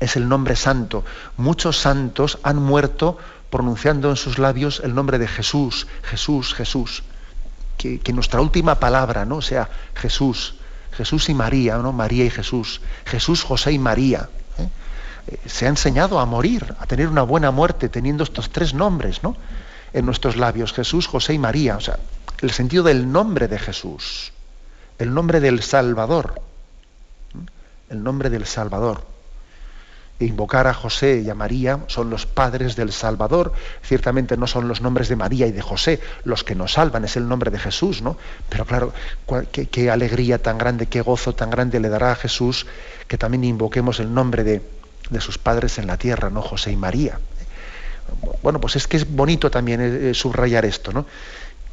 es 0.00 0.16
el 0.16 0.28
nombre 0.28 0.56
santo. 0.56 1.04
Muchos 1.36 1.78
santos 1.78 2.38
han 2.42 2.56
muerto 2.56 3.18
pronunciando 3.50 4.10
en 4.10 4.16
sus 4.16 4.38
labios 4.38 4.80
el 4.84 4.94
nombre 4.94 5.18
de 5.18 5.28
Jesús, 5.28 5.86
Jesús, 6.02 6.54
Jesús. 6.54 7.02
Que, 7.78 8.12
nuestra 8.12 8.40
última 8.40 8.80
palabra 8.80 9.24
no 9.24 9.40
sea 9.40 9.68
Jesús, 9.94 10.56
Jesús 10.92 11.28
y 11.28 11.34
María, 11.34 11.76
¿no? 11.76 11.92
María 11.92 12.24
y 12.24 12.30
Jesús, 12.30 12.80
Jesús, 13.04 13.44
José 13.44 13.72
y 13.72 13.78
María. 13.78 14.28
¿eh? 14.58 14.68
Eh, 15.28 15.38
se 15.46 15.66
ha 15.66 15.68
enseñado 15.68 16.18
a 16.18 16.26
morir, 16.26 16.74
a 16.80 16.86
tener 16.86 17.06
una 17.06 17.22
buena 17.22 17.50
muerte, 17.50 17.88
teniendo 17.88 18.24
estos 18.24 18.50
tres 18.50 18.74
nombres 18.74 19.22
¿no? 19.22 19.36
en 19.92 20.04
nuestros 20.04 20.36
labios, 20.36 20.72
Jesús, 20.72 21.06
José 21.06 21.34
y 21.34 21.38
María. 21.38 21.76
O 21.76 21.80
sea, 21.80 21.98
el 22.40 22.50
sentido 22.50 22.82
del 22.82 23.12
nombre 23.12 23.46
de 23.46 23.58
Jesús, 23.58 24.32
el 24.98 25.14
nombre 25.14 25.40
del 25.40 25.62
Salvador, 25.62 26.40
el 27.90 28.02
nombre 28.02 28.30
del 28.30 28.46
Salvador 28.46 29.15
invocar 30.18 30.66
a 30.66 30.74
José 30.74 31.22
y 31.24 31.30
a 31.30 31.34
María 31.34 31.80
son 31.88 32.08
los 32.08 32.26
padres 32.26 32.74
del 32.76 32.92
Salvador. 32.92 33.52
Ciertamente 33.82 34.36
no 34.36 34.46
son 34.46 34.68
los 34.68 34.80
nombres 34.80 35.08
de 35.08 35.16
María 35.16 35.46
y 35.46 35.52
de 35.52 35.60
José 35.60 36.00
los 36.24 36.42
que 36.42 36.54
nos 36.54 36.72
salvan, 36.72 37.04
es 37.04 37.16
el 37.16 37.28
nombre 37.28 37.50
de 37.50 37.58
Jesús, 37.58 38.02
¿no? 38.02 38.16
Pero 38.48 38.64
claro, 38.64 38.92
qué, 39.52 39.90
alegría 39.90 40.42
tan 40.42 40.58
grande, 40.58 40.86
qué 40.86 41.02
gozo 41.02 41.34
tan 41.34 41.50
grande 41.50 41.80
le 41.80 41.88
dará 41.88 42.12
a 42.12 42.16
Jesús 42.16 42.66
que 43.08 43.18
también 43.18 43.44
invoquemos 43.44 44.00
el 44.00 44.12
nombre 44.12 44.42
de, 44.42 44.62
de 45.10 45.20
sus 45.20 45.38
padres 45.38 45.78
en 45.78 45.86
la 45.86 45.98
tierra, 45.98 46.30
¿no? 46.30 46.40
José 46.40 46.72
y 46.72 46.76
María. 46.76 47.18
Bueno, 48.42 48.60
pues 48.60 48.76
es 48.76 48.86
que 48.86 48.96
es 48.96 49.10
bonito 49.10 49.50
también 49.50 49.80
eh, 49.80 50.10
eh, 50.10 50.14
subrayar 50.14 50.64
esto, 50.64 50.92
¿no? 50.92 51.06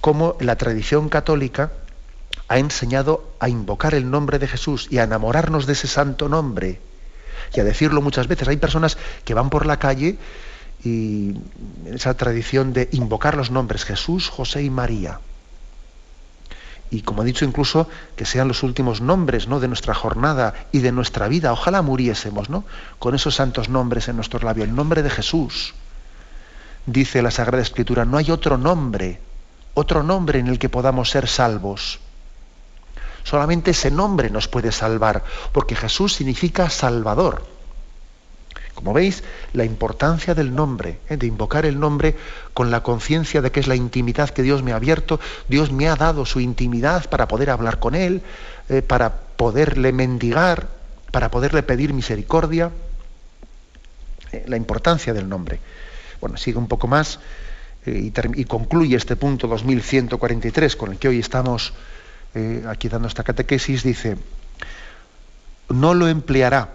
Cómo 0.01 0.35
la 0.41 0.57
tradición 0.57 1.07
católica 1.07 1.71
ha 2.49 2.59
enseñado 2.59 3.23
a 3.39 3.47
invocar 3.47 3.95
el 3.95 4.11
nombre 4.11 4.37
de 4.37 4.47
Jesús 4.47 4.87
y 4.89 4.97
a 4.97 5.03
enamorarnos 5.03 5.65
de 5.65 5.73
ese 5.73 5.87
santo 5.87 6.27
nombre 6.27 6.79
y 7.53 7.59
a 7.59 7.63
decirlo 7.63 8.01
muchas 8.01 8.27
veces. 8.27 8.47
Hay 8.47 8.57
personas 8.57 8.97
que 9.25 9.33
van 9.33 9.49
por 9.49 9.65
la 9.65 9.77
calle 9.77 10.17
y 10.83 11.33
esa 11.85 12.13
tradición 12.15 12.73
de 12.73 12.89
invocar 12.91 13.35
los 13.35 13.51
nombres 13.51 13.85
Jesús, 13.85 14.29
José 14.29 14.63
y 14.63 14.69
María. 14.69 15.19
Y 16.91 17.01
como 17.01 17.23
he 17.23 17.25
dicho 17.25 17.45
incluso, 17.45 17.87
que 18.15 18.25
sean 18.25 18.47
los 18.47 18.61
últimos 18.61 19.01
nombres 19.01 19.47
¿no? 19.47 19.59
de 19.59 19.67
nuestra 19.67 19.93
jornada 19.93 20.53
y 20.71 20.79
de 20.79 20.91
nuestra 20.91 21.27
vida. 21.27 21.51
Ojalá 21.51 21.81
muriésemos 21.81 22.49
¿no? 22.49 22.65
con 22.99 23.15
esos 23.15 23.35
santos 23.35 23.69
nombres 23.69 24.07
en 24.09 24.15
nuestro 24.15 24.39
labio. 24.39 24.63
El 24.63 24.75
nombre 24.75 25.01
de 25.01 25.09
Jesús. 25.09 25.73
Dice 26.85 27.21
la 27.21 27.31
Sagrada 27.31 27.63
Escritura, 27.63 28.05
no 28.05 28.17
hay 28.17 28.29
otro 28.29 28.57
nombre 28.57 29.19
otro 29.73 30.03
nombre 30.03 30.39
en 30.39 30.47
el 30.47 30.59
que 30.59 30.69
podamos 30.69 31.09
ser 31.09 31.27
salvos. 31.27 31.99
Solamente 33.23 33.71
ese 33.71 33.91
nombre 33.91 34.29
nos 34.29 34.47
puede 34.47 34.71
salvar, 34.71 35.23
porque 35.51 35.75
Jesús 35.75 36.13
significa 36.13 36.69
Salvador. 36.69 37.43
Como 38.73 38.93
veis, 38.93 39.23
la 39.53 39.65
importancia 39.65 40.33
del 40.33 40.53
nombre, 40.53 40.99
¿eh? 41.09 41.15
de 41.15 41.27
invocar 41.27 41.65
el 41.65 41.79
nombre 41.79 42.15
con 42.53 42.71
la 42.71 42.81
conciencia 42.81 43.41
de 43.41 43.51
que 43.51 43.59
es 43.59 43.67
la 43.67 43.75
intimidad 43.75 44.31
que 44.31 44.41
Dios 44.41 44.63
me 44.63 44.73
ha 44.73 44.77
abierto, 44.77 45.19
Dios 45.47 45.71
me 45.71 45.87
ha 45.87 45.95
dado 45.95 46.25
su 46.25 46.39
intimidad 46.39 47.09
para 47.09 47.27
poder 47.27 47.49
hablar 47.51 47.79
con 47.79 47.95
Él, 47.95 48.23
eh, 48.69 48.81
para 48.81 49.13
poderle 49.37 49.93
mendigar, 49.93 50.67
para 51.11 51.29
poderle 51.29 51.63
pedir 51.63 51.93
misericordia. 51.93 52.71
Eh, 54.31 54.43
la 54.47 54.57
importancia 54.57 55.13
del 55.13 55.29
nombre. 55.29 55.59
Bueno, 56.19 56.37
sigue 56.37 56.57
un 56.57 56.67
poco 56.67 56.87
más 56.87 57.19
y, 57.85 58.11
y, 58.35 58.45
concluye 58.45 58.95
este 58.95 59.15
punto 59.15 59.47
2143 59.47 60.75
con 60.75 60.93
el 60.93 60.97
que 60.97 61.09
hoy 61.09 61.19
estamos 61.19 61.73
aquí 62.67 62.89
dando 62.89 63.07
esta 63.07 63.23
catequesis, 63.23 63.83
dice, 63.83 64.17
no 65.69 65.93
lo 65.93 66.07
empleará 66.07 66.69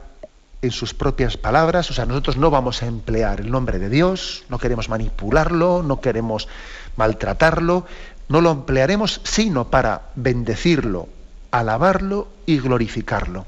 en 0.63 0.71
sus 0.71 0.95
propias 0.95 1.37
palabras, 1.37 1.91
o 1.91 1.95
sea, 1.95 2.07
nosotros 2.07 2.37
no 2.37 2.51
vamos 2.51 2.83
a 2.83 2.87
emplear 2.87 3.41
el 3.41 3.51
nombre 3.51 3.79
de 3.79 3.89
Dios, 3.89 4.45
no 4.49 4.59
queremos 4.59 4.89
manipularlo, 4.89 5.83
no 5.83 6.01
queremos 6.01 6.49
maltratarlo, 6.97 7.87
no 8.29 8.41
lo 8.41 8.51
emplearemos 8.51 9.21
sino 9.25 9.69
para 9.69 10.03
bendecirlo, 10.17 11.09
alabarlo 11.51 12.29
y 12.47 12.59
glorificarlo. 12.59 13.47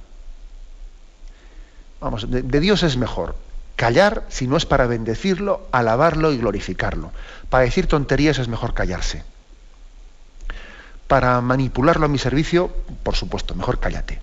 Vamos, 2.01 2.31
de, 2.31 2.43
de 2.43 2.61
Dios 2.61 2.83
es 2.83 2.97
mejor 2.97 3.35
callar 3.77 4.25
si 4.29 4.47
no 4.47 4.57
es 4.57 4.67
para 4.67 4.87
bendecirlo, 4.87 5.67
alabarlo 5.73 6.33
y 6.33 6.39
glorificarlo. 6.39 7.13
Para 7.49 7.65
decir 7.65 7.87
tonterías 7.87 8.39
es 8.39 8.47
mejor 8.47 8.75
callarse. 8.75 9.25
Para 11.11 11.41
manipularlo 11.41 12.07
a 12.07 12.09
mi 12.09 12.19
servicio, 12.19 12.71
por 13.03 13.17
supuesto, 13.17 13.57
mejor 13.57 13.81
cállate. 13.81 14.23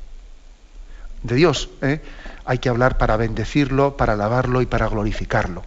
De 1.22 1.36
Dios, 1.36 1.68
¿eh? 1.82 2.02
hay 2.46 2.60
que 2.60 2.70
hablar 2.70 2.98
para 2.98 3.18
bendecirlo, 3.18 3.98
para 3.98 4.14
alabarlo 4.14 4.62
y 4.62 4.68
para 4.68 4.88
glorificarlo. 4.88 5.64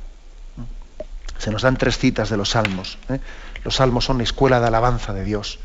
Se 1.37 1.51
nos 1.51 1.61
dan 1.61 1.77
tres 1.77 1.99
citas 1.99 2.31
de 2.31 2.39
los 2.39 2.49
salmos. 2.49 2.97
¿eh? 3.11 3.21
Los 3.64 3.77
salmos 3.77 4.07
son 4.07 4.23
escuela 4.23 4.61
de 4.61 4.68
alabanza 4.68 5.12
de 5.12 5.25
Dios, 5.25 5.59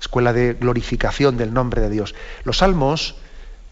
escuela 0.00 0.32
de 0.32 0.54
glorificación 0.54 1.36
del 1.36 1.52
nombre 1.52 1.80
de 1.80 1.90
Dios. 1.90 2.14
Los 2.44 2.58
salmos, 2.58 3.16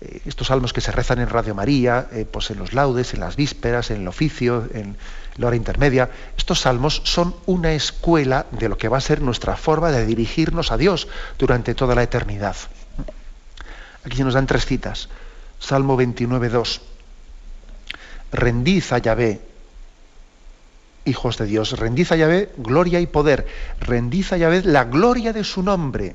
eh, 0.00 0.22
estos 0.26 0.48
salmos 0.48 0.72
que 0.72 0.80
se 0.80 0.90
rezan 0.90 1.20
en 1.20 1.28
Radio 1.28 1.54
María, 1.54 2.08
eh, 2.10 2.26
pues 2.28 2.50
en 2.50 2.58
los 2.58 2.72
laudes, 2.72 3.14
en 3.14 3.20
las 3.20 3.36
vísperas, 3.36 3.92
en 3.92 4.00
el 4.00 4.08
oficio, 4.08 4.66
en 4.74 4.96
la 5.36 5.46
hora 5.46 5.56
intermedia, 5.56 6.10
estos 6.36 6.60
salmos 6.60 7.02
son 7.04 7.34
una 7.46 7.72
escuela 7.72 8.46
de 8.50 8.68
lo 8.68 8.78
que 8.78 8.88
va 8.88 8.98
a 8.98 9.02
ser 9.02 9.20
nuestra 9.20 9.56
forma 9.56 9.90
de 9.90 10.06
dirigirnos 10.06 10.72
a 10.72 10.76
Dios 10.76 11.08
durante 11.38 11.74
toda 11.74 11.94
la 11.94 12.02
eternidad. 12.02 12.56
Aquí 14.04 14.16
se 14.16 14.24
nos 14.24 14.34
dan 14.34 14.46
tres 14.46 14.66
citas. 14.66 15.08
Salmo 15.58 15.96
29.2. 15.98 16.80
Rendid 18.32 18.84
a 18.90 18.98
Yahvé, 18.98 19.40
hijos 21.04 21.36
de 21.38 21.46
Dios, 21.46 21.78
rendid 21.78 22.10
a 22.12 22.16
Yahvé 22.16 22.52
gloria 22.56 23.00
y 23.00 23.06
poder, 23.06 23.46
rendid 23.80 24.26
a 24.32 24.36
Yahvé 24.36 24.62
la 24.62 24.84
gloria 24.84 25.32
de 25.32 25.44
su 25.44 25.62
nombre, 25.62 26.14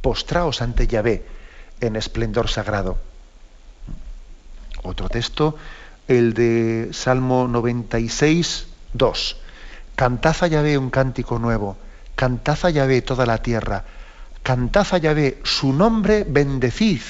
postraos 0.00 0.62
ante 0.62 0.86
Yahvé 0.86 1.24
en 1.80 1.96
esplendor 1.96 2.48
sagrado. 2.48 2.98
Otro 4.82 5.08
texto, 5.08 5.56
el 6.08 6.34
de 6.34 6.90
Salmo 6.92 7.48
96, 7.48 8.66
2. 8.92 9.36
Cantad 9.94 10.36
a 10.40 10.46
Yahvé 10.46 10.78
un 10.78 10.90
cántico 10.90 11.38
nuevo, 11.38 11.76
cantad 12.14 12.58
a 12.62 12.70
Yahvé 12.70 13.02
toda 13.02 13.26
la 13.26 13.38
tierra, 13.38 13.84
cantad 14.42 14.86
a 14.92 14.98
Yahvé 14.98 15.40
su 15.42 15.72
nombre, 15.72 16.24
bendecid 16.28 17.02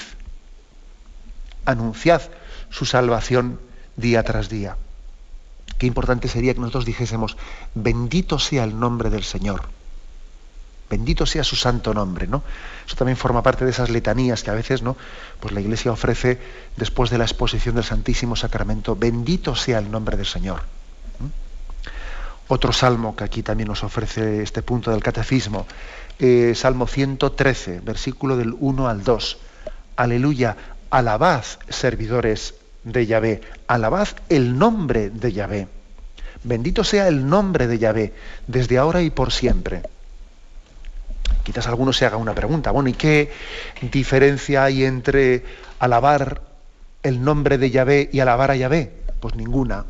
anunciad 1.67 2.23
su 2.71 2.87
salvación 2.87 3.61
día 3.97 4.23
tras 4.23 4.49
día. 4.49 4.77
Qué 5.79 5.87
importante 5.87 6.29
sería 6.29 6.55
que 6.55 6.61
nosotros 6.61 6.87
dijésemos, 6.87 7.37
bendito 7.75 8.39
sea 8.39 8.65
el 8.65 8.79
nombre 8.79 9.11
del 9.11 9.25
Señor. 9.25 9.63
Bendito 10.89 11.27
sea 11.27 11.45
su 11.45 11.57
santo 11.57 11.93
nombre, 11.93 12.27
¿no? 12.27 12.43
Eso 12.87 12.97
también 12.97 13.17
forma 13.17 13.43
parte 13.43 13.65
de 13.65 13.73
esas 13.73 13.91
letanías 13.91 14.43
que 14.43 14.51
a 14.51 14.55
veces, 14.55 14.83
¿no? 14.83 14.97
Pues 15.41 15.53
la 15.53 15.61
Iglesia 15.61 15.91
ofrece 15.91 16.39
después 16.77 17.11
de 17.11 17.19
la 17.19 17.25
exposición 17.25 17.75
del 17.75 17.85
Santísimo 17.85 18.37
Sacramento. 18.37 18.95
Bendito 18.95 19.57
sea 19.57 19.79
el 19.79 19.91
nombre 19.91 20.17
del 20.17 20.27
Señor. 20.27 20.63
Otro 22.49 22.73
salmo 22.73 23.17
que 23.17 23.25
aquí 23.25 23.43
también 23.43 23.69
nos 23.69 23.83
ofrece 23.83 24.43
este 24.43 24.63
punto 24.63 24.93
del 24.93 25.03
catecismo, 25.03 25.67
eh, 26.21 26.53
Salmo 26.55 26.87
113, 26.87 27.81
versículo 27.81 28.37
del 28.37 28.55
1 28.59 28.89
al 28.89 29.03
2. 29.03 29.39
Aleluya, 29.97 30.57
alabad 30.91 31.45
servidores 31.69 32.55
de 32.85 33.05
Yahvé, 33.05 33.41
alabad 33.67 34.09
el 34.29 34.57
nombre 34.57 35.11
de 35.11 35.33
Yahvé. 35.33 35.69
Bendito 36.45 36.85
sea 36.85 37.09
el 37.09 37.29
nombre 37.29 37.67
de 37.67 37.79
Yahvé, 37.79 38.15
desde 38.47 38.79
ahora 38.79 39.03
y 39.03 39.11
por 39.11 39.33
siempre. 39.33 39.83
Quizás 41.47 41.69
alguno 41.69 41.93
se 41.93 42.05
haga 42.05 42.17
una 42.17 42.35
pregunta, 42.35 42.73
bueno, 42.73 42.89
¿y 42.89 42.93
qué 42.93 43.31
diferencia 43.81 44.65
hay 44.65 44.85
entre 44.85 45.45
alabar 45.79 46.43
el 47.05 47.23
nombre 47.23 47.57
de 47.57 47.71
Yahvé 47.71 48.11
y 48.13 48.19
alabar 48.19 48.51
a 48.51 48.57
Yahvé? 48.57 48.91
Pues 49.21 49.37
ninguna, 49.37 49.85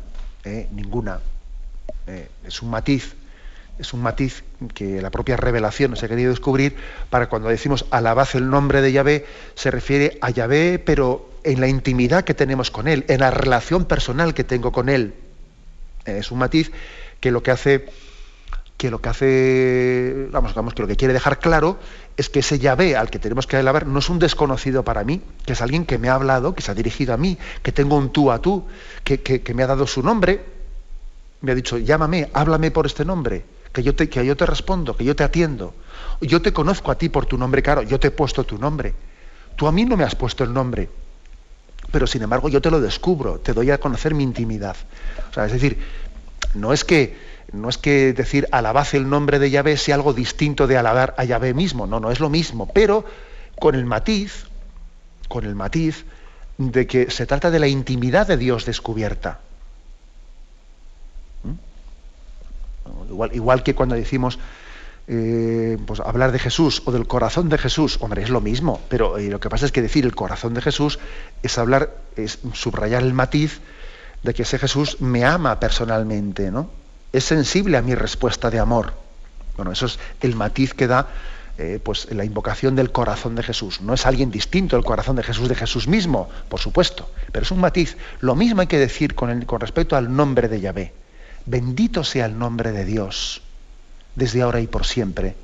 ¿eh? 0.45 0.67
ninguna. 0.71 1.19
Eh, 2.05 2.29
es 2.45 2.61
un 2.61 2.69
matiz 2.69 3.15
es 3.79 3.93
un 3.93 4.01
matiz 4.01 4.43
que 4.75 5.01
la 5.01 5.09
propia 5.09 5.35
revelación 5.35 5.91
nos 5.91 6.03
ha 6.03 6.07
querido 6.07 6.29
descubrir 6.29 6.75
para 7.09 7.27
cuando 7.27 7.49
decimos 7.49 7.85
alabad 7.91 8.27
el 8.33 8.49
nombre 8.49 8.81
de 8.81 8.91
Yahvé, 8.91 9.25
se 9.55 9.71
refiere 9.71 10.19
a 10.21 10.29
Yahvé, 10.29 10.79
pero 10.79 11.29
en 11.43 11.59
la 11.59 11.67
intimidad 11.67 12.23
que 12.23 12.33
tenemos 12.33 12.71
con 12.71 12.87
Él, 12.87 13.03
en 13.07 13.19
la 13.19 13.31
relación 13.31 13.85
personal 13.85 14.33
que 14.33 14.43
tengo 14.43 14.71
con 14.71 14.89
Él. 14.89 15.13
Es 16.05 16.31
un 16.31 16.39
matiz 16.39 16.71
que 17.19 17.31
lo 17.31 17.43
que 17.43 17.51
hace, 17.51 17.85
que 18.77 18.91
lo 18.91 18.99
que 18.99 19.09
hace, 19.09 20.27
vamos, 20.31 20.73
que 20.73 20.81
lo 20.81 20.87
que 20.87 20.95
quiere 20.95 21.13
dejar 21.13 21.39
claro 21.39 21.79
es 22.15 22.29
que 22.29 22.39
ese 22.39 22.59
Yahvé 22.59 22.95
al 22.95 23.09
que 23.09 23.19
tenemos 23.19 23.47
que 23.47 23.57
alabar 23.57 23.87
no 23.87 23.99
es 23.99 24.09
un 24.09 24.19
desconocido 24.19 24.83
para 24.83 25.03
mí, 25.03 25.21
que 25.45 25.53
es 25.53 25.61
alguien 25.61 25.85
que 25.85 25.97
me 25.97 26.09
ha 26.09 26.13
hablado, 26.13 26.53
que 26.53 26.61
se 26.61 26.71
ha 26.71 26.75
dirigido 26.75 27.13
a 27.13 27.17
mí, 27.17 27.37
que 27.63 27.71
tengo 27.71 27.97
un 27.97 28.11
tú 28.11 28.31
a 28.31 28.39
tú, 28.39 28.65
que, 29.03 29.21
que 29.21 29.53
me 29.53 29.63
ha 29.63 29.67
dado 29.67 29.87
su 29.87 30.03
nombre, 30.03 30.45
me 31.41 31.51
ha 31.51 31.55
dicho, 31.55 31.77
llámame, 31.77 32.29
háblame 32.33 32.71
por 32.71 32.85
este 32.85 33.03
nombre 33.03 33.57
que 33.77 33.83
yo, 33.83 33.93
te, 33.93 34.09
que 34.09 34.25
yo 34.25 34.35
te 34.35 34.45
respondo, 34.47 34.95
que 34.95 35.05
yo 35.05 35.15
te 35.15 35.23
atiendo. 35.23 35.75
Yo 36.21 36.41
te 36.41 36.51
conozco 36.51 36.89
a 36.89 36.95
ti 36.95 37.09
por 37.09 37.27
tu 37.27 37.37
nombre, 37.37 37.61
claro, 37.61 37.83
yo 37.83 37.99
te 37.99 38.07
he 38.07 38.11
puesto 38.11 38.43
tu 38.43 38.57
nombre. 38.57 38.95
Tú 39.55 39.67
a 39.67 39.71
mí 39.71 39.85
no 39.85 39.95
me 39.95 40.03
has 40.03 40.15
puesto 40.15 40.43
el 40.43 40.51
nombre, 40.51 40.89
pero 41.91 42.07
sin 42.07 42.23
embargo 42.23 42.49
yo 42.49 42.59
te 42.59 42.71
lo 42.71 42.81
descubro, 42.81 43.39
te 43.39 43.53
doy 43.53 43.69
a 43.69 43.77
conocer 43.77 44.15
mi 44.15 44.23
intimidad. 44.23 44.75
O 45.29 45.33
sea, 45.33 45.45
es 45.45 45.51
decir, 45.51 45.77
no 46.55 46.73
es 46.73 46.83
que, 46.83 47.17
no 47.51 47.69
es 47.69 47.77
que 47.77 48.13
decir 48.13 48.47
alabad 48.51 48.87
el 48.93 49.09
nombre 49.09 49.39
de 49.39 49.49
Yahvé 49.49 49.77
sea 49.77 49.95
algo 49.95 50.13
distinto 50.13 50.67
de 50.67 50.77
alabar 50.77 51.15
a 51.17 51.23
Yahvé 51.23 51.53
mismo, 51.53 51.87
no, 51.87 51.99
no 51.99 52.11
es 52.11 52.19
lo 52.19 52.29
mismo, 52.29 52.67
pero 52.73 53.05
con 53.59 53.75
el 53.75 53.85
matiz, 53.85 54.45
con 55.27 55.45
el 55.45 55.55
matiz 55.55 56.05
de 56.57 56.87
que 56.87 57.11
se 57.11 57.25
trata 57.25 57.51
de 57.51 57.59
la 57.59 57.67
intimidad 57.67 58.27
de 58.27 58.37
Dios 58.37 58.65
descubierta. 58.65 59.39
Igual, 63.33 63.63
que 63.63 63.75
cuando 63.75 63.95
decimos 63.95 64.39
eh, 65.07 65.77
pues 65.85 65.99
hablar 65.99 66.31
de 66.31 66.39
Jesús 66.39 66.81
o 66.85 66.91
del 66.91 67.07
corazón 67.07 67.49
de 67.49 67.57
Jesús, 67.57 67.97
hombre, 68.01 68.23
es 68.23 68.29
lo 68.29 68.41
mismo, 68.41 68.81
pero 68.89 69.17
eh, 69.17 69.29
lo 69.29 69.39
que 69.39 69.49
pasa 69.49 69.65
es 69.65 69.71
que 69.71 69.81
decir 69.81 70.05
el 70.05 70.15
corazón 70.15 70.53
de 70.53 70.61
Jesús 70.61 70.99
es 71.43 71.57
hablar, 71.57 71.95
es 72.15 72.39
subrayar 72.53 73.03
el 73.03 73.13
matiz 73.13 73.61
de 74.23 74.33
que 74.33 74.43
ese 74.43 74.59
Jesús 74.59 74.99
me 74.99 75.23
ama 75.23 75.59
personalmente, 75.59 76.51
¿no? 76.51 76.69
Es 77.17 77.23
sensible 77.23 77.77
a 77.77 77.81
mi 77.81 77.95
respuesta 77.95 78.51
de 78.51 78.59
amor. 78.59 78.93
Bueno, 79.55 79.71
eso 79.71 79.87
es 79.87 79.97
el 80.21 80.35
matiz 80.35 80.75
que 80.75 80.85
da 80.85 81.07
eh, 81.57 81.79
pues 81.83 82.07
la 82.11 82.23
invocación 82.23 82.75
del 82.75 82.91
corazón 82.91 83.33
de 83.33 83.41
Jesús. 83.41 83.81
No 83.81 83.95
es 83.95 84.05
alguien 84.05 84.29
distinto 84.29 84.77
el 84.77 84.83
corazón 84.83 85.15
de 85.15 85.23
Jesús 85.23 85.49
de 85.49 85.55
Jesús 85.55 85.87
mismo, 85.87 86.29
por 86.47 86.59
supuesto, 86.59 87.09
pero 87.31 87.43
es 87.43 87.49
un 87.49 87.59
matiz. 87.59 87.97
Lo 88.19 88.35
mismo 88.35 88.61
hay 88.61 88.67
que 88.67 88.77
decir 88.77 89.15
con, 89.15 89.41
respecto 89.59 89.95
al 89.95 90.15
nombre 90.15 90.47
de 90.47 90.61
Yahvé. 90.61 90.93
Bendito 91.47 92.03
sea 92.03 92.27
el 92.27 92.37
nombre 92.37 92.71
de 92.71 92.85
Dios, 92.85 93.41
desde 94.13 94.43
ahora 94.43 94.61
y 94.61 94.67
por 94.67 94.85
siempre. 94.85 95.35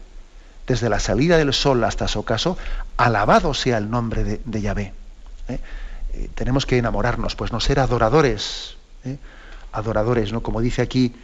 Desde 0.68 0.90
la 0.90 1.00
salida 1.00 1.38
del 1.38 1.54
sol 1.54 1.84
hasta 1.86 2.08
su 2.08 2.20
ocaso, 2.20 2.56
alabado 2.98 3.56
sea 3.56 3.80
el 3.80 3.90
nombre 3.90 4.40
de, 4.46 4.62
Yahvé. 4.62 4.94
¿eh? 5.48 5.60
Eh, 6.14 6.30
tenemos 6.36 6.68
que 6.68 6.78
enamorarnos, 6.78 7.36
pues 7.36 7.52
no 7.52 7.60
ser 7.60 7.80
adoradores, 7.80 8.78
adoradores, 9.72 10.32
¿no? 10.32 10.44
Como 10.44 10.62
dice 10.62 10.84
aquí, 10.84 11.16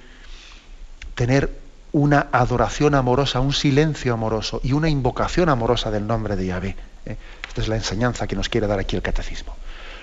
tener 1.19 1.51
una 1.91 2.27
adoración 2.31 2.95
amorosa, 2.95 3.41
un 3.41 3.51
silencio 3.51 4.13
amoroso 4.13 4.61
y 4.63 4.71
una 4.71 4.87
invocación 4.87 5.49
amorosa 5.49 5.91
del 5.91 6.07
nombre 6.07 6.37
de 6.37 6.45
Yahvé. 6.45 6.77
Esta 7.05 7.59
es 7.61 7.67
la 7.67 7.75
enseñanza 7.75 8.25
que 8.25 8.37
nos 8.37 8.47
quiere 8.47 8.67
dar 8.67 8.79
aquí 8.79 8.95
el 8.95 9.01
catecismo. 9.01 9.53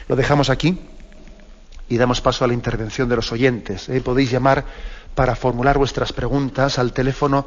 Lo 0.09 0.15
dejamos 0.15 0.51
aquí 0.51 0.79
y 1.89 1.97
damos 1.97 2.21
paso 2.21 2.45
a 2.45 2.49
la 2.49 2.53
intervención 2.53 3.09
de 3.09 3.17
los 3.17 3.33
oyentes. 3.33 3.89
¿eh? 3.89 4.03
Podéis 4.03 4.31
llamar 4.31 4.67
para 5.15 5.35
formular 5.37 5.79
vuestras 5.79 6.13
preguntas 6.13 6.79
al 6.79 6.93
teléfono 6.93 7.47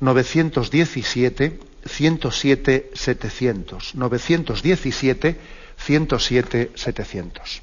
917 0.00 1.60
107 1.84 2.90
700. 2.94 3.96
917 3.96 5.40
107 5.76 6.72
700. 6.74 7.62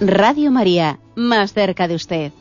Radio 0.00 0.50
María, 0.50 0.98
más 1.14 1.52
cerca 1.52 1.86
de 1.86 1.94
usted. 1.94 2.32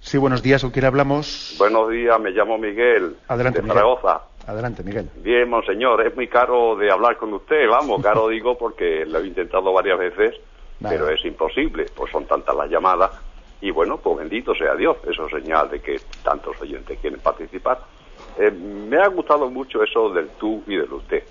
Sí, 0.00 0.16
buenos 0.16 0.42
días, 0.42 0.62
¿con 0.62 0.70
quién 0.70 0.86
hablamos? 0.86 1.54
Buenos 1.58 1.90
días, 1.90 2.18
me 2.18 2.30
llamo 2.30 2.56
Miguel, 2.56 3.16
Adelante, 3.28 3.60
de 3.60 3.68
Zaragoza. 3.68 4.22
Adelante, 4.46 4.82
Miguel. 4.82 5.10
Bien, 5.16 5.46
monseñor, 5.46 6.06
es 6.06 6.16
muy 6.16 6.26
caro 6.28 6.74
de 6.76 6.90
hablar 6.90 7.18
con 7.18 7.34
usted, 7.34 7.68
vamos, 7.68 8.02
caro 8.02 8.28
digo 8.30 8.56
porque 8.56 9.04
lo 9.04 9.18
he 9.18 9.26
intentado 9.26 9.74
varias 9.74 9.98
veces, 9.98 10.34
pero 10.80 11.10
es 11.10 11.22
imposible, 11.26 11.84
pues 11.94 12.10
son 12.10 12.24
tantas 12.24 12.56
las 12.56 12.70
llamadas. 12.70 13.10
Y 13.60 13.70
bueno, 13.70 13.98
pues 13.98 14.16
bendito 14.16 14.54
sea 14.54 14.74
Dios, 14.74 14.96
eso 15.06 15.26
es 15.26 15.42
señal 15.42 15.68
de 15.68 15.80
que 15.80 16.00
tantos 16.24 16.58
oyentes 16.62 16.98
quieren 16.98 17.20
participar. 17.20 17.80
Eh, 18.38 18.50
me 18.50 18.96
ha 18.96 19.08
gustado 19.08 19.50
mucho 19.50 19.82
eso 19.82 20.08
del 20.14 20.28
tú 20.40 20.62
y 20.66 20.76
del 20.76 20.90
usted. 20.94 21.22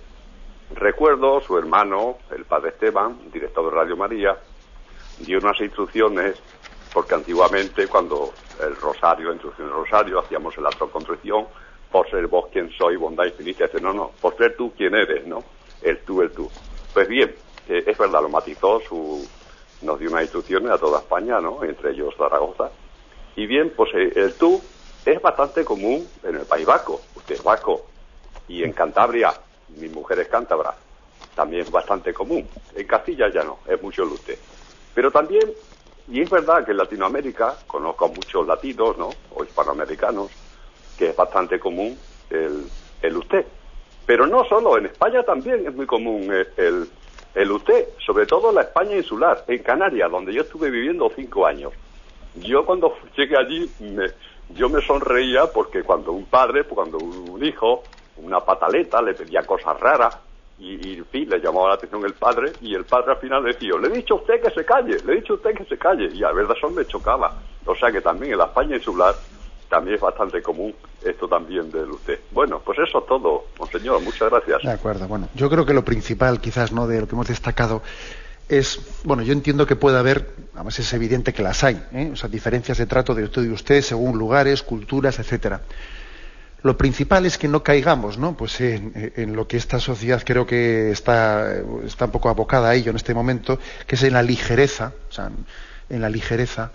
Recuerdo 0.71 1.39
su 1.41 1.57
hermano, 1.57 2.17
el 2.31 2.45
padre 2.45 2.69
Esteban, 2.69 3.17
director 3.31 3.65
de 3.65 3.71
Radio 3.71 3.95
María, 3.95 4.37
dio 5.19 5.39
unas 5.39 5.59
instrucciones, 5.61 6.41
porque 6.93 7.15
antiguamente 7.15 7.87
cuando 7.87 8.33
el 8.61 8.75
rosario, 8.75 9.27
la 9.27 9.33
instrucción 9.33 9.67
del 9.67 9.77
rosario, 9.77 10.19
hacíamos 10.19 10.57
el 10.57 10.65
acto 10.65 10.87
de 10.87 10.91
contrición, 10.91 11.47
por 11.91 12.09
ser 12.09 12.27
vos 12.27 12.47
quien 12.51 12.69
soy, 12.71 12.97
bondad 12.97 13.25
infinita, 13.25 13.65
no, 13.81 13.93
no, 13.93 14.11
por 14.19 14.35
ser 14.37 14.57
tú 14.57 14.73
quien 14.75 14.93
eres, 14.93 15.25
¿no? 15.25 15.43
El 15.81 15.99
tú, 15.99 16.21
el 16.21 16.31
tú. 16.31 16.49
Pues 16.93 17.07
bien, 17.07 17.33
eh, 17.69 17.83
es 17.85 17.97
verdad, 17.97 18.21
lo 18.21 18.29
matizó, 18.29 18.81
su, 18.81 19.25
nos 19.83 19.99
dio 19.99 20.09
unas 20.09 20.23
instrucciones 20.23 20.71
a 20.71 20.77
toda 20.77 20.99
España, 20.99 21.39
¿no? 21.39 21.63
Entre 21.63 21.91
ellos 21.91 22.13
Zaragoza. 22.17 22.71
Y 23.35 23.45
bien, 23.47 23.71
pues 23.75 23.89
eh, 23.93 24.11
el 24.15 24.33
tú 24.33 24.61
es 25.05 25.21
bastante 25.21 25.63
común 25.63 26.05
en 26.23 26.35
el 26.35 26.45
País 26.45 26.65
Vasco, 26.65 26.99
usted 27.15 27.35
es 27.35 27.43
vasco, 27.43 27.85
y 28.47 28.63
en 28.63 28.73
Cantabria, 28.73 29.33
mi 29.75 29.89
mujer 29.89 30.19
es 30.19 30.27
cántabra, 30.27 30.75
también 31.35 31.63
es 31.63 31.71
bastante 31.71 32.13
común. 32.13 32.47
En 32.75 32.87
Castilla 32.87 33.29
ya 33.31 33.43
no, 33.43 33.59
es 33.67 33.81
mucho 33.81 34.03
el 34.03 34.09
usted. 34.09 34.37
Pero 34.93 35.11
también, 35.11 35.51
y 36.07 36.21
es 36.21 36.29
verdad 36.29 36.65
que 36.65 36.71
en 36.71 36.77
Latinoamérica, 36.77 37.55
conozco 37.67 38.05
a 38.05 38.07
muchos 38.07 38.47
latinos, 38.47 38.97
¿no? 38.97 39.09
O 39.35 39.43
hispanoamericanos, 39.43 40.31
que 40.97 41.09
es 41.09 41.15
bastante 41.15 41.59
común 41.59 41.97
el, 42.29 42.65
el 43.01 43.17
usted. 43.17 43.45
Pero 44.05 44.25
no 44.25 44.45
solo, 44.45 44.77
en 44.77 44.85
España 44.85 45.21
también 45.23 45.67
es 45.67 45.75
muy 45.75 45.85
común 45.85 46.31
el, 46.55 46.89
el, 47.35 47.51
usted, 47.51 47.89
sobre 48.05 48.25
todo 48.25 48.49
en 48.49 48.55
la 48.55 48.61
España 48.61 48.95
insular, 48.95 49.43
en 49.47 49.61
Canarias, 49.61 50.09
donde 50.09 50.33
yo 50.33 50.43
estuve 50.43 50.71
viviendo 50.71 51.11
cinco 51.15 51.45
años. 51.45 51.73
Yo 52.35 52.65
cuando 52.65 52.95
llegué 53.15 53.37
allí, 53.37 53.69
me, 53.79 54.07
yo 54.55 54.69
me 54.69 54.81
sonreía 54.81 55.47
porque 55.47 55.83
cuando 55.83 56.13
un 56.13 56.25
padre, 56.25 56.63
cuando 56.63 56.97
un 56.97 57.43
hijo, 57.43 57.83
una 58.17 58.39
pataleta, 58.39 59.01
le 59.01 59.13
pedía 59.13 59.43
cosas 59.43 59.79
raras, 59.79 60.17
y, 60.59 60.89
y, 60.89 60.97
en 60.97 61.05
fin, 61.05 61.29
le 61.29 61.39
llamaba 61.39 61.69
la 61.69 61.75
atención 61.75 62.03
el 62.03 62.13
padre, 62.13 62.51
y 62.61 62.73
el 62.73 62.85
padre 62.85 63.11
al 63.11 63.17
final 63.17 63.43
decía, 63.43 63.73
le 63.79 63.87
he 63.89 63.91
dicho 63.91 64.15
a 64.15 64.17
usted 64.17 64.41
que 64.41 64.49
se 64.51 64.65
calle, 64.65 64.97
le 65.05 65.13
he 65.13 65.15
dicho 65.17 65.33
a 65.33 65.35
usted 65.35 65.53
que 65.53 65.65
se 65.65 65.77
calle, 65.77 66.09
y 66.13 66.23
a 66.23 66.31
verdad 66.31 66.55
eso 66.57 66.69
me 66.69 66.85
chocaba. 66.85 67.33
O 67.65 67.75
sea 67.75 67.91
que 67.91 68.01
también 68.01 68.31
en 68.31 68.39
la 68.39 68.45
España 68.45 68.75
insular 68.75 69.13
también 69.69 69.95
es 69.95 70.01
bastante 70.01 70.41
común 70.41 70.73
esto 71.03 71.27
también 71.27 71.69
del 71.71 71.91
usted. 71.91 72.19
Bueno, 72.31 72.61
pues 72.63 72.79
eso 72.79 72.99
es 72.99 73.05
todo, 73.05 73.45
monseñor, 73.59 74.01
muchas 74.01 74.29
gracias. 74.29 74.63
De 74.63 74.71
acuerdo, 74.71 75.07
bueno, 75.07 75.29
yo 75.35 75.49
creo 75.49 75.65
que 75.65 75.73
lo 75.73 75.83
principal 75.83 76.41
quizás 76.41 76.71
no 76.71 76.87
de 76.87 77.01
lo 77.01 77.07
que 77.07 77.15
hemos 77.15 77.27
destacado 77.27 77.81
es, 78.49 79.01
bueno, 79.03 79.23
yo 79.23 79.33
entiendo 79.33 79.65
que 79.65 79.75
puede 79.75 79.97
haber, 79.97 80.33
además 80.55 80.79
es 80.79 80.91
evidente 80.93 81.33
que 81.33 81.43
las 81.43 81.63
hay, 81.63 81.83
¿eh? 81.91 82.09
o 82.13 82.15
sea, 82.15 82.29
diferencias 82.29 82.77
de 82.77 82.85
trato 82.85 83.13
de 83.13 83.25
usted 83.25 83.43
y 83.43 83.49
usted 83.49 83.81
según 83.81 84.17
lugares, 84.17 84.63
culturas, 84.63 85.19
etcétera. 85.19 85.61
Lo 86.63 86.77
principal 86.77 87.25
es 87.25 87.37
que 87.37 87.47
no 87.47 87.63
caigamos, 87.63 88.17
¿no? 88.17 88.35
Pues 88.35 88.59
en, 88.61 89.35
lo 89.35 89.47
que 89.47 89.57
esta 89.57 89.79
sociedad 89.79 90.23
creo 90.25 90.45
que 90.45 90.91
está, 90.91 91.53
está 91.85 92.05
un 92.05 92.11
poco 92.11 92.29
abocada 92.29 92.69
a 92.69 92.75
ello 92.75 92.89
en 92.89 92.95
este 92.95 93.13
momento, 93.13 93.59
que 93.85 93.95
es 93.95 94.03
en 94.03 94.13
la 94.13 94.23
ligereza, 94.23 94.93
o 95.09 95.13
sea, 95.13 95.29
en 95.89 96.01
la 96.01 96.09
ligereza, 96.09 96.71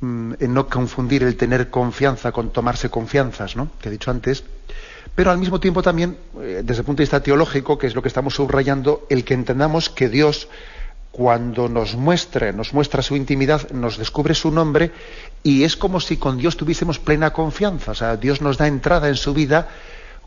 Mm, 0.00 0.32
en 0.40 0.54
no 0.54 0.66
confundir 0.66 1.22
el 1.24 1.36
tener 1.36 1.68
confianza 1.68 2.32
con 2.32 2.50
tomarse 2.50 2.88
confianzas, 2.88 3.54
¿no? 3.54 3.68
que 3.82 3.90
he 3.90 3.92
dicho 3.92 4.10
antes, 4.10 4.44
pero 5.14 5.30
al 5.30 5.36
mismo 5.36 5.60
tiempo 5.60 5.82
también, 5.82 6.16
eh, 6.40 6.62
desde 6.64 6.80
el 6.80 6.86
punto 6.86 7.00
de 7.00 7.04
vista 7.04 7.22
teológico, 7.22 7.76
que 7.76 7.86
es 7.86 7.94
lo 7.94 8.00
que 8.00 8.08
estamos 8.08 8.34
subrayando, 8.34 9.06
el 9.10 9.24
que 9.24 9.34
entendamos 9.34 9.90
que 9.90 10.08
Dios, 10.08 10.48
cuando 11.12 11.68
nos 11.68 11.96
muestre, 11.96 12.54
nos 12.54 12.72
muestra 12.72 13.02
su 13.02 13.14
intimidad, 13.14 13.68
nos 13.72 13.98
descubre 13.98 14.34
su 14.34 14.50
nombre, 14.50 14.90
y 15.42 15.64
es 15.64 15.76
como 15.76 16.00
si 16.00 16.16
con 16.16 16.38
Dios 16.38 16.56
tuviésemos 16.56 16.98
plena 16.98 17.32
confianza. 17.32 17.92
O 17.92 17.94
sea, 17.94 18.16
Dios 18.16 18.40
nos 18.40 18.58
da 18.58 18.66
entrada 18.66 19.08
en 19.08 19.16
su 19.16 19.32
vida 19.32 19.68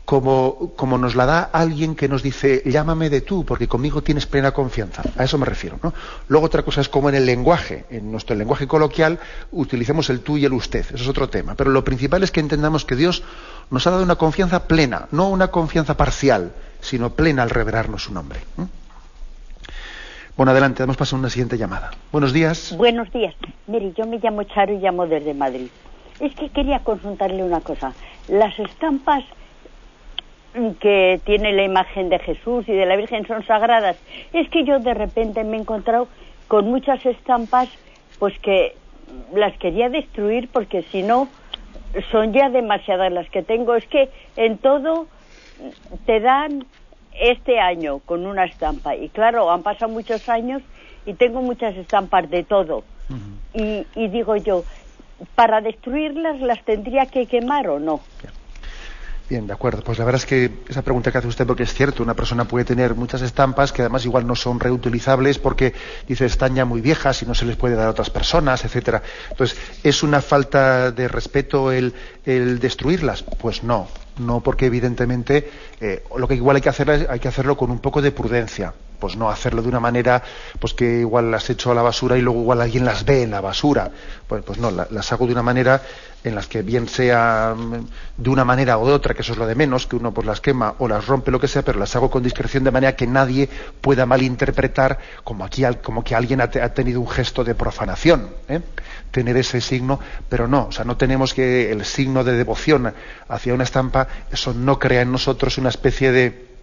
como, 0.04 0.72
como, 0.76 0.98
nos 0.98 1.14
la 1.14 1.24
da 1.24 1.42
alguien 1.52 1.94
que 1.94 2.08
nos 2.08 2.22
dice, 2.22 2.62
llámame 2.66 3.08
de 3.08 3.22
tú, 3.22 3.44
porque 3.44 3.68
conmigo 3.68 4.02
tienes 4.02 4.26
plena 4.26 4.50
confianza. 4.50 5.02
A 5.16 5.24
eso 5.24 5.38
me 5.38 5.46
refiero. 5.46 5.78
¿no? 5.82 5.94
Luego 6.28 6.46
otra 6.46 6.62
cosa 6.62 6.82
es 6.82 6.88
como 6.88 7.08
en 7.08 7.14
el 7.14 7.24
lenguaje, 7.24 7.86
en 7.90 8.12
nuestro 8.12 8.36
lenguaje 8.36 8.66
coloquial, 8.66 9.18
utilicemos 9.50 10.10
el 10.10 10.20
tú 10.20 10.36
y 10.36 10.44
el 10.44 10.52
usted. 10.52 10.84
Eso 10.92 11.04
es 11.04 11.08
otro 11.08 11.30
tema. 11.30 11.54
Pero 11.54 11.70
lo 11.70 11.84
principal 11.84 12.22
es 12.22 12.30
que 12.30 12.40
entendamos 12.40 12.84
que 12.84 12.96
Dios 12.96 13.22
nos 13.70 13.86
ha 13.86 13.92
dado 13.92 14.02
una 14.02 14.16
confianza 14.16 14.68
plena, 14.68 15.08
no 15.10 15.30
una 15.30 15.48
confianza 15.48 15.96
parcial, 15.96 16.52
sino 16.80 17.14
plena 17.14 17.42
al 17.42 17.50
revelarnos 17.50 18.04
su 18.04 18.12
nombre. 18.12 18.40
Bueno, 20.36 20.50
adelante, 20.50 20.82
damos 20.82 20.96
paso 20.96 21.14
a 21.14 21.20
una 21.20 21.30
siguiente 21.30 21.56
llamada. 21.56 21.92
Buenos 22.10 22.32
días. 22.32 22.74
Buenos 22.76 23.08
días. 23.12 23.36
Mire, 23.68 23.92
yo 23.92 24.04
me 24.04 24.18
llamo 24.18 24.42
Charo 24.42 24.72
y 24.72 24.78
llamo 24.78 25.06
desde 25.06 25.32
Madrid. 25.32 25.68
Es 26.18 26.34
que 26.34 26.48
quería 26.48 26.80
consultarle 26.80 27.44
una 27.44 27.60
cosa. 27.60 27.92
Las 28.26 28.58
estampas 28.58 29.22
que 30.80 31.20
tiene 31.24 31.52
la 31.52 31.62
imagen 31.62 32.08
de 32.08 32.18
Jesús 32.18 32.68
y 32.68 32.72
de 32.72 32.84
la 32.84 32.96
Virgen 32.96 33.24
son 33.28 33.46
sagradas. 33.46 33.96
Es 34.32 34.48
que 34.50 34.64
yo 34.64 34.80
de 34.80 34.94
repente 34.94 35.44
me 35.44 35.56
he 35.56 35.60
encontrado 35.60 36.08
con 36.48 36.66
muchas 36.66 37.06
estampas 37.06 37.68
pues 38.18 38.36
que 38.40 38.74
las 39.32 39.56
quería 39.58 39.88
destruir 39.88 40.48
porque 40.52 40.82
si 40.90 41.04
no 41.04 41.28
son 42.10 42.32
ya 42.32 42.48
demasiadas 42.48 43.12
las 43.12 43.30
que 43.30 43.44
tengo. 43.44 43.76
Es 43.76 43.86
que 43.86 44.10
en 44.34 44.58
todo 44.58 45.06
te 46.06 46.18
dan 46.18 46.64
este 47.20 47.58
año 47.60 48.00
con 48.00 48.26
una 48.26 48.44
estampa 48.44 48.96
y 48.96 49.08
claro, 49.10 49.50
han 49.50 49.62
pasado 49.62 49.90
muchos 49.90 50.26
años 50.28 50.62
y 51.06 51.14
tengo 51.14 51.42
muchas 51.42 51.76
estampas 51.76 52.28
de 52.30 52.44
todo. 52.44 52.84
y, 53.52 53.86
y 53.94 54.08
digo 54.08 54.36
yo, 54.36 54.64
para 55.34 55.60
destruirlas 55.60 56.40
las 56.40 56.62
tendría 56.64 57.06
que 57.06 57.26
quemar 57.26 57.68
o 57.68 57.78
no. 57.78 58.00
Bien, 59.28 59.46
de 59.46 59.54
acuerdo. 59.54 59.82
Pues 59.82 59.98
la 59.98 60.04
verdad 60.04 60.20
es 60.20 60.26
que 60.26 60.50
esa 60.68 60.82
pregunta 60.82 61.10
que 61.10 61.16
hace 61.16 61.28
usted, 61.28 61.46
porque 61.46 61.62
es 61.62 61.72
cierto, 61.72 62.02
una 62.02 62.12
persona 62.12 62.44
puede 62.44 62.66
tener 62.66 62.94
muchas 62.94 63.22
estampas 63.22 63.72
que 63.72 63.80
además 63.80 64.04
igual 64.04 64.26
no 64.26 64.36
son 64.36 64.60
reutilizables 64.60 65.38
porque 65.38 65.72
dice 66.06 66.26
están 66.26 66.54
ya 66.54 66.66
muy 66.66 66.82
viejas 66.82 67.22
y 67.22 67.26
no 67.26 67.34
se 67.34 67.46
les 67.46 67.56
puede 67.56 67.74
dar 67.74 67.86
a 67.86 67.90
otras 67.90 68.10
personas, 68.10 68.66
etcétera. 68.66 69.02
Entonces, 69.30 69.58
¿es 69.82 70.02
una 70.02 70.20
falta 70.20 70.90
de 70.90 71.08
respeto 71.08 71.72
el, 71.72 71.94
destruirlas? 72.24 73.22
Pues 73.22 73.64
no, 73.64 73.88
no 74.18 74.40
porque 74.40 74.66
evidentemente 74.66 75.50
eh, 75.80 76.04
lo 76.18 76.28
que 76.28 76.34
igual 76.34 76.56
hay 76.56 76.62
que 76.62 76.68
hacer 76.68 76.90
hay 76.90 77.18
que 77.18 77.28
hacerlo 77.28 77.56
con 77.56 77.70
un 77.70 77.78
poco 77.78 78.02
de 78.02 78.12
prudencia 78.12 78.74
pues 79.04 79.18
no 79.18 79.28
hacerlo 79.28 79.60
de 79.60 79.68
una 79.68 79.80
manera 79.80 80.22
pues 80.58 80.72
que 80.72 81.00
igual 81.00 81.30
las 81.30 81.50
echo 81.50 81.70
a 81.70 81.74
la 81.74 81.82
basura 81.82 82.16
y 82.16 82.22
luego 82.22 82.40
igual 82.40 82.62
alguien 82.62 82.86
las 82.86 83.04
ve 83.04 83.20
en 83.20 83.32
la 83.32 83.42
basura. 83.42 83.90
Pues, 84.26 84.42
pues 84.42 84.58
no, 84.58 84.70
las 84.70 85.12
hago 85.12 85.26
de 85.26 85.32
una 85.32 85.42
manera 85.42 85.82
en 86.24 86.34
las 86.34 86.46
que 86.46 86.62
bien 86.62 86.88
sea 86.88 87.54
mm, 87.54 87.86
de 88.16 88.30
una 88.30 88.46
manera 88.46 88.78
o 88.78 88.86
de 88.86 88.94
otra, 88.94 89.12
que 89.12 89.20
eso 89.20 89.32
es 89.32 89.38
lo 89.38 89.46
de 89.46 89.54
menos, 89.54 89.86
que 89.86 89.96
uno 89.96 90.14
pues 90.14 90.26
las 90.26 90.40
quema 90.40 90.74
o 90.78 90.88
las 90.88 91.06
rompe, 91.06 91.30
lo 91.30 91.38
que 91.38 91.48
sea, 91.48 91.60
pero 91.60 91.78
las 91.78 91.94
hago 91.96 92.10
con 92.10 92.22
discreción 92.22 92.64
de 92.64 92.70
manera 92.70 92.96
que 92.96 93.06
nadie 93.06 93.50
pueda 93.82 94.06
malinterpretar 94.06 94.98
como, 95.22 95.44
aquí, 95.44 95.64
como 95.82 96.02
que 96.02 96.14
alguien 96.14 96.40
ha, 96.40 96.48
tenido 96.48 97.02
un 97.02 97.08
gesto 97.10 97.44
de 97.44 97.54
profanación, 97.54 98.30
¿eh? 98.48 98.62
tener 99.10 99.36
ese 99.36 99.60
signo, 99.60 100.00
pero 100.30 100.48
no, 100.48 100.68
o 100.68 100.72
sea, 100.72 100.86
no 100.86 100.96
tenemos 100.96 101.34
que 101.34 101.70
el 101.70 101.84
signo 101.84 102.24
de 102.24 102.32
devoción 102.32 102.94
hacia 103.28 103.52
una 103.52 103.64
estampa, 103.64 104.08
eso 104.32 104.54
no 104.54 104.78
crea 104.78 105.02
en 105.02 105.12
nosotros 105.12 105.58
una 105.58 105.68
especie 105.68 106.10
de 106.10 106.53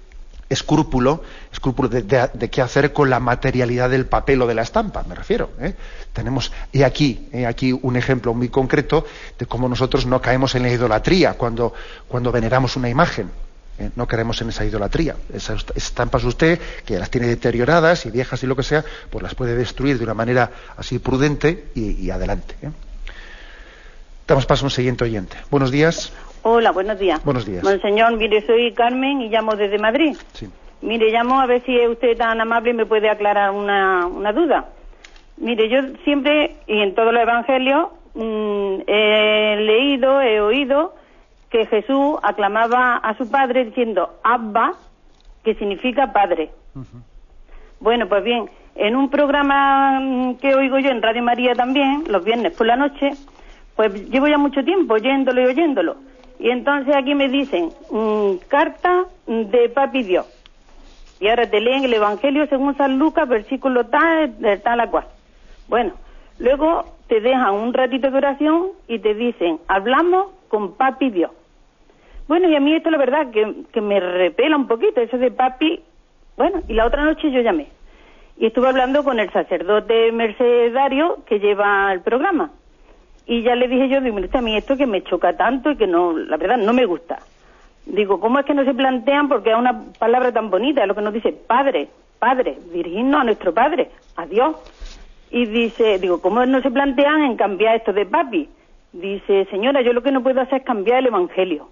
escrúpulo, 0.52 1.24
escrúpulo 1.52 1.88
de, 1.88 2.50
qué 2.52 2.62
hacer 2.62 2.92
con 2.92 3.10
la 3.10 3.20
materialidad 3.20 3.90
del 3.90 4.06
papel 4.06 4.42
o 4.42 4.48
de 4.48 4.54
la 4.54 4.64
estampa, 4.64 5.04
me 5.08 5.16
refiero. 5.16 5.52
¿eh? 5.60 5.74
Tenemos, 6.12 6.52
y 6.72 6.84
aquí, 6.84 7.30
aquí 7.48 7.72
un 7.72 7.96
ejemplo 7.96 8.34
muy 8.34 8.50
concreto 8.50 9.06
de 9.40 9.46
cómo 9.46 9.70
nosotros 9.70 10.06
no 10.06 10.22
caemos 10.22 10.54
en 10.56 10.64
la 10.64 10.70
idolatría 10.70 11.34
cuando, 11.34 11.74
cuando 12.08 12.32
veneramos 12.32 12.76
una 12.76 12.90
imagen. 12.90 13.32
¿eh? 13.80 13.92
No 13.96 14.08
caemos 14.08 14.42
en 14.42 14.50
esa 14.50 14.66
idolatría. 14.66 15.16
Esas 15.34 15.66
estampas 15.74 16.24
usted, 16.26 16.60
que 16.86 17.00
las 17.00 17.10
tiene 17.10 17.28
deterioradas 17.28 18.06
y 18.06 18.12
viejas 18.12 18.44
y 18.44 18.48
lo 18.48 18.56
que 18.58 18.64
sea, 18.64 18.84
pues 19.10 19.24
las 19.24 19.36
puede 19.36 19.56
destruir 19.56 19.98
de 19.98 20.04
una 20.04 20.14
manera 20.14 20.52
así 20.76 21.00
prudente 21.00 21.68
y, 21.76 22.10
adelante. 22.10 22.56
¿eh? 22.62 22.72
Damos 24.28 24.46
paso 24.46 24.66
a 24.66 24.68
un 24.68 24.72
siguiente 24.72 25.06
oyente. 25.06 25.38
Buenos 25.50 25.72
días. 25.72 26.12
Hola, 26.44 26.72
buenos 26.72 26.98
días. 26.98 27.24
Buenos 27.24 27.46
días. 27.46 27.64
señor, 27.82 28.18
mire, 28.18 28.46
soy 28.46 28.74
Carmen 28.74 29.22
y 29.22 29.30
llamo 29.30 29.56
desde 29.56 29.78
Madrid. 29.78 30.16
Sí. 30.34 30.50
Mire, 30.82 31.12
llamo 31.12 31.40
a 31.40 31.46
ver 31.46 31.62
si 31.64 31.78
usted 31.88 32.18
tan 32.18 32.42
amable 32.42 32.72
y 32.72 32.74
me 32.74 32.86
puede 32.88 33.10
aclarar 33.10 33.52
una, 33.52 34.08
una 34.08 34.34
duda. 34.34 34.66
Mire, 35.38 35.70
yo 35.70 35.80
siempre, 36.04 36.56
y 36.68 36.80
en 36.80 36.96
todos 36.96 37.14
los 37.14 37.22
evangelios, 37.22 37.90
mm, 38.16 38.82
he 38.88 39.56
leído, 39.58 40.22
he 40.22 40.42
oído 40.42 40.96
que 41.52 41.68
Jesús 41.68 42.16
aclamaba 42.24 42.98
a 42.98 43.16
su 43.18 43.30
padre 43.30 43.66
diciendo 43.66 44.10
Abba, 44.24 44.74
que 45.44 45.54
significa 45.56 46.12
padre. 46.14 46.50
Bueno, 47.80 48.08
pues 48.08 48.24
bien, 48.24 48.50
en 48.76 48.96
un 48.96 49.10
programa 49.10 50.00
mm, 50.00 50.36
que 50.36 50.56
oigo 50.56 50.80
yo 50.80 50.90
en 50.90 51.02
Radio 51.02 51.22
María 51.22 51.54
también, 51.54 52.06
los 52.08 52.24
viernes 52.24 52.54
por 52.54 52.66
la 52.66 52.76
noche, 52.76 53.12
pues 53.76 54.10
llevo 54.10 54.28
ya 54.28 54.38
mucho 54.38 54.64
tiempo 54.64 54.96
oyéndolo 54.96 55.42
y 55.42 55.46
oyéndolo. 55.46 55.98
Y 56.42 56.50
entonces 56.50 56.96
aquí 56.96 57.14
me 57.14 57.30
dicen, 57.30 57.70
mm, 57.92 58.48
carta 58.48 59.06
de 59.28 59.70
papi 59.70 60.02
Dios. 60.02 60.26
Y 61.20 61.28
ahora 61.28 61.48
te 61.48 61.62
leen 61.62 61.84
el 61.84 61.94
Evangelio 61.94 62.48
según 62.48 62.76
San 62.78 62.98
Lucas, 62.98 63.30
versículo 63.30 63.86
tal, 63.86 64.36
tal 64.64 64.80
a 64.80 64.90
cual. 64.90 65.06
Bueno, 65.68 65.94
luego 66.40 66.96
te 67.08 67.22
dejan 67.22 67.54
un 67.54 67.74
ratito 67.74 68.10
de 68.10 68.18
oración 68.18 68.70
y 68.88 68.98
te 68.98 69.14
dicen, 69.14 69.60
hablamos 69.68 70.32
con 70.48 70.74
papi 70.74 71.12
Dios. 71.12 71.30
Bueno, 72.28 72.50
y 72.50 72.56
a 72.56 72.60
mí 72.60 72.74
esto 72.74 72.90
la 72.90 72.98
verdad 72.98 73.30
que, 73.30 73.66
que 73.72 73.82
me 73.82 74.00
repela 74.00 74.56
un 74.56 74.66
poquito, 74.66 75.00
eso 75.00 75.20
de 75.20 75.30
papi. 75.30 75.80
Bueno, 76.38 76.64
y 76.68 76.74
la 76.74 76.88
otra 76.88 77.04
noche 77.04 77.30
yo 77.30 77.42
llamé. 77.42 77.68
Y 78.38 78.48
estuve 78.48 78.68
hablando 78.68 79.04
con 79.04 79.20
el 79.20 79.32
sacerdote 79.32 80.12
mercedario 80.12 81.20
que 81.28 81.40
lleva 81.40 81.94
el 81.94 82.02
programa. 82.02 82.50
Y 83.26 83.44
ya 83.44 83.56
le 83.56 83.68
dije 83.68 83.90
yo, 83.90 84.02
digo, 84.02 84.18
a 84.34 84.42
mí 84.42 84.58
esto 84.58 84.78
que 84.78 84.88
me 84.88 85.04
choca 85.04 85.38
tanto 85.38 85.72
y 85.72 85.78
que 85.78 85.88
no, 85.88 86.18
la 86.18 86.38
verdad, 86.38 86.58
no 86.58 86.74
me 86.74 86.86
gusta. 86.86 87.20
Digo, 87.86 88.20
¿cómo 88.20 88.40
es 88.40 88.46
que 88.46 88.54
no 88.54 88.64
se 88.64 88.74
plantean? 88.74 89.28
Porque 89.28 89.52
es 89.52 89.58
una 89.58 89.84
palabra 89.98 90.32
tan 90.32 90.50
bonita, 90.50 90.82
es 90.82 90.88
lo 90.88 90.96
que 90.96 91.02
nos 91.02 91.14
dice 91.14 91.32
Padre, 91.32 91.90
Padre, 92.20 92.58
dirigirnos 92.72 93.22
a 93.22 93.24
nuestro 93.24 93.54
Padre, 93.54 93.90
a 94.16 94.26
Dios. 94.26 94.56
Y 95.32 95.46
dice, 95.46 95.98
digo, 96.00 96.22
¿cómo 96.22 96.46
no 96.46 96.62
se 96.62 96.72
plantean 96.72 97.22
en 97.24 97.38
cambiar 97.38 97.76
esto 97.76 97.94
de 97.94 98.06
papi? 98.06 98.50
Dice, 98.94 99.46
señora, 99.46 99.82
yo 99.82 99.94
lo 99.94 100.04
que 100.04 100.12
no 100.12 100.22
puedo 100.22 100.42
hacer 100.42 100.60
es 100.60 100.66
cambiar 100.66 101.00
el 101.00 101.08
Evangelio. 101.08 101.70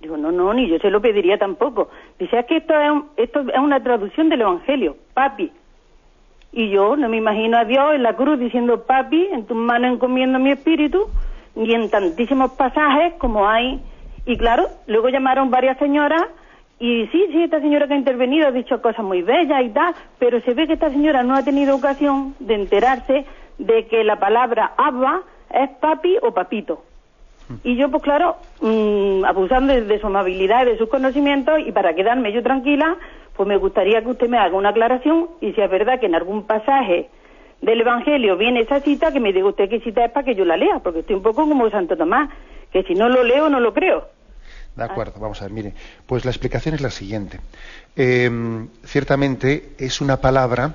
Digo, 0.00 0.16
no, 0.16 0.30
no, 0.30 0.52
ni 0.52 0.68
yo 0.68 0.78
se 0.78 0.90
lo 0.90 1.00
pediría 1.00 1.38
tampoco. 1.38 1.90
Dice, 2.18 2.38
es 2.38 2.46
que 2.46 2.58
esto 2.58 2.74
es, 2.74 3.02
esto 3.16 3.40
es 3.40 3.58
una 3.58 3.82
traducción 3.82 4.28
del 4.28 4.42
Evangelio, 4.42 4.96
papi. 5.14 5.50
Y 6.52 6.70
yo 6.70 6.96
no 6.96 7.08
me 7.08 7.18
imagino 7.18 7.58
a 7.58 7.64
Dios 7.64 7.94
en 7.94 8.02
la 8.02 8.16
cruz 8.16 8.38
diciendo, 8.38 8.84
papi, 8.84 9.28
en 9.32 9.46
tus 9.46 9.56
manos 9.56 9.92
encomiendo 9.92 10.38
mi 10.38 10.52
espíritu, 10.52 11.08
y 11.56 11.74
en 11.74 11.90
tantísimos 11.90 12.52
pasajes 12.52 13.14
como 13.14 13.48
hay. 13.48 13.80
Y 14.26 14.36
claro, 14.36 14.68
luego 14.86 15.08
llamaron 15.08 15.50
varias 15.50 15.78
señoras 15.78 16.22
y 16.80 17.06
sí, 17.08 17.26
sí, 17.32 17.42
esta 17.42 17.60
señora 17.60 17.88
que 17.88 17.94
ha 17.94 17.98
intervenido 17.98 18.46
ha 18.46 18.52
dicho 18.52 18.80
cosas 18.80 19.04
muy 19.04 19.22
bellas 19.22 19.62
y 19.64 19.70
tal, 19.70 19.94
pero 20.18 20.40
se 20.42 20.54
ve 20.54 20.66
que 20.66 20.74
esta 20.74 20.90
señora 20.90 21.24
no 21.24 21.34
ha 21.34 21.42
tenido 21.42 21.74
ocasión 21.74 22.36
de 22.38 22.54
enterarse 22.54 23.24
de 23.58 23.86
que 23.86 24.04
la 24.04 24.20
palabra 24.20 24.74
Abba 24.76 25.22
es 25.50 25.70
papi 25.80 26.18
o 26.22 26.32
papito. 26.32 26.84
Y 27.64 27.76
yo, 27.76 27.90
pues 27.90 28.02
claro, 28.02 28.36
mm, 28.60 29.24
abusando 29.24 29.72
de, 29.72 29.98
su 29.98 30.06
amabilidad 30.06 30.66
y 30.66 30.72
de 30.72 30.78
sus 30.78 30.88
conocimientos, 30.88 31.58
y 31.66 31.72
para 31.72 31.94
quedarme 31.94 32.30
yo 32.30 32.42
tranquila, 32.42 32.96
pues 33.38 33.48
me 33.48 33.56
gustaría 33.56 34.02
que 34.02 34.08
usted 34.08 34.28
me 34.28 34.36
haga 34.36 34.56
una 34.56 34.70
aclaración 34.70 35.28
y 35.40 35.52
si 35.52 35.60
es 35.60 35.70
verdad 35.70 36.00
que 36.00 36.06
en 36.06 36.16
algún 36.16 36.44
pasaje 36.44 37.08
del 37.62 37.80
Evangelio 37.80 38.36
viene 38.36 38.62
esa 38.62 38.80
cita, 38.80 39.12
que 39.12 39.20
me 39.20 39.32
diga 39.32 39.46
usted 39.46 39.68
qué 39.68 39.78
cita 39.78 40.04
es 40.04 40.10
para 40.10 40.24
que 40.24 40.34
yo 40.34 40.44
la 40.44 40.56
lea, 40.56 40.80
porque 40.80 41.00
estoy 41.00 41.14
un 41.14 41.22
poco 41.22 41.48
como 41.48 41.70
Santo 41.70 41.96
Tomás, 41.96 42.30
que 42.72 42.82
si 42.82 42.94
no 42.94 43.08
lo 43.08 43.22
leo 43.22 43.48
no 43.48 43.60
lo 43.60 43.72
creo. 43.72 44.08
De 44.74 44.82
acuerdo, 44.82 45.20
vamos 45.20 45.40
a 45.40 45.44
ver, 45.44 45.52
mire, 45.52 45.72
pues 46.04 46.24
la 46.24 46.32
explicación 46.32 46.74
es 46.74 46.80
la 46.80 46.90
siguiente. 46.90 47.38
Em, 47.94 48.68
ciertamente 48.84 49.70
es 49.78 50.00
una 50.00 50.16
palabra, 50.16 50.74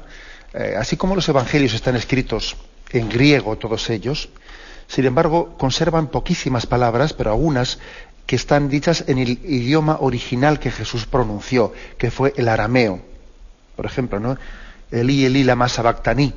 eh, 0.53 0.75
así 0.77 0.95
como 0.95 1.15
los 1.15 1.27
evangelios 1.27 1.73
están 1.73 1.97
escritos 1.97 2.55
en 2.93 3.09
griego 3.09 3.57
todos 3.57 3.89
ellos, 3.89 4.29
sin 4.87 5.03
embargo 5.05 5.57
conservan 5.57 6.07
poquísimas 6.07 6.65
palabras, 6.65 7.11
pero 7.11 7.31
algunas 7.31 7.79
que 8.25 8.35
están 8.35 8.69
dichas 8.69 9.05
en 9.07 9.17
el 9.17 9.29
idioma 9.29 9.97
original 9.99 10.59
que 10.59 10.71
Jesús 10.71 11.05
pronunció, 11.05 11.73
que 11.97 12.11
fue 12.11 12.33
el 12.37 12.47
arameo. 12.47 13.01
Por 13.75 13.85
ejemplo, 13.85 14.19
¿no? 14.19 14.37
Elí, 14.91 15.25
Elí, 15.25 15.43
lama 15.43 15.67
sabactaní. 15.69 16.33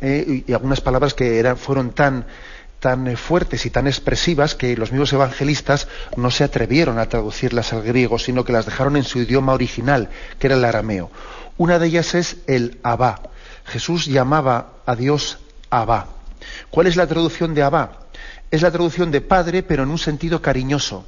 Eh, 0.00 0.44
y 0.46 0.52
algunas 0.52 0.80
palabras 0.80 1.14
que 1.14 1.38
eran, 1.38 1.56
fueron 1.56 1.92
tan, 1.92 2.26
tan 2.80 3.06
eh, 3.06 3.16
fuertes 3.16 3.64
y 3.66 3.70
tan 3.70 3.86
expresivas 3.86 4.56
que 4.56 4.76
los 4.76 4.90
mismos 4.90 5.12
evangelistas 5.12 5.86
no 6.16 6.30
se 6.30 6.42
atrevieron 6.42 6.98
a 6.98 7.08
traducirlas 7.08 7.72
al 7.72 7.82
griego, 7.82 8.18
sino 8.18 8.44
que 8.44 8.52
las 8.52 8.66
dejaron 8.66 8.96
en 8.96 9.04
su 9.04 9.20
idioma 9.20 9.52
original, 9.52 10.08
que 10.38 10.48
era 10.48 10.56
el 10.56 10.64
arameo. 10.64 11.10
Una 11.58 11.78
de 11.78 11.86
ellas 11.86 12.14
es 12.16 12.38
el 12.48 12.80
Abba. 12.82 13.20
Jesús 13.64 14.06
llamaba 14.06 14.72
a 14.84 14.96
Dios 14.96 15.38
Abba. 15.70 16.08
¿Cuál 16.70 16.88
es 16.88 16.96
la 16.96 17.06
traducción 17.06 17.54
de 17.54 17.62
Abba? 17.62 18.00
Es 18.50 18.62
la 18.62 18.70
traducción 18.70 19.10
de 19.12 19.20
padre, 19.20 19.62
pero 19.62 19.84
en 19.84 19.90
un 19.90 19.98
sentido 19.98 20.42
cariñoso. 20.42 21.06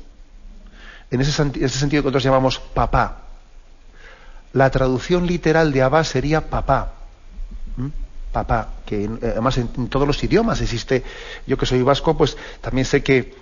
En 1.10 1.20
ese, 1.20 1.32
sentido 1.32 2.02
que 2.02 2.06
nosotros 2.06 2.22
llamamos 2.22 2.58
papá. 2.58 3.22
La 4.52 4.70
traducción 4.70 5.26
literal 5.26 5.72
de 5.72 5.82
Abba 5.82 6.04
sería 6.04 6.48
papá. 6.48 6.92
¿Mm? 7.76 7.88
Papá, 8.32 8.68
que 8.84 9.08
además 9.22 9.58
en, 9.58 9.88
todos 9.88 10.06
los 10.06 10.22
idiomas 10.24 10.60
existe, 10.60 11.04
yo 11.46 11.56
que 11.56 11.66
soy 11.66 11.82
vasco, 11.82 12.16
pues 12.16 12.36
también 12.60 12.84
sé 12.84 13.02
que, 13.02 13.34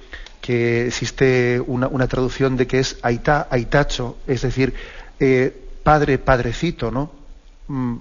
existe 0.86 1.62
una, 1.66 2.06
traducción 2.08 2.56
de 2.56 2.66
que 2.66 2.80
es 2.80 2.98
aita, 3.02 3.46
aitacho, 3.50 4.18
es 4.26 4.42
decir, 4.42 4.74
eh, 5.18 5.70
padre, 5.82 6.18
padrecito, 6.18 6.90
¿no? 6.90 7.10
Mm, 7.68 7.96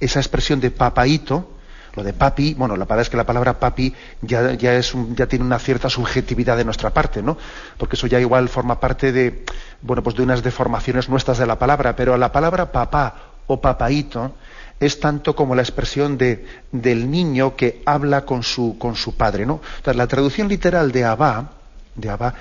esa 0.00 0.20
expresión 0.20 0.60
de 0.60 0.70
papaito, 0.70 1.53
lo 1.94 2.02
de 2.02 2.12
papi, 2.12 2.54
bueno, 2.54 2.76
la 2.76 2.84
verdad 2.84 3.02
es 3.02 3.10
que 3.10 3.16
la 3.16 3.24
palabra 3.24 3.58
papi 3.58 3.94
ya, 4.22 4.54
ya, 4.54 4.80
tiene 5.28 5.44
una 5.44 5.58
cierta 5.58 5.88
subjetividad 5.88 6.56
de 6.56 6.64
nuestra 6.64 6.90
parte, 6.90 7.22
¿no? 7.22 7.36
Porque 7.78 7.96
eso 7.96 8.06
ya 8.06 8.20
igual 8.20 8.48
forma 8.48 8.80
parte 8.80 9.12
de, 9.12 9.44
bueno, 9.80 10.02
pues 10.02 10.16
de 10.16 10.22
unas 10.22 10.42
deformaciones 10.42 11.08
nuestras 11.08 11.38
de 11.38 11.46
la 11.46 11.58
palabra, 11.58 11.94
pero 11.94 12.16
la 12.16 12.32
palabra 12.32 12.72
papá 12.72 13.14
o 13.46 13.60
papaito 13.60 14.34
es 14.80 14.98
tanto 14.98 15.36
como 15.36 15.54
la 15.54 15.62
expresión 15.62 16.18
de, 16.18 16.46
del 16.72 17.10
niño 17.10 17.54
que 17.54 17.82
habla 17.86 18.24
con 18.24 18.42
su, 18.42 18.76
con 18.78 18.96
su 18.96 19.16
padre, 19.16 19.46
¿no? 19.46 19.60
Entonces, 19.76 19.96
la 19.96 20.06
traducción 20.08 20.48
literal 20.48 20.90
de 20.90 21.04
Abba, 21.04 21.52
de 21.94 22.10
Abba, 22.10 22.34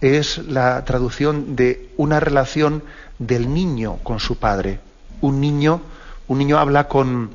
es 0.00 0.38
la 0.38 0.84
traducción 0.84 1.56
de 1.56 1.90
una 1.96 2.20
relación 2.20 2.82
del 3.18 3.52
niño 3.52 3.98
con 4.02 4.18
su 4.18 4.38
padre. 4.38 4.80
Un 5.20 5.40
niño, 5.40 5.80
un 6.28 6.38
niño 6.38 6.58
habla 6.58 6.88
con, 6.88 7.30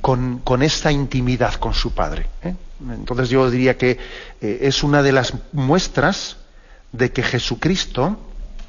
con, 0.00 0.62
esta 0.62 0.90
intimidad 0.92 1.54
con 1.54 1.74
su 1.74 1.92
padre. 1.92 2.26
¿eh? 2.42 2.54
Entonces 2.90 3.28
yo 3.28 3.50
diría 3.50 3.76
que 3.76 3.98
eh, 4.40 4.58
es 4.62 4.82
una 4.82 5.02
de 5.02 5.12
las 5.12 5.34
muestras 5.52 6.38
de 6.92 7.12
que 7.12 7.22
Jesucristo 7.22 8.18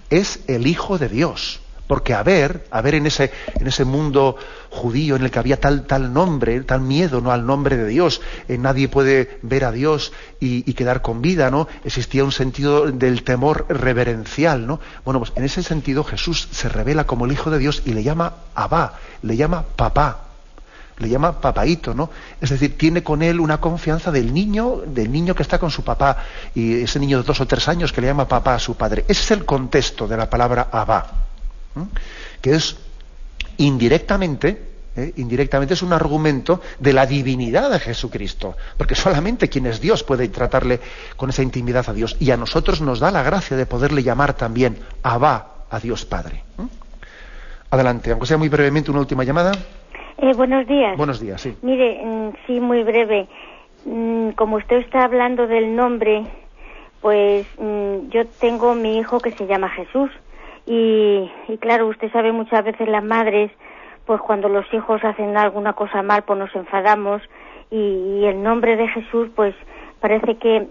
es 0.10 0.42
el 0.48 0.68
Hijo 0.68 0.98
de 0.98 1.08
Dios, 1.08 1.62
Porque 1.88 2.14
a 2.14 2.24
ver, 2.24 2.68
a 2.72 2.82
ver 2.82 2.96
en 2.96 3.06
ese, 3.06 3.32
en 3.60 3.68
ese 3.68 3.84
mundo 3.84 4.38
judío 4.70 5.16
en 5.16 5.24
el 5.24 5.32
que 5.32 5.40
había 5.40 5.60
tal, 5.60 5.88
tal 5.88 6.14
nombre, 6.14 6.62
tal 6.62 6.82
miedo 6.82 7.20
¿no? 7.20 7.32
al 7.32 7.46
nombre 7.46 7.76
de 7.76 7.88
Dios, 7.88 8.22
eh, 8.48 8.58
nadie 8.58 8.88
puede 8.88 9.40
ver 9.42 9.66
a 9.66 9.72
Dios 9.72 10.14
y, 10.40 10.70
y, 10.70 10.74
quedar 10.74 11.02
con 11.02 11.22
vida, 11.22 11.50
¿no? 11.52 11.68
Existía 11.84 12.24
un 12.24 12.32
sentido 12.32 12.92
del 12.92 13.24
temor 13.24 13.66
reverencial, 13.68 14.68
¿no? 14.68 14.80
Bueno, 15.04 15.20
pues 15.20 15.34
en 15.36 15.44
ese 15.44 15.64
sentido 15.64 16.06
Jesús 16.06 16.48
se 16.52 16.70
revela 16.70 17.06
como 17.06 17.26
el 17.26 17.34
Hijo 17.34 17.50
de 17.52 17.60
Dios 17.60 17.84
y 17.86 17.94
le 17.94 18.04
llama 18.04 18.36
Abba, 18.56 19.00
le 19.22 19.36
llama 19.36 19.66
papá 19.76 20.31
le 21.02 21.10
llama 21.10 21.40
papaito, 21.40 21.94
¿no? 21.94 22.10
Es 22.40 22.50
decir, 22.50 22.78
tiene 22.78 23.04
con 23.04 23.22
él 23.22 23.40
una 23.40 23.60
confianza 23.60 24.12
del 24.12 24.34
niño, 24.34 24.82
del 24.86 25.12
niño 25.12 25.36
que 25.36 25.44
está 25.44 25.60
con 25.60 25.72
su 25.72 25.84
papá, 25.84 26.18
y 26.56 26.82
ese 26.82 27.00
niño 27.00 27.18
de 27.20 27.24
dos 27.24 27.42
o 27.42 27.48
tres 27.48 27.68
años 27.68 27.92
que 27.92 28.02
le 28.02 28.08
llama 28.08 28.28
papá 28.28 28.56
a 28.56 28.60
su 28.60 28.76
padre. 28.76 29.06
Ese 29.08 29.22
es 29.22 29.32
el 29.32 29.46
contexto 29.46 30.08
de 30.08 30.18
la 30.18 30.30
palabra 30.30 30.70
Abba, 30.72 31.08
que 32.42 32.56
es 32.56 32.76
indirectamente, 33.58 34.72
¿eh? 34.96 35.14
indirectamente 35.18 35.74
es 35.74 35.82
un 35.82 35.94
argumento 35.94 36.62
de 36.80 36.94
la 36.94 37.06
divinidad 37.06 37.72
de 37.72 37.80
Jesucristo, 37.80 38.56
porque 38.78 38.96
solamente 38.96 39.50
quien 39.50 39.66
es 39.66 39.80
Dios 39.80 40.04
puede 40.04 40.28
tratarle 40.30 40.80
con 41.16 41.30
esa 41.30 41.44
intimidad 41.44 41.90
a 41.90 41.94
Dios, 41.94 42.18
y 42.20 42.32
a 42.32 42.38
nosotros 42.38 42.82
nos 42.82 43.00
da 43.00 43.12
la 43.12 43.24
gracia 43.24 43.58
de 43.58 43.66
poderle 43.66 44.04
llamar 44.04 44.34
también 44.34 44.80
Abba 45.04 45.66
a 45.70 45.80
Dios 45.80 46.06
Padre. 46.06 46.44
Adelante, 47.70 48.12
aunque 48.12 48.28
sea 48.28 48.38
muy 48.38 48.50
brevemente 48.50 48.92
una 48.92 49.00
última 49.00 49.24
llamada. 49.24 49.54
Eh, 50.22 50.34
buenos 50.36 50.68
días. 50.68 50.96
Buenos 50.98 51.20
días, 51.20 51.42
sí. 51.42 51.58
Mire, 51.64 52.00
mm, 52.06 52.30
sí, 52.46 52.60
muy 52.60 52.84
breve. 52.84 53.28
Mm, 53.86 54.30
como 54.32 54.58
usted 54.58 54.78
está 54.78 55.04
hablando 55.04 55.48
del 55.48 55.76
nombre, 55.76 56.24
pues 57.02 57.48
mm, 57.58 58.10
yo 58.10 58.28
tengo 58.40 58.76
mi 58.76 59.00
hijo 59.00 59.20
que 59.20 59.32
se 59.32 59.48
llama 59.48 59.70
Jesús. 59.70 60.12
Y, 60.68 61.28
y 61.48 61.58
claro, 61.58 61.88
usted 61.88 62.12
sabe 62.12 62.32
muchas 62.32 62.64
veces 62.64 62.88
las 62.88 63.04
madres, 63.04 63.50
pues 64.06 64.22
cuando 64.22 64.48
los 64.48 64.72
hijos 64.72 65.04
hacen 65.04 65.36
alguna 65.38 65.74
cosa 65.74 66.04
mal, 66.04 66.22
pues 66.22 66.38
nos 66.38 66.56
enfadamos. 66.56 67.24
Y, 67.72 68.20
y 68.20 68.26
el 68.26 68.44
nombre 68.44 68.76
de 68.76 68.88
Jesús, 68.90 69.30
pues 69.36 69.56
parece 70.02 70.36
que, 70.36 70.68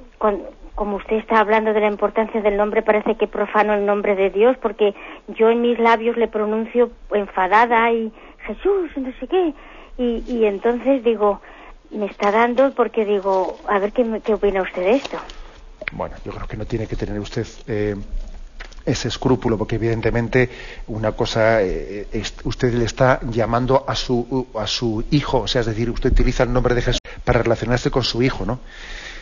como 0.77 0.97
usted 0.97 1.17
está 1.17 1.41
hablando 1.41 1.73
de 1.73 1.81
la 1.81 1.89
importancia 1.89 2.41
del 2.41 2.57
nombre, 2.57 2.83
parece 2.83 3.17
que 3.17 3.27
profano 3.27 3.75
el 3.75 3.85
nombre 3.85 4.15
de 4.15 4.31
Dios, 4.31 4.57
porque 4.63 4.95
yo 5.27 5.51
en 5.51 5.61
mis 5.61 5.79
labios 5.81 6.17
le 6.17 6.29
pronuncio 6.29 6.93
enfadada 7.11 7.91
y 7.91 8.13
Jesús, 8.47 8.91
no 8.97 9.13
sé 9.19 9.27
qué. 9.29 9.55
Y, 9.99 10.25
y 10.29 10.45
entonces 10.47 11.05
digo, 11.05 11.41
me 11.91 12.07
está 12.07 12.31
dando 12.31 12.73
porque 12.75 13.05
digo, 13.05 13.59
a 13.69 13.79
ver 13.79 13.93
qué, 13.93 14.21
qué 14.25 14.35
opina 14.35 14.63
usted 14.63 14.83
de 14.83 14.97
esto. 14.97 15.19
Bueno, 15.93 16.17
yo 16.25 16.33
creo 16.33 16.47
que 16.47 16.57
no 16.57 16.65
tiene 16.65 16.87
que 16.87 16.97
tener 16.97 17.19
usted 17.19 17.47
eh, 17.67 17.97
ese 18.85 19.09
escrúpulo, 19.09 19.59
porque 19.59 19.77
evidentemente 19.77 20.49
una 20.87 21.13
cosa, 21.13 21.63
eh, 21.63 22.07
es, 22.13 22.35
usted 22.45 22.73
le 22.75 22.85
está 22.85 23.21
llamando 23.31 23.85
a 23.87 23.95
su, 23.95 24.47
a 24.55 24.67
su 24.67 25.05
hijo, 25.11 25.41
o 25.41 25.49
sea, 25.49 25.63
es 25.63 25.67
decir, 25.67 25.91
usted 25.91 26.13
utiliza 26.13 26.45
el 26.45 26.53
nombre 26.53 26.75
de 26.75 26.83
Jesús 26.83 27.01
para 27.25 27.43
relacionarse 27.43 27.91
con 27.91 28.05
su 28.05 28.23
hijo, 28.23 28.45
¿no? 28.47 28.61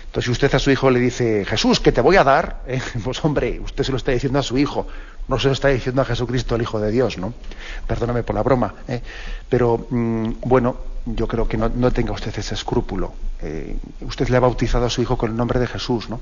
Entonces, 0.06 0.24
si 0.24 0.30
usted 0.30 0.54
a 0.54 0.58
su 0.58 0.70
hijo 0.70 0.90
le 0.90 1.00
dice, 1.00 1.44
Jesús, 1.44 1.80
que 1.80 1.92
te 1.92 2.00
voy 2.00 2.16
a 2.16 2.24
dar, 2.24 2.62
eh, 2.66 2.80
pues 3.02 3.24
hombre, 3.24 3.60
usted 3.60 3.84
se 3.84 3.92
lo 3.92 3.98
está 3.98 4.12
diciendo 4.12 4.38
a 4.38 4.42
su 4.42 4.58
hijo, 4.58 4.86
no 5.28 5.38
se 5.38 5.50
está 5.50 5.68
diciendo 5.68 6.02
a 6.02 6.04
Jesucristo, 6.04 6.56
el 6.56 6.62
Hijo 6.62 6.80
de 6.80 6.90
Dios, 6.90 7.18
¿no? 7.18 7.34
Perdóname 7.86 8.22
por 8.22 8.34
la 8.34 8.42
broma, 8.42 8.74
¿eh? 8.88 9.02
pero 9.48 9.86
mm, 9.90 10.32
bueno, 10.40 10.76
yo 11.04 11.28
creo 11.28 11.46
que 11.46 11.56
no, 11.56 11.90
tenga 11.92 12.12
usted 12.12 12.36
ese 12.36 12.54
escrúpulo. 12.54 13.12
Eh, 13.40 13.76
usted 14.00 14.28
le 14.28 14.36
ha 14.36 14.40
bautizado 14.40 14.86
a 14.86 14.90
su 14.90 15.00
hijo 15.02 15.16
con 15.16 15.30
el 15.30 15.36
nombre 15.36 15.58
de 15.58 15.66
Jesús, 15.66 16.08
¿no? 16.08 16.20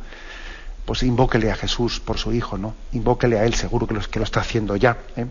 Pues 0.85 1.03
invóquele 1.03 1.51
a 1.51 1.57
Jesús 1.57 1.99
por 1.99 2.19
su 2.19 2.33
hijo, 2.33 2.59
¿no? 2.59 2.75
Invóquele 2.93 3.39
a 3.39 3.45
él, 3.45 3.55
seguro 3.55 3.89
que 3.89 3.95
lo, 3.95 4.01
que 4.01 4.21
lo 4.21 4.25
está 4.25 4.41
haciendo 4.41 4.77
ya. 4.77 4.99
¿eh? 5.17 5.27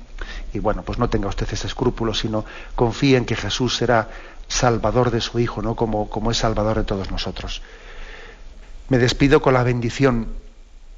Y 0.53 0.59
bueno, 0.59 0.83
pues 0.83 0.99
no 0.99 1.09
tenga 1.09 1.29
usted 1.29 1.47
ese 1.51 1.67
escrúpulo, 1.67 2.13
sino 2.13 2.43
confíe 2.75 3.15
en 3.15 3.25
que 3.25 3.35
Jesús 3.35 3.77
será 3.77 4.09
salvador 4.47 5.11
de 5.11 5.21
su 5.21 5.39
hijo, 5.39 5.61
¿no? 5.61 5.75
Como, 5.75 6.09
como 6.09 6.31
es 6.31 6.37
salvador 6.37 6.77
de 6.77 6.83
todos 6.83 7.09
nosotros. 7.09 7.61
Me 8.89 8.97
despido 8.97 9.41
con 9.41 9.53
la 9.53 9.63
bendición 9.63 10.27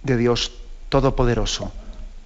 de 0.04 0.18
Dios 0.18 0.54
Todopoderoso, 0.90 1.72